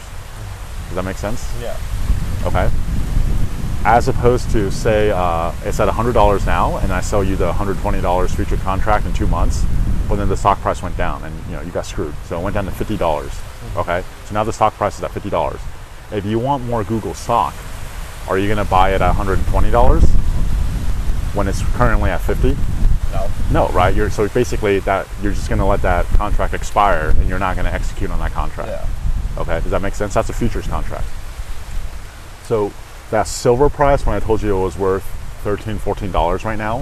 does 0.87 0.95
that 0.95 1.03
make 1.03 1.17
sense? 1.17 1.53
Yeah. 1.61 1.77
okay. 2.45 2.69
As 3.83 4.07
opposed 4.07 4.49
to 4.51 4.71
say 4.71 5.11
uh, 5.11 5.53
it's 5.63 5.79
at 5.79 5.87
$100 5.87 6.45
now 6.45 6.77
and 6.77 6.91
i 6.91 7.01
sell 7.01 7.23
you 7.23 7.35
the 7.35 7.51
$120 7.51 8.35
future 8.35 8.57
contract 8.57 9.05
in 9.05 9.13
two 9.13 9.27
months 9.27 9.65
but 10.09 10.15
then 10.15 10.29
the 10.29 10.37
stock 10.37 10.59
price 10.59 10.81
went 10.81 10.95
down 10.95 11.23
and 11.23 11.35
you 11.47 11.51
know 11.51 11.61
you 11.61 11.71
got 11.71 11.85
screwed. 11.85 12.15
So 12.25 12.39
it 12.39 12.43
went 12.43 12.53
down 12.53 12.65
to 12.65 12.71
$50 12.71 13.77
okay. 13.77 14.03
So 14.25 14.33
now 14.33 14.43
the 14.43 14.53
stock 14.53 14.73
price 14.73 14.97
is 14.97 15.03
at 15.03 15.11
$50 15.11 15.59
if 16.11 16.25
you 16.25 16.39
want 16.39 16.63
more 16.63 16.83
google 16.83 17.13
stock 17.13 17.53
are 18.29 18.37
you 18.37 18.47
going 18.47 18.63
to 18.63 18.69
buy 18.69 18.93
it 18.93 19.01
at 19.01 19.13
$120 19.13 20.26
when 21.33 21.47
it's 21.47 21.61
currently 21.75 22.09
at 22.09 22.21
50 22.21 22.55
No. 23.11 23.29
no 23.51 23.67
right 23.69 23.93
you're 23.95 24.09
so 24.09 24.27
basically 24.29 24.79
that 24.79 25.07
you're 25.21 25.33
just 25.33 25.49
going 25.49 25.59
to 25.59 25.65
let 25.65 25.81
that 25.81 26.05
contract 26.17 26.53
expire 26.53 27.09
and 27.09 27.27
you're 27.29 27.39
not 27.39 27.55
going 27.55 27.65
to 27.65 27.73
execute 27.73 28.09
on 28.11 28.19
that 28.19 28.31
contract 28.31 28.69
Yeah. 28.69 28.85
Okay, 29.37 29.59
does 29.61 29.69
that 29.71 29.81
make 29.83 29.93
sense? 29.93 30.15
That's 30.15 30.29
a 30.29 30.33
futures 30.33 30.65
contract. 30.65 31.05
So 32.45 32.71
that 33.11 33.27
silver 33.27 33.69
price, 33.69 34.03
when 34.05 34.15
I 34.15 34.19
told 34.19 34.41
you 34.41 34.57
it 34.57 34.61
was 34.61 34.77
worth 34.77 35.05
$13, 35.43 35.77
$14 35.77 36.43
right 36.43 36.57
now, 36.57 36.81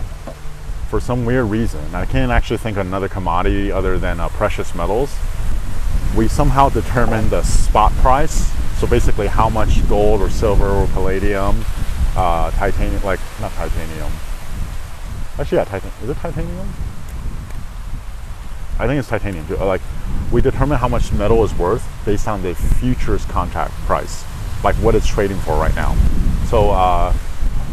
for 0.89 0.99
some 1.01 1.25
weird 1.25 1.45
reason, 1.47 1.84
I 1.93 2.05
can't 2.05 2.31
actually 2.31 2.58
think 2.58 2.77
of 2.77 2.88
another 2.88 3.10
commodity 3.10 3.71
other 3.71 3.99
than 3.99 4.19
uh, 4.19 4.29
precious 4.29 4.73
metals. 4.73 5.13
We 6.15 6.29
somehow 6.29 6.69
determined 6.69 7.29
the 7.31 7.43
spot 7.43 7.91
price. 7.93 8.49
So 8.79 8.88
basically, 8.88 9.27
how 9.27 9.49
much 9.49 9.88
gold 9.89 10.21
or 10.21 10.29
silver 10.29 10.69
or 10.69 10.88
palladium, 10.88 11.65
uh, 12.15 12.51
titanium, 12.51 13.03
like 13.03 13.19
not 13.41 13.51
titanium. 13.53 14.12
Actually, 15.38 15.58
yeah, 15.58 15.65
titanium. 15.65 16.04
Is 16.04 16.10
it 16.10 16.17
titanium? 16.17 16.69
I 18.78 18.88
think 18.88 19.00
it's 19.00 19.08
titanium. 19.08 19.48
too. 19.48 19.56
Like, 19.56 19.82
we 20.32 20.41
determine 20.41 20.78
how 20.78 20.88
much 20.88 21.12
metal 21.13 21.43
is 21.43 21.54
worth 21.54 21.86
based 22.06 22.28
on 22.28 22.41
the 22.41 22.56
futures 22.56 23.26
contract 23.26 23.74
price, 23.86 24.24
like 24.63 24.76
what 24.76 24.95
it's 24.95 25.08
trading 25.08 25.38
for 25.39 25.58
right 25.58 25.76
now. 25.76 25.95
So, 26.50 26.71
uh, 26.71 27.13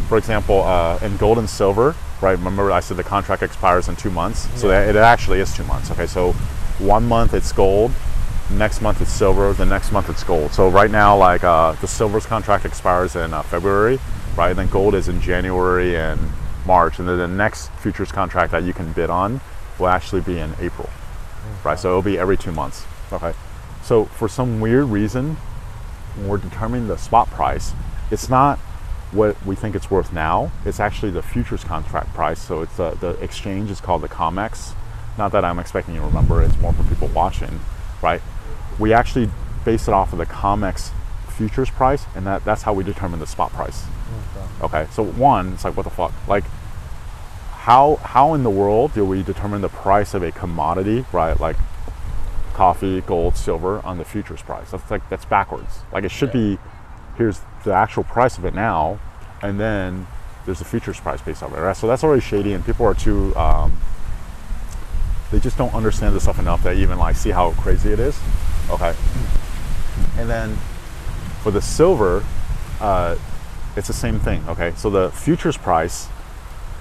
for 0.07 0.17
example, 0.17 0.61
uh, 0.63 0.99
in 1.01 1.17
gold 1.17 1.39
and 1.39 1.49
silver, 1.49 1.95
right? 2.21 2.31
Remember, 2.31 2.71
I 2.71 2.79
said 2.79 2.97
the 2.97 3.03
contract 3.03 3.43
expires 3.43 3.87
in 3.87 3.95
two 3.95 4.11
months, 4.11 4.47
so 4.59 4.67
that 4.67 4.87
it 4.87 4.95
actually 4.95 5.39
is 5.39 5.55
two 5.55 5.63
months. 5.63 5.91
Okay, 5.91 6.07
so 6.07 6.33
one 6.79 7.05
month 7.05 7.33
it's 7.33 7.51
gold, 7.51 7.91
next 8.51 8.81
month 8.81 9.01
it's 9.01 9.11
silver, 9.11 9.53
the 9.53 9.65
next 9.65 9.91
month 9.91 10.09
it's 10.09 10.23
gold. 10.23 10.53
So 10.53 10.69
right 10.69 10.91
now, 10.91 11.17
like 11.17 11.43
uh, 11.43 11.73
the 11.73 11.87
silver's 11.87 12.25
contract 12.25 12.65
expires 12.65 13.15
in 13.15 13.33
uh, 13.33 13.41
February, 13.43 13.99
right? 14.37 14.53
then 14.53 14.67
gold 14.69 14.95
is 14.95 15.07
in 15.07 15.21
January 15.21 15.97
and 15.97 16.19
March, 16.65 16.99
and 16.99 17.07
then 17.07 17.17
the 17.17 17.27
next 17.27 17.71
futures 17.73 18.11
contract 18.11 18.51
that 18.51 18.63
you 18.63 18.73
can 18.73 18.91
bid 18.93 19.09
on 19.09 19.41
will 19.79 19.87
actually 19.87 20.21
be 20.21 20.39
in 20.39 20.53
April, 20.59 20.89
right? 21.63 21.77
So 21.77 21.89
it'll 21.89 22.01
be 22.01 22.17
every 22.17 22.37
two 22.37 22.51
months. 22.51 22.85
Okay. 23.11 23.33
So 23.83 24.05
for 24.05 24.27
some 24.27 24.61
weird 24.61 24.85
reason, 24.85 25.35
when 26.15 26.27
we're 26.27 26.37
determining 26.37 26.87
the 26.87 26.97
spot 26.97 27.29
price, 27.29 27.73
it's 28.11 28.29
not 28.29 28.59
what 29.11 29.43
we 29.45 29.55
think 29.55 29.75
it's 29.75 29.91
worth 29.91 30.11
now. 30.13 30.51
It's 30.65 30.79
actually 30.79 31.11
the 31.11 31.21
futures 31.21 31.63
contract 31.63 32.13
price. 32.13 32.41
So 32.41 32.61
it's 32.61 32.77
the, 32.77 32.91
the 32.91 33.11
exchange 33.21 33.69
is 33.69 33.79
called 33.79 34.01
the 34.01 34.09
COMEX. 34.09 34.73
Not 35.17 35.31
that 35.33 35.45
I'm 35.45 35.59
expecting 35.59 35.95
you 35.95 36.01
to 36.01 36.07
remember. 36.07 36.41
It's 36.41 36.57
more 36.57 36.73
for 36.73 36.83
people 36.83 37.07
watching, 37.09 37.59
right? 38.01 38.21
We 38.79 38.93
actually 38.93 39.29
base 39.63 39.87
it 39.87 39.93
off 39.93 40.13
of 40.13 40.19
the 40.19 40.25
COMEX 40.25 40.91
futures 41.47 41.69
price, 41.69 42.05
and 42.15 42.25
that, 42.25 42.45
that's 42.45 42.61
how 42.61 42.73
we 42.73 42.83
determine 42.83 43.19
the 43.19 43.27
spot 43.27 43.51
price. 43.51 43.83
Okay. 44.61 44.87
So 44.91 45.03
one, 45.03 45.53
it's 45.53 45.65
like 45.65 45.75
what 45.75 45.83
the 45.83 45.89
fuck? 45.89 46.13
Like 46.27 46.45
how 47.51 47.97
how 47.97 48.33
in 48.33 48.43
the 48.43 48.49
world 48.49 48.93
do 48.93 49.05
we 49.05 49.23
determine 49.23 49.61
the 49.61 49.69
price 49.69 50.13
of 50.13 50.23
a 50.23 50.31
commodity, 50.31 51.05
right? 51.11 51.37
Like 51.39 51.57
coffee, 52.53 53.01
gold, 53.01 53.35
silver 53.35 53.79
on 53.85 53.97
the 53.97 54.05
futures 54.05 54.41
price. 54.41 54.71
That's 54.71 54.89
like 54.89 55.07
that's 55.09 55.25
backwards. 55.25 55.79
Like 55.91 56.05
it 56.05 56.11
should 56.11 56.31
be 56.31 56.57
here's 57.17 57.41
the 57.65 57.73
actual 57.73 58.03
price 58.03 58.37
of 58.37 58.45
it 58.45 58.53
now, 58.53 58.99
and 59.41 59.59
then 59.59 60.07
there's 60.45 60.59
the 60.59 60.65
futures 60.65 60.99
price 60.99 61.21
based 61.21 61.43
on 61.43 61.51
it. 61.53 61.59
Right? 61.59 61.75
So 61.75 61.87
that's 61.87 62.03
already 62.03 62.21
shady, 62.21 62.53
and 62.53 62.65
people 62.65 62.85
are 62.85 62.93
too 62.93 63.35
um, 63.35 63.77
they 65.31 65.39
just 65.39 65.57
don't 65.57 65.73
understand 65.73 66.15
this 66.15 66.23
stuff 66.23 66.39
enough 66.39 66.63
to 66.63 66.71
even 66.71 66.97
like 66.97 67.15
see 67.15 67.31
how 67.31 67.51
crazy 67.53 67.91
it 67.91 67.99
is. 67.99 68.17
Okay, 68.69 68.95
and 70.17 70.29
then 70.29 70.57
for 71.43 71.51
the 71.51 71.61
silver, 71.61 72.23
uh, 72.79 73.17
it's 73.75 73.87
the 73.87 73.93
same 73.93 74.19
thing. 74.19 74.43
Okay, 74.47 74.73
so 74.75 74.89
the 74.89 75.11
futures 75.11 75.57
price 75.57 76.07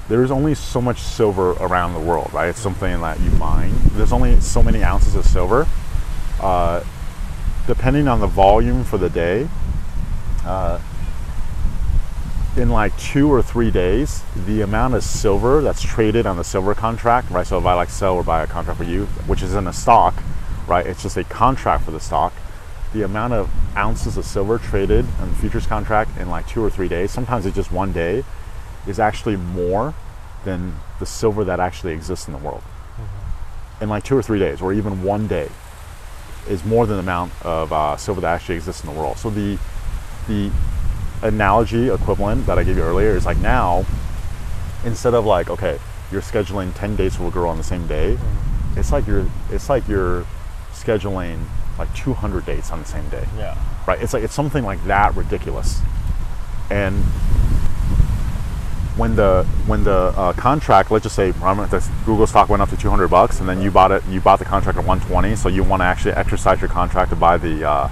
there's 0.09 0.31
only 0.31 0.55
so 0.55 0.81
much 0.81 0.99
silver 1.01 1.53
around 1.53 1.95
the 1.95 2.01
world, 2.01 2.31
right? 2.33 2.49
It's 2.49 2.61
something 2.61 3.01
that 3.01 3.21
you 3.21 3.31
mine. 3.33 3.73
There's 3.93 4.13
only 4.13 4.41
so 4.41 4.63
many 4.63 4.83
ounces 4.83 5.15
of 5.15 5.25
silver. 5.25 5.67
Uh, 6.41 6.83
depending 7.67 8.09
on 8.09 8.21
the 8.21 8.27
volume 8.27 8.85
for 8.85 8.99
the 8.99 9.09
day, 9.09 9.49
uh, 10.45 10.81
in 12.57 12.69
like 12.69 12.97
two 12.99 13.33
or 13.33 13.43
three 13.43 13.71
days, 13.71 14.23
the 14.45 14.61
amount 14.61 14.95
of 14.95 15.05
silver 15.05 15.63
that's 15.63 15.81
traded 15.81 16.27
on 16.27 16.37
the 16.37 16.45
silver 16.45 16.75
contract, 16.75 17.31
right? 17.31 17.47
So 17.47 17.59
if 17.59 17.65
I 17.65 17.75
like 17.75 17.89
sell 17.89 18.17
or 18.17 18.23
buy 18.23 18.43
a 18.43 18.47
contract 18.47 18.79
for 18.79 18.85
you, 18.85 19.07
which 19.27 19.41
is 19.41 19.55
in 19.55 19.67
a 19.67 19.73
stock, 19.73 20.15
right? 20.67 20.85
It's 20.85 21.03
just 21.03 21.17
a 21.17 21.25
contract 21.25 21.85
for 21.85 21.93
the 21.93 22.01
stock. 22.01 22.33
The 22.93 23.03
amount 23.03 23.33
of 23.33 23.49
ounces 23.77 24.17
of 24.17 24.25
silver 24.25 24.59
traded 24.59 25.07
on 25.21 25.31
the 25.31 25.37
futures 25.37 25.67
contract 25.67 26.17
in 26.19 26.29
like 26.29 26.47
two 26.47 26.63
or 26.63 26.71
three 26.71 26.89
days, 26.89 27.11
sometimes 27.11 27.47
it's 27.47 27.57
just 27.57 27.73
one 27.73 27.93
day, 27.93 28.25
is 28.87 28.99
actually 28.99 29.37
more 29.37 29.95
than 30.45 30.75
the 30.99 31.07
silver 31.07 31.45
that 31.45 31.61
actually 31.61 31.93
exists 31.93 32.27
in 32.27 32.33
the 32.33 32.39
world. 32.39 32.63
In 33.81 33.89
like 33.89 34.05
two 34.05 34.17
or 34.17 34.23
three 34.23 34.39
days, 34.39 34.61
or 34.61 34.73
even 34.73 35.03
one 35.03 35.27
day, 35.27 35.49
is 36.49 36.65
more 36.65 36.87
than 36.87 36.97
the 36.97 37.03
amount 37.03 37.33
of 37.45 37.73
uh, 37.73 37.97
silver 37.97 38.21
that 38.21 38.35
actually 38.35 38.57
exists 38.57 38.85
in 38.85 38.93
the 38.93 38.99
world. 38.99 39.19
So 39.19 39.31
the 39.31 39.59
the 40.29 40.51
analogy 41.23 41.89
equivalent 41.89 42.47
that 42.47 42.59
I 42.59 42.65
gave 42.65 42.77
you 42.77 42.83
earlier 42.83 43.11
is 43.11 43.27
like 43.27 43.39
now, 43.39 43.85
instead 44.85 45.15
of 45.15 45.25
like 45.25 45.51
okay, 45.51 45.79
you're 46.11 46.23
scheduling 46.23 46.75
ten 46.75 46.97
dates 46.97 47.19
with 47.19 47.29
a 47.29 47.31
girl 47.33 47.49
on 47.49 47.59
the 47.59 47.65
same 47.65 47.87
day, 47.87 48.19
it's 48.77 48.93
like 48.93 49.07
you're 49.07 49.27
it's 49.51 49.69
like 49.69 49.87
you're 49.89 50.27
scheduling 50.73 51.45
like 51.87 51.95
200 51.97 52.47
dates 52.47 52.71
on 52.71 52.79
the 52.81 52.87
same 52.87 53.09
day 53.09 53.27
Yeah. 53.37 53.57
right? 53.87 54.01
It's 54.03 54.13
like 54.13 54.23
it's 54.25 54.35
something 54.35 54.65
like 54.65 54.83
that 54.87 55.15
ridiculous. 55.17 55.81
And 56.71 57.03
when 58.97 59.17
the 59.17 59.45
when 59.67 59.85
the 59.85 60.13
uh, 60.17 60.33
contract, 60.35 60.91
let's 60.91 61.05
just 61.05 61.17
say 61.17 61.31
the 61.31 61.91
Google 62.05 62.27
stock 62.27 62.49
went 62.49 62.63
up 62.63 62.69
to 62.71 62.77
200 62.77 63.09
bucks, 63.09 63.41
and 63.41 63.49
then 63.49 63.63
you 63.63 63.71
bought 63.71 63.91
it, 63.91 64.03
you 64.07 64.21
bought 64.21 64.39
the 64.39 64.45
contract 64.45 64.79
at 64.79 64.85
120, 64.85 65.35
so 65.37 65.49
you 65.49 65.63
want 65.65 65.81
to 65.81 65.85
actually 65.85 66.13
exercise 66.13 66.61
your 66.61 66.69
contract 66.69 67.11
to 67.11 67.17
buy 67.17 67.39
the 67.39 67.67
uh, 67.69 67.89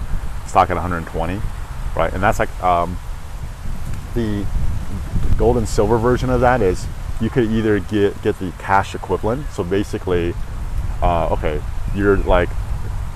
stock 0.47 0.69
at 0.71 0.75
120, 0.75 1.41
right? 1.97 2.13
And 2.13 2.23
that's 2.23 2.39
like 2.39 2.51
um, 2.63 2.99
the 4.15 4.45
gold 5.39 5.57
and 5.57 5.67
silver 5.67 5.97
version 5.97 6.29
of 6.29 6.43
that 6.43 6.61
is 6.61 6.87
you 7.21 7.31
could 7.31 7.51
either 7.51 7.81
get 7.81 8.21
get 8.23 8.39
the 8.39 8.53
cash 8.59 8.95
equivalent, 8.95 9.47
so 9.53 9.65
basically, 9.65 10.35
uh, 11.03 11.29
okay, 11.33 11.63
you're 11.95 12.19
like 12.19 12.51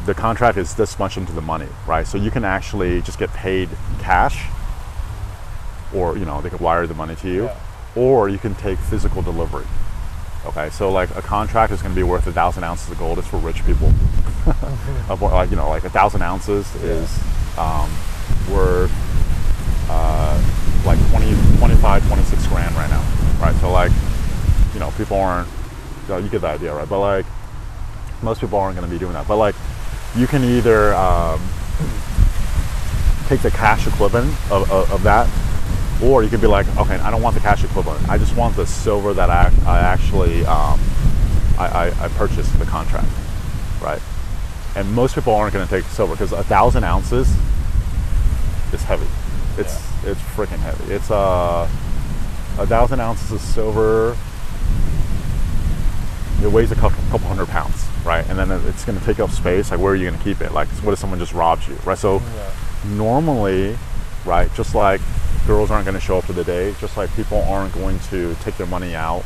the 0.04 0.14
contract 0.14 0.58
is 0.58 0.74
this 0.74 0.98
much 0.98 1.16
into 1.16 1.32
the 1.32 1.40
money, 1.40 1.68
right? 1.86 2.06
So 2.06 2.18
you 2.18 2.30
can 2.30 2.44
actually 2.44 3.00
just 3.02 3.18
get 3.18 3.30
paid 3.32 3.68
cash, 4.00 4.46
or 5.94 6.16
you 6.18 6.24
know 6.24 6.40
they 6.40 6.50
could 6.50 6.60
wire 6.60 6.86
the 6.86 6.94
money 6.94 7.14
to 7.16 7.28
you, 7.28 7.44
Yeah. 7.44 7.56
or 7.96 8.28
you 8.28 8.38
can 8.38 8.54
take 8.54 8.78
physical 8.78 9.22
delivery. 9.22 9.66
Okay, 10.46 10.68
so 10.70 10.90
like 10.92 11.08
a 11.16 11.22
contract 11.22 11.72
is 11.72 11.80
going 11.80 11.94
to 11.94 11.96
be 11.98 12.02
worth 12.02 12.26
a 12.26 12.32
thousand 12.32 12.64
ounces 12.64 12.90
of 12.90 12.98
gold. 12.98 13.18
It's 13.18 13.28
for 13.28 13.38
rich 13.38 13.64
people. 13.64 13.88
Of 15.08 15.20
what- 15.22 15.32
like 15.32 15.50
you 15.50 15.56
know, 15.56 15.68
like 15.68 15.84
a 15.84 15.90
thousand 15.90 16.20
ounces 16.22 16.66
is 16.76 17.08
um, 17.58 17.90
worth 18.50 18.92
uh, 19.90 20.36
like 20.84 20.98
20, 21.10 21.34
25, 21.58 22.06
26 22.06 22.46
grand 22.48 22.74
right 22.74 22.90
now, 22.90 23.02
right? 23.40 23.54
So 23.60 23.70
like, 23.70 23.92
you 24.74 24.80
know, 24.80 24.90
people 24.98 25.18
aren't. 25.18 25.48
You, 25.48 26.08
know, 26.14 26.18
you 26.18 26.28
get 26.28 26.42
the 26.42 26.48
idea, 26.48 26.74
right? 26.74 26.86
But 26.88 27.00
like, 27.00 27.24
most 28.22 28.40
people 28.42 28.58
aren't 28.58 28.76
going 28.76 28.86
to 28.86 28.92
be 28.92 28.98
doing 28.98 29.14
that. 29.14 29.26
But 29.26 29.36
like, 29.36 29.54
you 30.16 30.26
can 30.26 30.44
either 30.44 30.94
um, 30.94 31.40
take 33.26 33.40
the 33.40 33.50
cash 33.50 33.86
equivalent 33.86 34.30
of, 34.50 34.70
of, 34.70 34.90
of 34.92 35.02
that, 35.02 35.28
or 36.02 36.22
you 36.22 36.28
could 36.30 36.40
be 36.40 36.46
like, 36.46 36.66
okay, 36.76 36.96
I 36.96 37.10
don't 37.10 37.22
want 37.22 37.34
the 37.34 37.40
cash 37.40 37.64
equivalent. 37.64 38.08
I 38.08 38.18
just 38.18 38.36
want 38.36 38.56
the 38.56 38.66
silver 38.66 39.12
that 39.14 39.30
I, 39.30 39.52
I 39.66 39.80
actually 39.80 40.44
um, 40.46 40.80
I, 41.58 41.66
I, 41.66 42.04
I 42.04 42.08
purchased 42.08 42.58
the 42.58 42.64
contract, 42.64 43.08
right? 43.80 44.00
And 44.76 44.92
most 44.92 45.14
people 45.14 45.34
aren't 45.34 45.54
going 45.54 45.66
to 45.66 45.70
take 45.70 45.84
silver 45.84 46.14
because 46.14 46.32
a 46.32 46.42
thousand 46.42 46.84
ounces 46.84 47.28
is 48.72 48.82
heavy. 48.82 49.06
It's 49.56 49.80
it's 50.04 50.20
freaking 50.20 50.58
heavy. 50.58 50.92
It's 50.92 51.10
uh, 51.10 51.68
a 52.58 52.66
thousand 52.66 53.00
ounces 53.00 53.30
of 53.30 53.40
silver. 53.40 54.16
It 56.42 56.50
weighs 56.52 56.72
a 56.72 56.74
couple, 56.74 57.02
couple 57.10 57.26
hundred 57.28 57.48
pounds, 57.48 57.86
right? 58.04 58.28
And 58.28 58.38
then 58.38 58.50
it's 58.68 58.84
going 58.84 58.98
to 58.98 59.04
take 59.04 59.18
up 59.20 59.30
space. 59.30 59.70
Like, 59.70 59.80
where 59.80 59.92
are 59.92 59.96
you 59.96 60.06
going 60.08 60.18
to 60.18 60.24
keep 60.24 60.40
it? 60.40 60.52
Like, 60.52 60.68
what 60.82 60.92
if 60.92 60.98
someone 60.98 61.18
just 61.18 61.32
robs 61.32 61.66
you, 61.68 61.76
right? 61.86 61.96
So, 61.96 62.16
Yeah. 62.36 62.50
normally, 62.96 63.78
right, 64.26 64.52
just 64.54 64.74
like 64.74 65.00
girls 65.46 65.70
aren't 65.70 65.84
going 65.86 65.94
to 65.94 66.00
show 66.00 66.18
up 66.18 66.26
to 66.26 66.32
the 66.32 66.44
day, 66.44 66.74
just 66.80 66.96
like 66.96 67.14
people 67.16 67.42
aren't 67.48 67.72
going 67.74 67.98
to 68.10 68.34
take 68.42 68.56
their 68.56 68.66
money 68.66 68.94
out. 68.94 69.22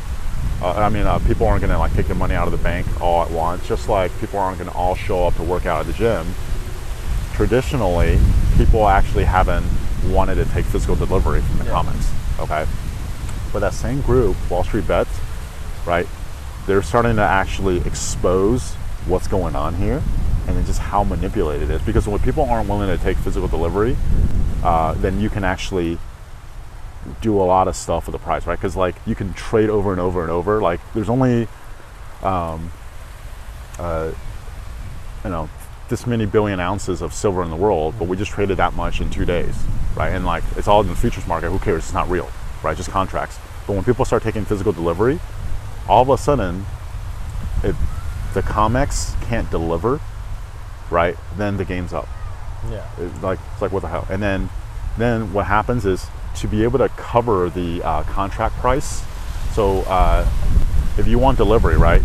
Uh, 0.63 0.73
I 0.73 0.89
mean, 0.89 1.07
uh, 1.07 1.19
people 1.21 1.47
aren't 1.47 1.61
going 1.63 1.73
to 1.73 1.79
like 1.79 1.93
take 1.95 2.07
their 2.07 2.17
money 2.17 2.35
out 2.35 2.47
of 2.47 2.53
the 2.53 2.59
bank 2.59 2.87
all 3.01 3.23
at 3.23 3.31
once. 3.31 3.67
Just 3.67 3.89
like 3.89 4.17
people 4.21 4.39
aren't 4.39 4.59
going 4.59 4.71
to 4.71 4.77
all 4.77 4.95
show 4.95 5.27
up 5.27 5.35
to 5.37 5.43
work 5.43 5.67
out 5.67 5.81
at 5.81 5.87
the 5.87 5.93
gym. 5.93 6.27
Traditionally, 7.35 8.19
people 8.57 8.89
actually 8.89 9.25
haven't 9.25 9.65
wanted 10.09 10.35
to 10.37 10.45
take 10.47 10.65
physical 10.65 10.97
delivery 10.97 11.41
from 11.41 11.59
the 11.59 11.65
Yeah. 11.67 11.71
COMEX. 11.83 12.41
Okay, 12.41 12.67
but 13.53 13.61
that 13.61 13.75
same 13.75 14.01
group, 14.03 14.37
Wall 14.51 14.63
Street 14.65 14.87
Bets, 14.87 15.11
right? 15.87 16.07
They're 16.69 16.83
starting 16.83 17.17
to 17.17 17.23
actually 17.23 17.79
expose 17.79 18.75
what's 19.07 19.27
going 19.27 19.57
on 19.57 19.75
here, 19.77 20.03
and 20.47 20.55
then 20.55 20.67
just 20.67 20.79
how 20.79 21.03
manipulated 21.03 21.71
it 21.71 21.77
is. 21.77 21.83
Because 21.83 22.07
when 22.07 22.21
people 22.21 22.45
aren't 22.45 22.69
willing 22.69 22.95
to 22.95 23.03
take 23.03 23.17
physical 23.17 23.49
delivery, 23.49 23.97
uh, 24.63 24.93
then 24.93 25.19
you 25.19 25.31
can 25.31 25.45
actually 25.45 25.97
do 27.23 27.41
a 27.41 27.43
lot 27.43 27.69
of 27.69 27.75
stuff 27.75 28.07
with 28.07 28.13
the 28.13 28.19
price, 28.19 28.47
right? 28.47 28.59
Because 28.59 28.77
like 28.77 28.97
you 29.07 29.15
can 29.15 29.33
trade 29.33 29.71
over 29.71 29.93
and 29.93 30.01
over 30.01 30.21
and 30.21 30.31
over. 30.31 30.61
Like 30.61 30.81
there's 30.93 31.09
only, 31.09 31.49
um, 32.23 32.71
uh, 33.79 34.13
you 35.25 35.31
know, 35.31 35.49
this 35.89 36.07
many 36.07 36.27
billion 36.27 36.61
ounces 36.61 37.01
of 37.01 37.15
silver 37.15 37.43
in 37.43 37.49
the 37.49 37.57
world, 37.57 37.95
but 37.99 38.09
we 38.09 38.17
just 38.19 38.33
traded 38.33 38.59
that 38.59 38.75
much 38.75 39.01
in 39.01 39.09
two 39.09 39.25
days, 39.25 39.57
right? 39.97 40.11
And 40.11 40.27
like 40.27 40.45
it's 40.55 40.69
all 40.69 40.83
in 40.83 40.89
the 40.89 40.95
futures 40.95 41.27
market. 41.27 41.49
Who 41.49 41.59
cares? 41.61 41.85
It's 41.85 41.95
not 41.95 42.11
real, 42.11 42.31
right? 42.63 42.77
Just 42.77 42.91
contracts. 42.91 43.39
But 43.67 43.73
when 43.73 43.85
people 43.85 44.05
start 44.05 44.23
taking 44.23 44.45
physical 44.45 44.73
delivery, 44.73 45.19
all 45.89 46.03
of 46.03 46.11
a 46.11 46.19
sudden, 46.19 46.67
it, 47.63 47.75
the 48.35 48.43
COMEX 48.43 49.21
can't 49.23 49.51
deliver, 49.51 50.01
right? 50.91 51.17
Then 51.37 51.57
the 51.57 51.65
game's 51.65 51.93
up. 51.93 52.09
Yeah. 52.71 52.89
It's 52.99 53.23
like 53.23 53.39
it's 53.53 53.63
like 53.63 53.73
what 53.73 53.83
the 53.83 53.89
hell 53.89 54.07
and 54.11 54.23
then 54.23 54.51
then 54.97 55.33
what 55.33 55.47
happens 55.47 55.87
is 55.87 56.07
to 56.37 56.49
be 56.49 56.65
able 56.65 56.79
to 56.79 56.89
cover 56.91 57.49
the 57.51 57.83
uh, 57.83 58.03
contract 58.05 58.57
price 58.57 59.05
so 59.53 59.81
uh, 59.83 60.29
if 60.99 61.07
you 61.07 61.19
want 61.19 61.39
delivery 61.39 61.77
right 61.77 62.03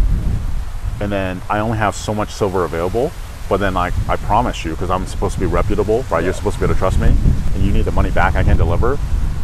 and 1.01 1.11
then 1.11 1.41
i 1.49 1.59
only 1.59 1.77
have 1.77 1.95
so 1.95 2.13
much 2.13 2.29
silver 2.31 2.63
available 2.63 3.11
but 3.49 3.57
then 3.57 3.73
like 3.73 3.93
i 4.07 4.15
promise 4.15 4.63
you 4.63 4.71
because 4.71 4.89
i'm 4.89 5.05
supposed 5.07 5.33
to 5.33 5.39
be 5.39 5.45
reputable 5.45 6.03
right 6.11 6.23
you're 6.23 6.33
supposed 6.33 6.55
to 6.55 6.59
be 6.59 6.65
able 6.65 6.73
to 6.75 6.79
trust 6.79 6.99
me 6.99 7.07
and 7.07 7.63
you 7.63 7.71
need 7.71 7.83
the 7.85 7.91
money 7.91 8.11
back 8.11 8.35
i 8.35 8.43
can 8.43 8.55
deliver 8.55 8.97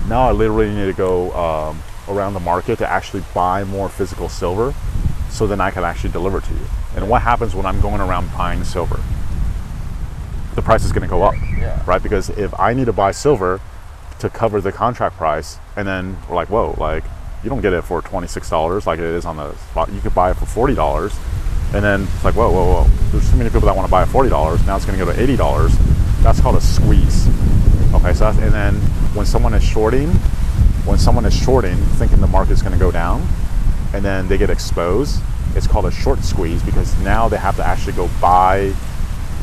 now 0.07 0.27
i 0.27 0.31
literally 0.31 0.69
need 0.69 0.85
to 0.85 0.93
go 0.93 1.31
um, 1.33 1.81
around 2.09 2.33
the 2.33 2.39
market 2.39 2.77
to 2.79 2.87
actually 2.89 3.23
buy 3.33 3.63
more 3.63 3.87
physical 3.89 4.27
silver 4.29 4.73
so 5.29 5.45
then 5.47 5.61
i 5.61 5.69
can 5.71 5.83
actually 5.83 6.09
deliver 6.11 6.41
to 6.41 6.53
you 6.53 6.65
and 6.95 7.07
what 7.09 7.21
happens 7.21 7.53
when 7.55 7.65
i'm 7.65 7.79
going 7.81 8.01
around 8.01 8.29
buying 8.37 8.63
silver 8.63 8.99
the 10.55 10.61
price 10.61 10.83
is 10.83 10.91
going 10.91 11.03
to 11.03 11.07
go 11.07 11.23
up 11.23 11.35
Yeah. 11.57 11.81
right? 11.85 12.01
Because 12.01 12.29
if 12.31 12.57
I 12.59 12.73
need 12.73 12.85
to 12.85 12.93
buy 12.93 13.11
silver 13.11 13.61
to 14.19 14.29
cover 14.29 14.59
the 14.59 14.71
contract 14.73 15.15
price, 15.15 15.57
and 15.77 15.87
then 15.87 16.17
we're 16.27 16.35
like, 16.35 16.49
whoa, 16.49 16.75
like 16.77 17.05
you 17.43 17.49
don't 17.49 17.61
get 17.61 17.71
it 17.71 17.83
for 17.83 18.01
twenty 18.01 18.27
six 18.27 18.49
dollars 18.49 18.85
like 18.85 18.99
it 18.99 19.05
is 19.05 19.25
on 19.25 19.37
the 19.37 19.55
spot. 19.55 19.89
You 19.93 20.01
could 20.01 20.13
buy 20.13 20.31
it 20.31 20.33
for 20.33 20.45
forty 20.45 20.75
dollars, 20.75 21.15
and 21.73 21.81
then 21.83 22.01
it's 22.03 22.25
like, 22.25 22.35
whoa, 22.35 22.51
whoa, 22.51 22.65
whoa. 22.83 22.87
There's 23.11 23.29
too 23.29 23.37
many 23.37 23.49
people 23.49 23.67
that 23.67 23.75
want 23.75 23.87
to 23.87 23.91
buy 23.91 24.03
it 24.03 24.07
forty 24.07 24.29
dollars. 24.29 24.65
Now 24.65 24.75
it's 24.75 24.85
going 24.85 24.97
to 24.99 25.05
go 25.05 25.09
to 25.13 25.17
eighty 25.21 25.37
dollars. 25.37 25.71
That's 26.23 26.41
called 26.41 26.57
a 26.57 26.61
squeeze. 26.61 27.27
Okay, 27.93 28.11
so 28.13 28.25
that's, 28.25 28.39
and 28.39 28.51
then 28.51 28.75
when 29.15 29.25
someone 29.25 29.53
is 29.53 29.63
shorting, 29.63 30.11
when 30.85 30.97
someone 30.97 31.25
is 31.25 31.33
shorting, 31.35 31.75
thinking 31.97 32.19
the 32.21 32.27
market's 32.27 32.61
going 32.61 32.73
to 32.73 32.79
go 32.79 32.91
down, 32.91 33.25
and 33.93 34.03
then 34.03 34.27
they 34.27 34.37
get 34.37 34.49
exposed, 34.49 35.21
it's 35.55 35.67
called 35.67 35.85
a 35.85 35.91
short 35.91 36.19
squeeze 36.19 36.61
because 36.63 36.97
now 37.01 37.27
they 37.27 37.37
have 37.37 37.55
to 37.57 37.65
actually 37.65 37.93
go 37.93 38.09
buy 38.21 38.71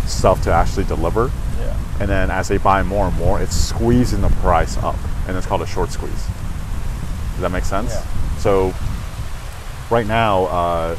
stuff 0.06 0.40
to 0.42 0.52
actually 0.52 0.84
deliver 0.84 1.30
Yeah. 1.58 1.74
and 1.98 2.08
then 2.08 2.30
as 2.30 2.46
they 2.48 2.58
buy 2.58 2.82
more 2.84 3.08
and 3.08 3.16
more, 3.16 3.40
it's 3.40 3.56
squeezing 3.56 4.20
the 4.20 4.28
price 4.40 4.76
up, 4.78 4.96
and 5.26 5.36
it's 5.36 5.46
called 5.46 5.62
a 5.62 5.66
short 5.66 5.90
squeeze. 5.90 6.26
Does 7.32 7.40
that 7.40 7.50
make 7.50 7.64
sense? 7.64 7.90
Yeah. 7.92 8.04
So, 8.38 8.72
right 9.90 10.06
now, 10.06 10.44
uh, 10.44 10.98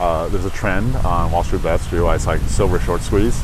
uh, 0.00 0.28
there's 0.28 0.44
a 0.44 0.50
trend 0.50 0.94
on 0.96 1.30
Wall 1.30 1.44
Street 1.44 1.62
Bets 1.62 1.88
too. 1.90 2.08
It's 2.10 2.26
like 2.26 2.40
silver 2.42 2.78
short 2.80 3.02
squeeze, 3.02 3.40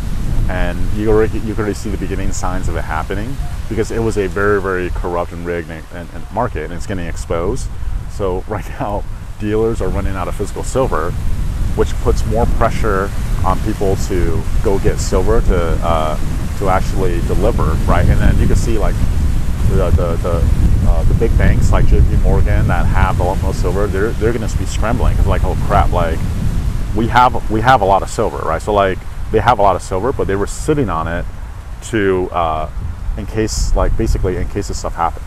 and 0.49 0.79
you 0.95 1.11
already 1.11 1.39
you 1.41 1.53
can 1.55 1.65
already 1.65 1.75
see 1.75 1.91
the 1.91 1.97
beginning 1.99 2.33
signs 2.33 2.69
of 2.69 2.77
it 2.77 2.83
happening 2.83 3.37
because 3.69 3.91
it 3.91 4.01
was 4.01 4.19
a 4.19 4.27
very 4.27 4.61
very 4.61 4.91
corrupt 4.91 5.33
and 5.33 5.47
rigged 5.47 5.71
and, 5.71 5.85
and, 5.95 6.09
and 6.15 6.31
market, 6.33 6.65
and 6.65 6.73
it's 6.73 6.87
getting 6.87 7.07
exposed. 7.07 7.69
So 8.11 8.41
right 8.49 8.69
now, 8.81 9.05
dealers 9.39 9.81
are 9.81 9.89
running 9.89 10.15
out 10.15 10.29
of 10.29 10.35
physical 10.35 10.63
silver, 10.63 11.11
which 11.77 11.93
puts 12.03 12.25
more 12.27 12.47
pressure 12.47 13.11
on 13.45 13.61
people 13.61 13.97
to 13.97 14.43
go 14.63 14.79
get 14.79 14.99
silver 14.99 15.41
to 15.43 15.79
uh, 15.83 16.59
to 16.59 16.69
actually 16.69 17.21
deliver, 17.23 17.65
right? 17.87 18.07
And 18.09 18.21
then 18.21 18.39
you 18.39 18.47
can 18.47 18.57
see 18.57 18.79
like 18.79 18.95
the 19.71 19.91
the 19.91 20.17
the, 20.17 20.89
uh, 20.89 21.03
the 21.05 21.15
big 21.15 21.37
banks 21.37 21.73
like 21.73 21.87
J.P. 21.87 22.17
Morgan 22.23 22.67
that 22.69 22.87
have 22.87 23.19
the 23.19 23.25
most 23.25 23.61
silver, 23.61 23.87
they're 23.87 24.11
they're 24.13 24.33
going 24.33 24.49
to 24.49 24.59
be 24.59 24.67
scrambling 24.67 25.15
because 25.15 25.27
like 25.27 25.45
oh 25.45 25.57
crap, 25.67 25.91
like 25.93 26.19
we 26.97 27.09
have 27.09 27.51
we 27.51 27.61
have 27.61 27.81
a 27.81 27.85
lot 27.85 28.03
of 28.03 28.11
silver, 28.11 28.39
right? 28.39 28.63
So 28.63 28.73
like 28.73 28.99
they 29.31 29.41
have 29.41 29.59
a 29.59 29.63
lot 29.63 29.77
of 29.77 29.83
silver, 29.83 30.13
but 30.13 30.27
they 30.27 30.37
were 30.37 30.47
sitting 30.47 30.89
on 30.89 31.09
it 31.09 31.25
to 31.89 32.29
uh, 32.31 32.71
in 33.17 33.27
case 33.27 33.75
like 33.77 33.97
basically 33.97 34.37
in 34.37 34.49
case 34.49 34.69
this 34.69 34.79
stuff 34.79 34.95
happened, 34.95 35.25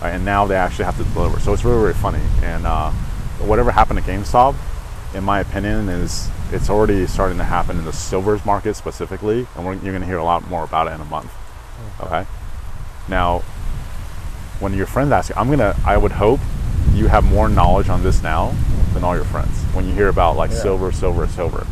right? 0.00 0.10
and 0.10 0.24
now 0.24 0.46
they 0.46 0.56
actually 0.56 0.84
have 0.86 0.96
to 0.96 1.04
deliver. 1.14 1.38
So 1.40 1.52
it's 1.52 1.64
really 1.64 1.80
really 1.82 1.94
funny. 1.94 2.22
And 2.42 2.66
uh, 2.66 2.90
whatever 3.40 3.70
happened 3.70 4.02
to 4.02 4.10
GameStop, 4.10 4.54
in 5.14 5.24
my 5.24 5.40
opinion, 5.40 5.88
is 5.88 6.30
it's 6.52 6.70
already 6.70 7.06
starting 7.06 7.38
to 7.38 7.44
happen 7.44 7.78
in 7.78 7.84
the 7.84 7.92
silvers 7.92 8.44
market 8.44 8.74
specifically, 8.74 9.46
and 9.56 9.66
we're, 9.66 9.72
you're 9.74 9.92
going 9.92 10.00
to 10.00 10.06
hear 10.06 10.18
a 10.18 10.24
lot 10.24 10.46
more 10.48 10.62
about 10.64 10.86
it 10.86 10.92
in 10.92 11.00
a 11.00 11.04
month. 11.06 11.30
Okay. 12.00 12.24
Now, 13.08 13.40
when 14.60 14.72
your 14.74 14.86
friends 14.86 15.12
ask 15.12 15.28
you, 15.28 15.34
I'm 15.36 15.50
gonna, 15.50 15.76
I 15.84 15.96
would 15.96 16.12
hope 16.12 16.40
you 16.94 17.08
have 17.08 17.24
more 17.24 17.48
knowledge 17.48 17.88
on 17.88 18.02
this 18.02 18.22
now 18.22 18.54
than 18.94 19.04
all 19.04 19.14
your 19.14 19.24
friends. 19.24 19.50
When 19.74 19.86
you 19.86 19.92
hear 19.92 20.08
about 20.08 20.36
like 20.36 20.50
Yeah. 20.50 20.56
silver, 20.62 20.92
silver, 20.92 21.26
silver. 21.26 21.66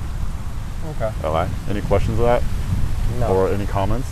Okay. 0.96 1.12
Okay. 1.24 1.50
Any 1.70 1.80
questions 1.82 2.18
of 2.18 2.24
that, 2.26 2.42
No. 3.18 3.28
or 3.28 3.48
any 3.48 3.66
comments? 3.66 4.08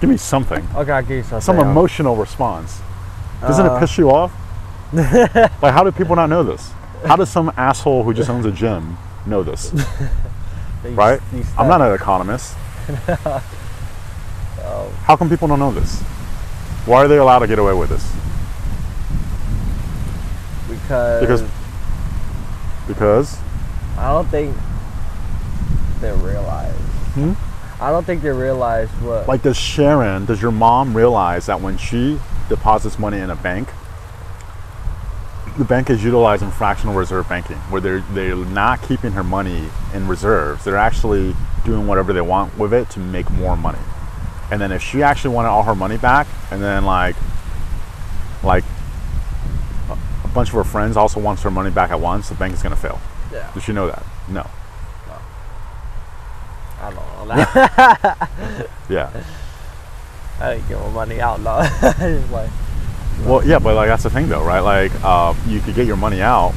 Give 0.00 0.08
me 0.10 0.16
something. 0.16 0.66
Okay, 0.74 0.92
I'll 0.92 1.02
give 1.02 1.10
you 1.18 1.22
something. 1.22 1.40
Some 1.40 1.56
else. 1.56 1.64
emotional 1.66 2.16
response. 2.16 2.80
Doesn't 3.40 3.66
Uh, 3.66 3.74
it 3.76 3.80
piss 3.80 3.98
you 3.98 4.10
off? 4.10 4.32
like, 4.92 5.72
how 5.74 5.84
do 5.84 5.92
people 5.92 6.16
not 6.16 6.28
know 6.28 6.42
this? 6.42 6.70
How 7.04 7.16
does 7.16 7.28
some 7.30 7.52
asshole 7.56 8.02
who 8.04 8.12
just 8.14 8.28
owns 8.30 8.46
a 8.46 8.52
gym 8.52 8.96
know 9.26 9.42
this? 9.42 9.72
Right? 10.84 11.20
I'm 11.58 11.66
not 11.66 11.80
an 11.82 11.92
economist. 11.92 12.56
Oh, 14.60 14.88
How 15.04 15.16
come 15.16 15.28
people 15.28 15.48
don't 15.48 15.58
know 15.58 15.72
this? 15.72 16.00
Why 16.86 17.04
are 17.04 17.08
they 17.08 17.16
allowed 17.16 17.38
to 17.40 17.46
get 17.46 17.58
away 17.58 17.72
with 17.74 17.88
this? 17.88 18.04
because 20.68 21.20
Because 21.20 21.42
because 22.86 23.38
I 23.96 24.12
don't 24.12 24.28
think 24.28 24.54
they 26.00 26.12
realize. 26.12 26.74
Hmm? 27.14 27.32
I 27.80 27.90
don't 27.92 28.04
think 28.04 28.22
they 28.22 28.30
realize 28.30 28.88
what. 29.00 29.28
like 29.28 29.42
does 29.42 29.56
Sharon, 29.56 30.24
does 30.24 30.42
your 30.42 30.50
mom 30.50 30.96
realize 30.96 31.46
that 31.46 31.60
when 31.60 31.76
she 31.78 32.18
deposits 32.48 32.98
money 32.98 33.18
in 33.18 33.30
a 33.30 33.36
bank, 33.36 33.68
the 35.58 35.64
bank 35.64 35.90
is 35.90 36.02
utilizing 36.04 36.50
fractional 36.50 36.94
reserve 36.94 37.28
banking, 37.28 37.56
where 37.70 37.80
they're 37.80 38.00
they're 38.12 38.34
not 38.36 38.82
keeping 38.82 39.12
her 39.12 39.24
money 39.24 39.68
in 39.94 40.06
reserves. 40.08 40.64
They're 40.64 40.76
actually 40.76 41.34
doing 41.64 41.86
whatever 41.86 42.12
they 42.12 42.20
want 42.20 42.56
with 42.58 42.72
it 42.72 42.88
to 42.90 43.00
make 43.00 43.30
more 43.30 43.56
money. 43.56 43.78
And 44.50 44.60
then 44.60 44.72
if 44.72 44.82
she 44.82 45.02
actually 45.02 45.34
wanted 45.34 45.48
all 45.48 45.62
her 45.64 45.74
money 45.74 45.98
back, 45.98 46.26
and 46.50 46.62
then 46.62 46.84
like 46.84 47.16
like 48.42 48.64
a- 49.90 50.28
bunch 50.28 50.48
of 50.48 50.54
her 50.54 50.64
friends 50.64 50.96
also 50.96 51.18
wants 51.20 51.42
her 51.42 51.50
money 51.50 51.70
back 51.70 51.90
at 51.90 52.00
once, 52.00 52.28
the 52.28 52.34
bank 52.36 52.54
is 52.54 52.62
gonna 52.62 52.76
fail. 52.76 53.00
yeah, 53.32 53.50
Does 53.54 53.62
she 53.64 53.72
know 53.72 53.86
that? 53.88 54.04
No. 54.28 54.46
I 57.30 57.36
don't 57.36 57.54
that. 57.54 58.68
Yeah. 58.88 59.22
I 60.40 60.54
didn't 60.54 60.68
give 60.68 60.80
my 60.80 60.90
money 60.90 61.20
out. 61.20 61.40
No, 61.40 61.58
It's 61.82 62.30
like 62.30 62.50
Well, 63.24 63.44
yeah, 63.44 63.58
but 63.58 63.74
like 63.74 63.88
that's 63.88 64.04
the 64.04 64.10
thing 64.10 64.28
though, 64.28 64.44
right? 64.44 64.60
Like 64.60 64.92
uh, 65.04 65.34
you 65.46 65.60
could 65.60 65.74
get 65.74 65.86
your 65.86 65.96
money 65.96 66.22
out. 66.22 66.54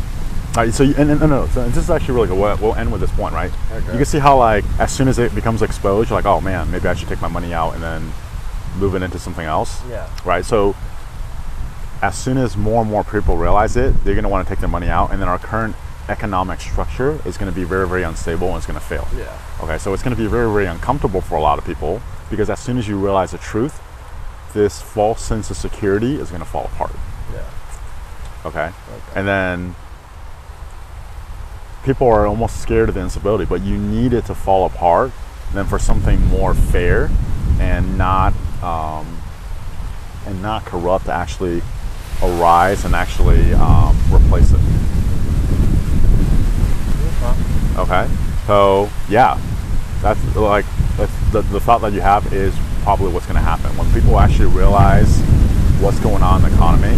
Right, 0.56 0.74
so 0.74 0.84
you, 0.84 0.94
and, 0.98 1.10
and 1.10 1.20
no, 1.22 1.28
no, 1.28 1.48
so 1.48 1.66
this 1.70 1.78
is 1.78 1.90
actually 1.90 2.16
really 2.16 2.28
good. 2.28 2.38
We'll, 2.38 2.58
we'll 2.58 2.76
end 2.76 2.92
with 2.92 3.00
this 3.00 3.12
point, 3.12 3.34
right? 3.34 3.52
Okay. 3.72 3.86
You 3.86 3.98
can 3.98 4.06
see 4.06 4.20
how 4.20 4.38
like 4.38 4.66
as 4.80 4.92
soon 4.92 5.08
as 5.08 5.18
it 5.18 5.34
becomes 5.34 5.62
exposed, 5.62 6.10
you're 6.10 6.18
like, 6.18 6.26
oh 6.26 6.42
man, 6.42 6.70
maybe 6.70 6.88
I 6.90 6.94
should 6.94 7.08
take 7.08 7.22
my 7.22 7.30
money 7.30 7.54
out 7.54 7.74
and 7.74 7.82
then 7.82 8.12
move 8.78 8.94
it 8.96 9.02
into 9.02 9.18
something 9.18 9.46
else, 9.46 9.82
yeah, 9.90 10.10
right? 10.26 10.44
So 10.46 10.76
as 12.02 12.18
soon 12.18 12.38
as 12.38 12.58
more 12.58 12.82
and 12.82 12.90
more 12.92 13.04
people 13.04 13.38
realize 13.38 13.78
it, 13.78 13.92
they're 14.04 14.14
going 14.14 14.24
to 14.24 14.30
want 14.30 14.46
to 14.46 14.54
take 14.54 14.60
their 14.60 14.70
money 14.70 14.88
out, 14.90 15.12
and 15.12 15.22
then 15.22 15.30
our 15.30 15.40
current 15.40 15.76
economic 16.12 16.60
structure 16.62 17.20
is 17.26 17.38
going 17.38 17.52
to 17.52 17.56
be 17.56 17.64
very, 17.64 17.88
very 17.88 18.04
unstable 18.04 18.50
and 18.50 18.58
it's 18.58 18.66
going 18.68 18.80
to 18.80 18.86
fail. 18.86 19.08
yeah, 19.18 19.36
Okay, 19.64 19.78
so 19.78 19.94
it's 19.94 20.04
going 20.04 20.16
to 20.16 20.22
be 20.22 20.28
very, 20.28 20.52
very 20.52 20.66
uncomfortable 20.66 21.22
for 21.22 21.36
a 21.36 21.42
lot 21.42 21.58
of 21.58 21.66
people 21.66 22.02
because 22.30 22.50
as 22.50 22.60
soon 22.60 22.78
as 22.78 22.88
you 22.88 22.98
realize 22.98 23.32
the 23.32 23.38
truth, 23.38 23.82
this 24.54 24.82
false 24.82 25.22
sense 25.22 25.50
of 25.50 25.58
security 25.58 26.16
is 26.16 26.30
going 26.30 26.42
to 26.42 26.48
fall 26.48 26.66
apart. 26.66 26.92
yeah. 27.34 27.50
Okay? 28.46 28.68
Okay. 28.68 28.74
And 29.16 29.28
then 29.28 29.76
people 31.84 32.08
are 32.08 32.28
almost 32.28 32.62
scared 32.62 32.90
of 32.90 32.96
the 32.96 33.02
instability, 33.02 33.46
but 33.46 33.62
you 33.62 33.78
need 33.78 34.14
it 34.14 34.26
to 34.26 34.36
fall 34.36 34.66
apart 34.66 35.12
than 35.54 35.66
for 35.66 35.80
something 35.80 36.20
more 36.28 36.54
fair 36.54 37.10
and 37.60 37.98
not 37.98 38.34
um, 38.64 39.06
and 40.26 40.42
not 40.42 40.64
corrupt 40.66 41.06
to 41.06 41.12
actually 41.14 41.62
arise 42.22 42.86
and 42.86 42.94
actually 42.96 43.54
um, 43.54 43.96
replace 44.12 44.52
it. 44.52 44.60
Okay, 47.78 48.08
so 48.48 48.90
yeah, 49.10 49.40
that's 50.02 50.36
like 50.36 50.66
that's 50.98 51.32
the, 51.32 51.42
the 51.42 51.60
thought 51.60 51.82
that 51.82 51.94
you 51.94 52.02
have 52.02 52.34
is 52.34 52.56
probably 52.84 53.12
what's 53.14 53.26
going 53.26 53.36
to 53.36 53.42
happen 53.42 53.76
when 53.78 53.92
people 53.94 54.20
actually 54.20 54.48
realize 54.48 55.20
what's 55.80 56.00
going 56.00 56.24
on 56.24 56.44
in 56.44 56.50
the 56.50 56.56
economy. 56.56 56.98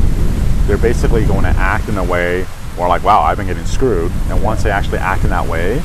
They're 0.65 0.77
basically 0.77 1.25
going 1.25 1.43
to 1.43 1.49
act 1.49 1.89
in 1.89 1.97
a 1.97 2.03
way 2.03 2.43
where 2.75 2.87
like, 2.87 3.03
wow, 3.03 3.21
I've 3.21 3.37
been 3.37 3.47
getting 3.47 3.65
screwed. 3.65 4.11
And 4.29 4.41
once 4.43 4.63
they 4.63 4.71
actually 4.71 4.99
act 4.99 5.23
in 5.23 5.29
that 5.29 5.47
way, 5.47 5.75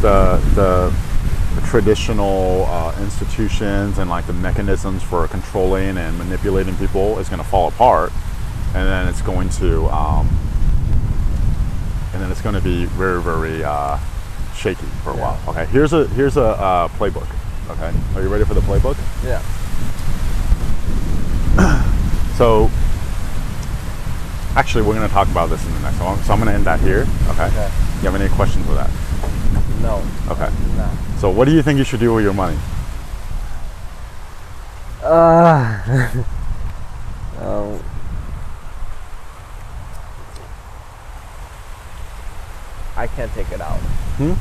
the 0.00 0.40
the, 0.54 1.10
traditional 1.66 2.64
uh, 2.66 2.96
institutions 3.00 3.98
and 3.98 4.10
like 4.10 4.26
the 4.26 4.32
mechanisms 4.32 5.04
for 5.04 5.28
controlling 5.28 5.98
and 5.98 6.18
manipulating 6.18 6.74
people 6.76 7.16
is 7.20 7.28
going 7.28 7.40
to 7.40 7.46
fall 7.46 7.68
apart, 7.68 8.10
and 8.74 8.88
then 8.88 9.06
it's 9.06 9.22
going 9.22 9.48
to 9.50 9.86
um, 9.86 10.28
and 12.12 12.22
then 12.22 12.30
it's 12.30 12.40
going 12.42 12.54
to 12.54 12.60
be 12.60 12.84
very 12.86 13.20
very 13.22 13.62
uh, 13.64 13.98
shaky 14.54 14.86
for 15.04 15.10
a 15.10 15.16
Yeah. 15.16 15.22
while. 15.22 15.38
Okay, 15.48 15.66
here's 15.66 15.92
a 15.92 16.06
here's 16.08 16.36
a 16.36 16.42
uh, 16.44 16.88
playbook. 16.88 17.26
Okay, 17.70 17.92
are 18.16 18.22
you 18.22 18.28
ready 18.28 18.44
for 18.44 18.54
the 18.54 18.60
playbook? 18.62 18.96
Yeah. 19.24 19.42
So, 22.40 22.70
actually, 24.56 24.82
we're 24.84 24.94
going 24.94 25.06
to 25.06 25.12
talk 25.12 25.28
about 25.28 25.50
this 25.50 25.62
in 25.66 25.72
the 25.74 25.80
next 25.80 26.00
one. 26.00 26.16
So 26.24 26.32
I'm 26.32 26.38
going 26.38 26.48
to 26.48 26.54
end 26.54 26.64
that 26.64 26.80
here. 26.80 27.06
Okay. 27.28 27.44
Okay. 27.48 27.70
You 28.00 28.08
have 28.10 28.14
any 28.14 28.30
questions 28.30 28.66
with 28.66 28.78
that? 28.78 28.88
No. 29.82 30.02
Okay. 30.30 30.48
Nah. 30.74 30.88
So, 31.18 31.28
what 31.28 31.44
do 31.44 31.52
you 31.52 31.60
think 31.62 31.76
you 31.76 31.84
should 31.84 32.00
do 32.00 32.14
with 32.14 32.24
your 32.24 32.32
money? 32.32 32.56
Uh, 35.02 36.08
um, 37.42 37.82
I 43.00 43.06
can't 43.06 43.32
take 43.32 43.50
it 43.50 43.62
out. 43.62 43.78
Hmm? 44.18 44.34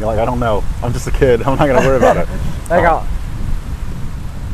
You're 0.00 0.08
like, 0.08 0.18
I 0.18 0.24
don't 0.24 0.40
know. 0.40 0.64
I'm 0.82 0.92
just 0.92 1.06
a 1.06 1.12
kid. 1.12 1.42
I'm 1.46 1.56
not 1.56 1.66
going 1.68 1.80
to 1.80 1.86
worry 1.86 1.96
about 1.98 2.16
it. 2.16 2.28
Like, 2.68 2.84
Oh. 2.84 3.08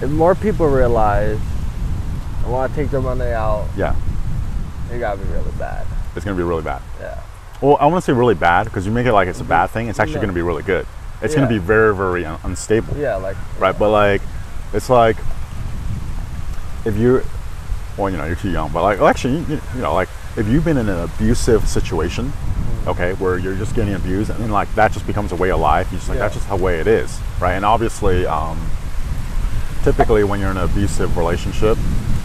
If 0.03 0.11
more 0.11 0.35
people 0.37 0.67
realize 0.69 1.41
and 2.43 2.53
want 2.53 2.71
to 2.73 2.77
take 2.81 2.91
their 2.91 3.01
money 3.01 3.25
out, 3.33 3.67
Yeah, 3.77 3.97
it 4.93 4.99
gotta 5.01 5.19
be 5.21 5.29
really 5.33 5.51
bad. 5.59 5.85
it's 6.15 6.25
going 6.25 6.37
to 6.37 6.41
be 6.41 6.47
really 6.47 6.63
bad. 6.63 6.81
Yeah. 7.01 7.21
Well, 7.61 7.77
I 7.81 7.87
want 7.87 8.05
to 8.05 8.07
say 8.07 8.13
really 8.17 8.35
bad 8.35 8.65
because 8.65 8.85
you 8.87 8.93
make 8.93 9.07
it 9.07 9.13
like 9.15 9.27
it's 9.27 9.41
a 9.41 9.45
bad 9.45 9.69
thing. 9.71 9.89
It's 9.89 9.99
actually 9.99 10.17
No. 10.17 10.21
going 10.21 10.29
to 10.29 10.35
be 10.35 10.43
really 10.43 10.63
good. 10.63 10.87
It's 11.23 11.35
going 11.35 11.49
to 11.49 11.53
be 11.53 11.59
very, 11.59 11.93
very 11.97 12.25
un- 12.27 12.39
unstable. 12.45 12.95
Yeah, 12.99 13.17
like 13.17 13.37
right? 13.59 13.77
But 13.77 13.91
like, 13.91 14.21
it's 14.75 14.91
like 14.91 15.17
if 16.85 16.97
you're, 16.97 17.25
well, 17.97 18.11
you 18.11 18.17
know, 18.17 18.25
you're 18.25 18.37
too 18.37 18.51
young, 18.51 18.71
but 18.73 18.83
like, 18.83 18.99
well, 18.99 19.09
actually, 19.09 19.39
you, 19.45 19.61
you 19.75 19.81
know, 19.83 19.95
like 19.95 20.09
if 20.37 20.47
you've 20.49 20.65
been 20.65 20.77
in 20.77 20.89
an 20.89 21.01
abusive 21.01 21.69
situation, 21.69 22.33
okay, 22.87 23.13
where 23.15 23.39
you're 23.39 23.55
just 23.57 23.75
getting 23.75 23.95
abused, 23.95 24.31
and 24.31 24.39
then 24.41 24.51
like 24.51 24.73
that 24.75 24.93
just 24.93 25.07
becomes 25.07 25.33
a 25.33 25.37
way 25.37 25.51
of 25.51 25.61
life. 25.61 25.91
You 25.93 25.99
just 25.99 26.09
like 26.09 26.19
that's 26.19 26.35
just 26.35 26.49
the 26.49 26.57
way 26.57 26.81
it 26.81 26.87
is, 26.87 27.19
right? 27.41 27.55
And 27.55 27.65
obviously, 27.65 28.27
um, 28.27 28.59
typically 29.83 30.25
when 30.25 30.41
you're 30.41 30.51
in 30.51 30.57
an 30.57 30.65
abusive 30.65 31.17
relationship, 31.17 31.79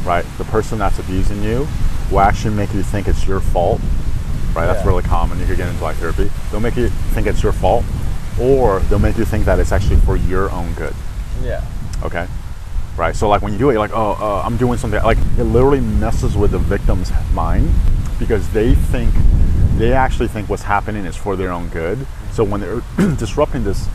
right, 0.06 0.26
the 0.38 0.46
person 0.46 0.80
that's 0.80 1.00
abusing 1.00 1.42
you 1.44 1.68
will 2.12 2.22
actually 2.22 2.56
make 2.56 2.74
you 2.74 2.82
think 2.84 3.08
it's 3.08 3.28
your 3.28 3.40
fault, 3.40 3.80
right? 4.56 4.66
That's 4.66 4.82
Yeah. 4.84 4.88
really 4.88 5.04
common. 5.04 5.40
You 5.40 5.46
could 5.46 5.58
get 5.58 5.68
into 5.70 5.84
like 5.84 5.98
therapy. 5.98 6.32
They'll 6.52 6.60
make 6.62 6.76
you 6.76 6.90
think 7.14 7.28
it's 7.28 7.44
your 7.44 7.52
fault, 7.54 7.86
or 8.40 8.80
they'll 8.90 9.00
make 9.00 9.18
you 9.18 9.26
think 9.26 9.46
that 9.46 9.60
it's 9.60 9.72
actually 9.72 9.98
for 9.98 10.16
your 10.16 10.50
own 10.52 10.74
good 10.74 10.94
yeah, 11.44 11.62
okay 12.04 12.28
right? 13.00 13.16
So 13.16 13.28
like 13.30 13.42
when 13.42 13.54
you 13.54 13.58
do 13.58 13.70
it 13.70 13.74
you're 13.74 13.80
like 13.80 13.94
oh 13.94 14.18
uh, 14.20 14.44
i'm 14.46 14.58
doing 14.58 14.78
something. 14.78 15.02
Like 15.02 15.18
it 15.38 15.46
literally 15.46 15.80
messes 15.80 16.38
with 16.38 16.52
the 16.52 16.60
victim's 16.60 17.12
mind 17.34 17.72
because 18.20 18.48
they 18.50 18.76
think 18.76 19.14
they 19.78 19.94
actually 19.94 20.28
think 20.28 20.50
what's 20.50 20.64
happening 20.64 21.06
is 21.06 21.16
for 21.16 21.36
their 21.36 21.52
own 21.52 21.70
good. 21.70 22.06
So 22.34 22.44
when 22.44 22.62
they're 22.62 22.82
disrupting 23.16 23.64
this 23.64 23.88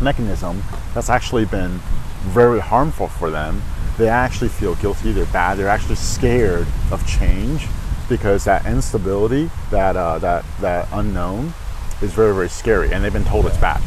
mechanism 0.00 0.62
that's 0.92 1.08
actually 1.08 1.44
been 1.44 1.78
very 2.24 2.60
harmful 2.60 3.08
for 3.08 3.30
them. 3.30 3.62
They 3.96 4.08
actually 4.08 4.48
feel 4.48 4.74
guilty. 4.74 5.12
They're 5.12 5.26
bad. 5.26 5.56
They're 5.56 5.68
actually 5.68 5.94
scared 5.94 6.66
of 6.90 7.06
change 7.06 7.68
because 8.08 8.44
that 8.44 8.66
instability 8.66 9.50
that 9.70 9.96
uh, 9.96 10.18
that 10.18 10.44
that 10.60 10.88
unknown 10.92 11.54
is 12.02 12.12
very 12.12 12.34
very 12.34 12.48
scary 12.48 12.92
and 12.92 13.02
they've 13.02 13.12
been 13.12 13.24
told 13.24 13.46
it's 13.46 13.56
bad 13.56 13.80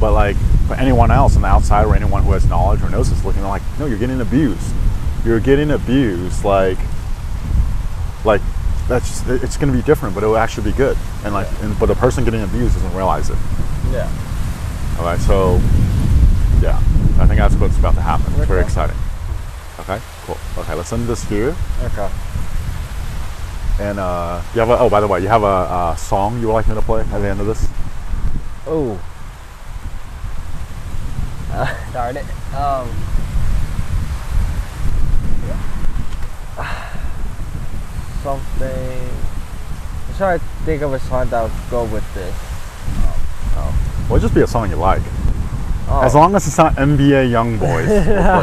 but 0.00 0.12
like 0.12 0.36
for 0.66 0.74
anyone 0.74 1.10
else 1.10 1.36
on 1.36 1.42
the 1.42 1.48
outside 1.48 1.84
or 1.84 1.94
anyone 1.94 2.22
who 2.22 2.32
has 2.32 2.46
knowledge 2.46 2.82
or 2.82 2.88
knows 2.88 3.10
this 3.10 3.22
looking 3.24 3.42
like 3.42 3.62
no 3.78 3.86
you're 3.86 3.98
getting 3.98 4.20
abused. 4.20 4.74
You're 5.24 5.38
getting 5.40 5.70
abused 5.70 6.42
like 6.44 6.78
like 8.24 8.40
that's 8.88 9.06
just, 9.06 9.28
it's 9.28 9.56
going 9.56 9.70
to 9.70 9.78
be 9.78 9.84
different 9.84 10.14
but 10.14 10.24
it 10.24 10.26
will 10.26 10.38
actually 10.38 10.70
be 10.70 10.76
good. 10.76 10.96
And 11.24 11.34
like 11.34 11.46
and, 11.60 11.78
but 11.78 11.86
the 11.86 11.94
person 11.94 12.24
getting 12.24 12.42
abused 12.42 12.74
doesn't 12.74 12.94
realize 12.94 13.28
it. 13.28 13.36
Yeah. 13.92 14.10
all 14.98 15.04
right 15.04 15.18
so 15.20 15.58
yeah 16.62 16.76
i 17.18 17.26
think 17.26 17.38
that's 17.38 17.54
what's 17.56 17.78
about 17.78 17.94
to 17.94 18.00
happen. 18.00 18.32
It's 18.34 18.46
very 18.46 18.62
exciting. 18.62 18.96
Okay 19.80 20.00
cool. 20.24 20.38
Okay 20.56 20.74
let's 20.74 20.92
end 20.92 21.06
this 21.06 21.24
here. 21.24 21.54
Okay. 21.82 22.10
and 23.80 23.98
uh 23.98 24.40
you 24.54 24.60
have 24.60 24.70
a 24.70 24.78
oh 24.78 24.88
by 24.88 25.00
the 25.00 25.06
way 25.08 25.20
you 25.20 25.28
have 25.28 25.42
a, 25.42 25.46
uh 25.46 25.94
song 25.96 26.40
you 26.40 26.46
would 26.46 26.54
like 26.54 26.68
me 26.68 26.74
to 26.74 26.82
play 26.82 27.02
at 27.02 27.18
the 27.18 27.28
end 27.28 27.40
of 27.40 27.46
this? 27.46 27.68
Oh. 28.66 28.98
Uh, 31.52 31.66
darn 31.92 32.16
it. 32.16 32.24
Um. 32.54 32.88
Something. 38.22 39.08
I'm 40.08 40.14
trying 40.16 40.38
to 40.38 40.44
think 40.64 40.82
of 40.82 40.92
a 40.92 41.00
song 41.00 41.28
that 41.30 41.42
would 41.42 41.52
go 41.70 41.84
with 41.84 42.04
this. 42.14 42.34
Oh. 43.56 44.06
well 44.08 44.16
it'd 44.16 44.22
just 44.22 44.34
be 44.34 44.42
a 44.42 44.46
song 44.46 44.68
you 44.70 44.76
like 44.76 45.02
Oh. 45.88 46.02
As 46.04 46.14
long 46.14 46.34
as 46.36 46.46
it's 46.46 46.56
not 46.58 46.74
NBA 46.76 47.30
Young 47.30 47.58
Boys. 47.58 47.88
we'll 47.88 47.98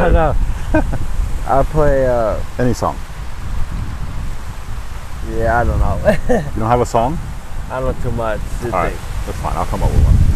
it. 0.08 0.12
know. 0.12 0.36
I 1.48 1.64
play. 1.70 2.06
Uh, 2.06 2.44
Any 2.60 2.74
song. 2.74 2.98
yeah, 5.32 5.62
I 5.62 5.64
don't 5.64 5.80
know. 5.80 5.98
You 6.28 6.60
don't 6.60 6.70
have 6.70 6.82
a 6.82 6.86
song? 6.86 7.18
I 7.72 7.80
don't 7.80 7.96
know 7.96 8.04
too 8.04 8.12
much. 8.18 8.42
All 8.66 8.70
right, 8.72 8.94
that's 9.26 9.38
fine. 9.40 9.56
I'll 9.56 9.66
come 9.66 9.82
up 9.82 9.90
with 9.92 10.04
one. 10.04 10.27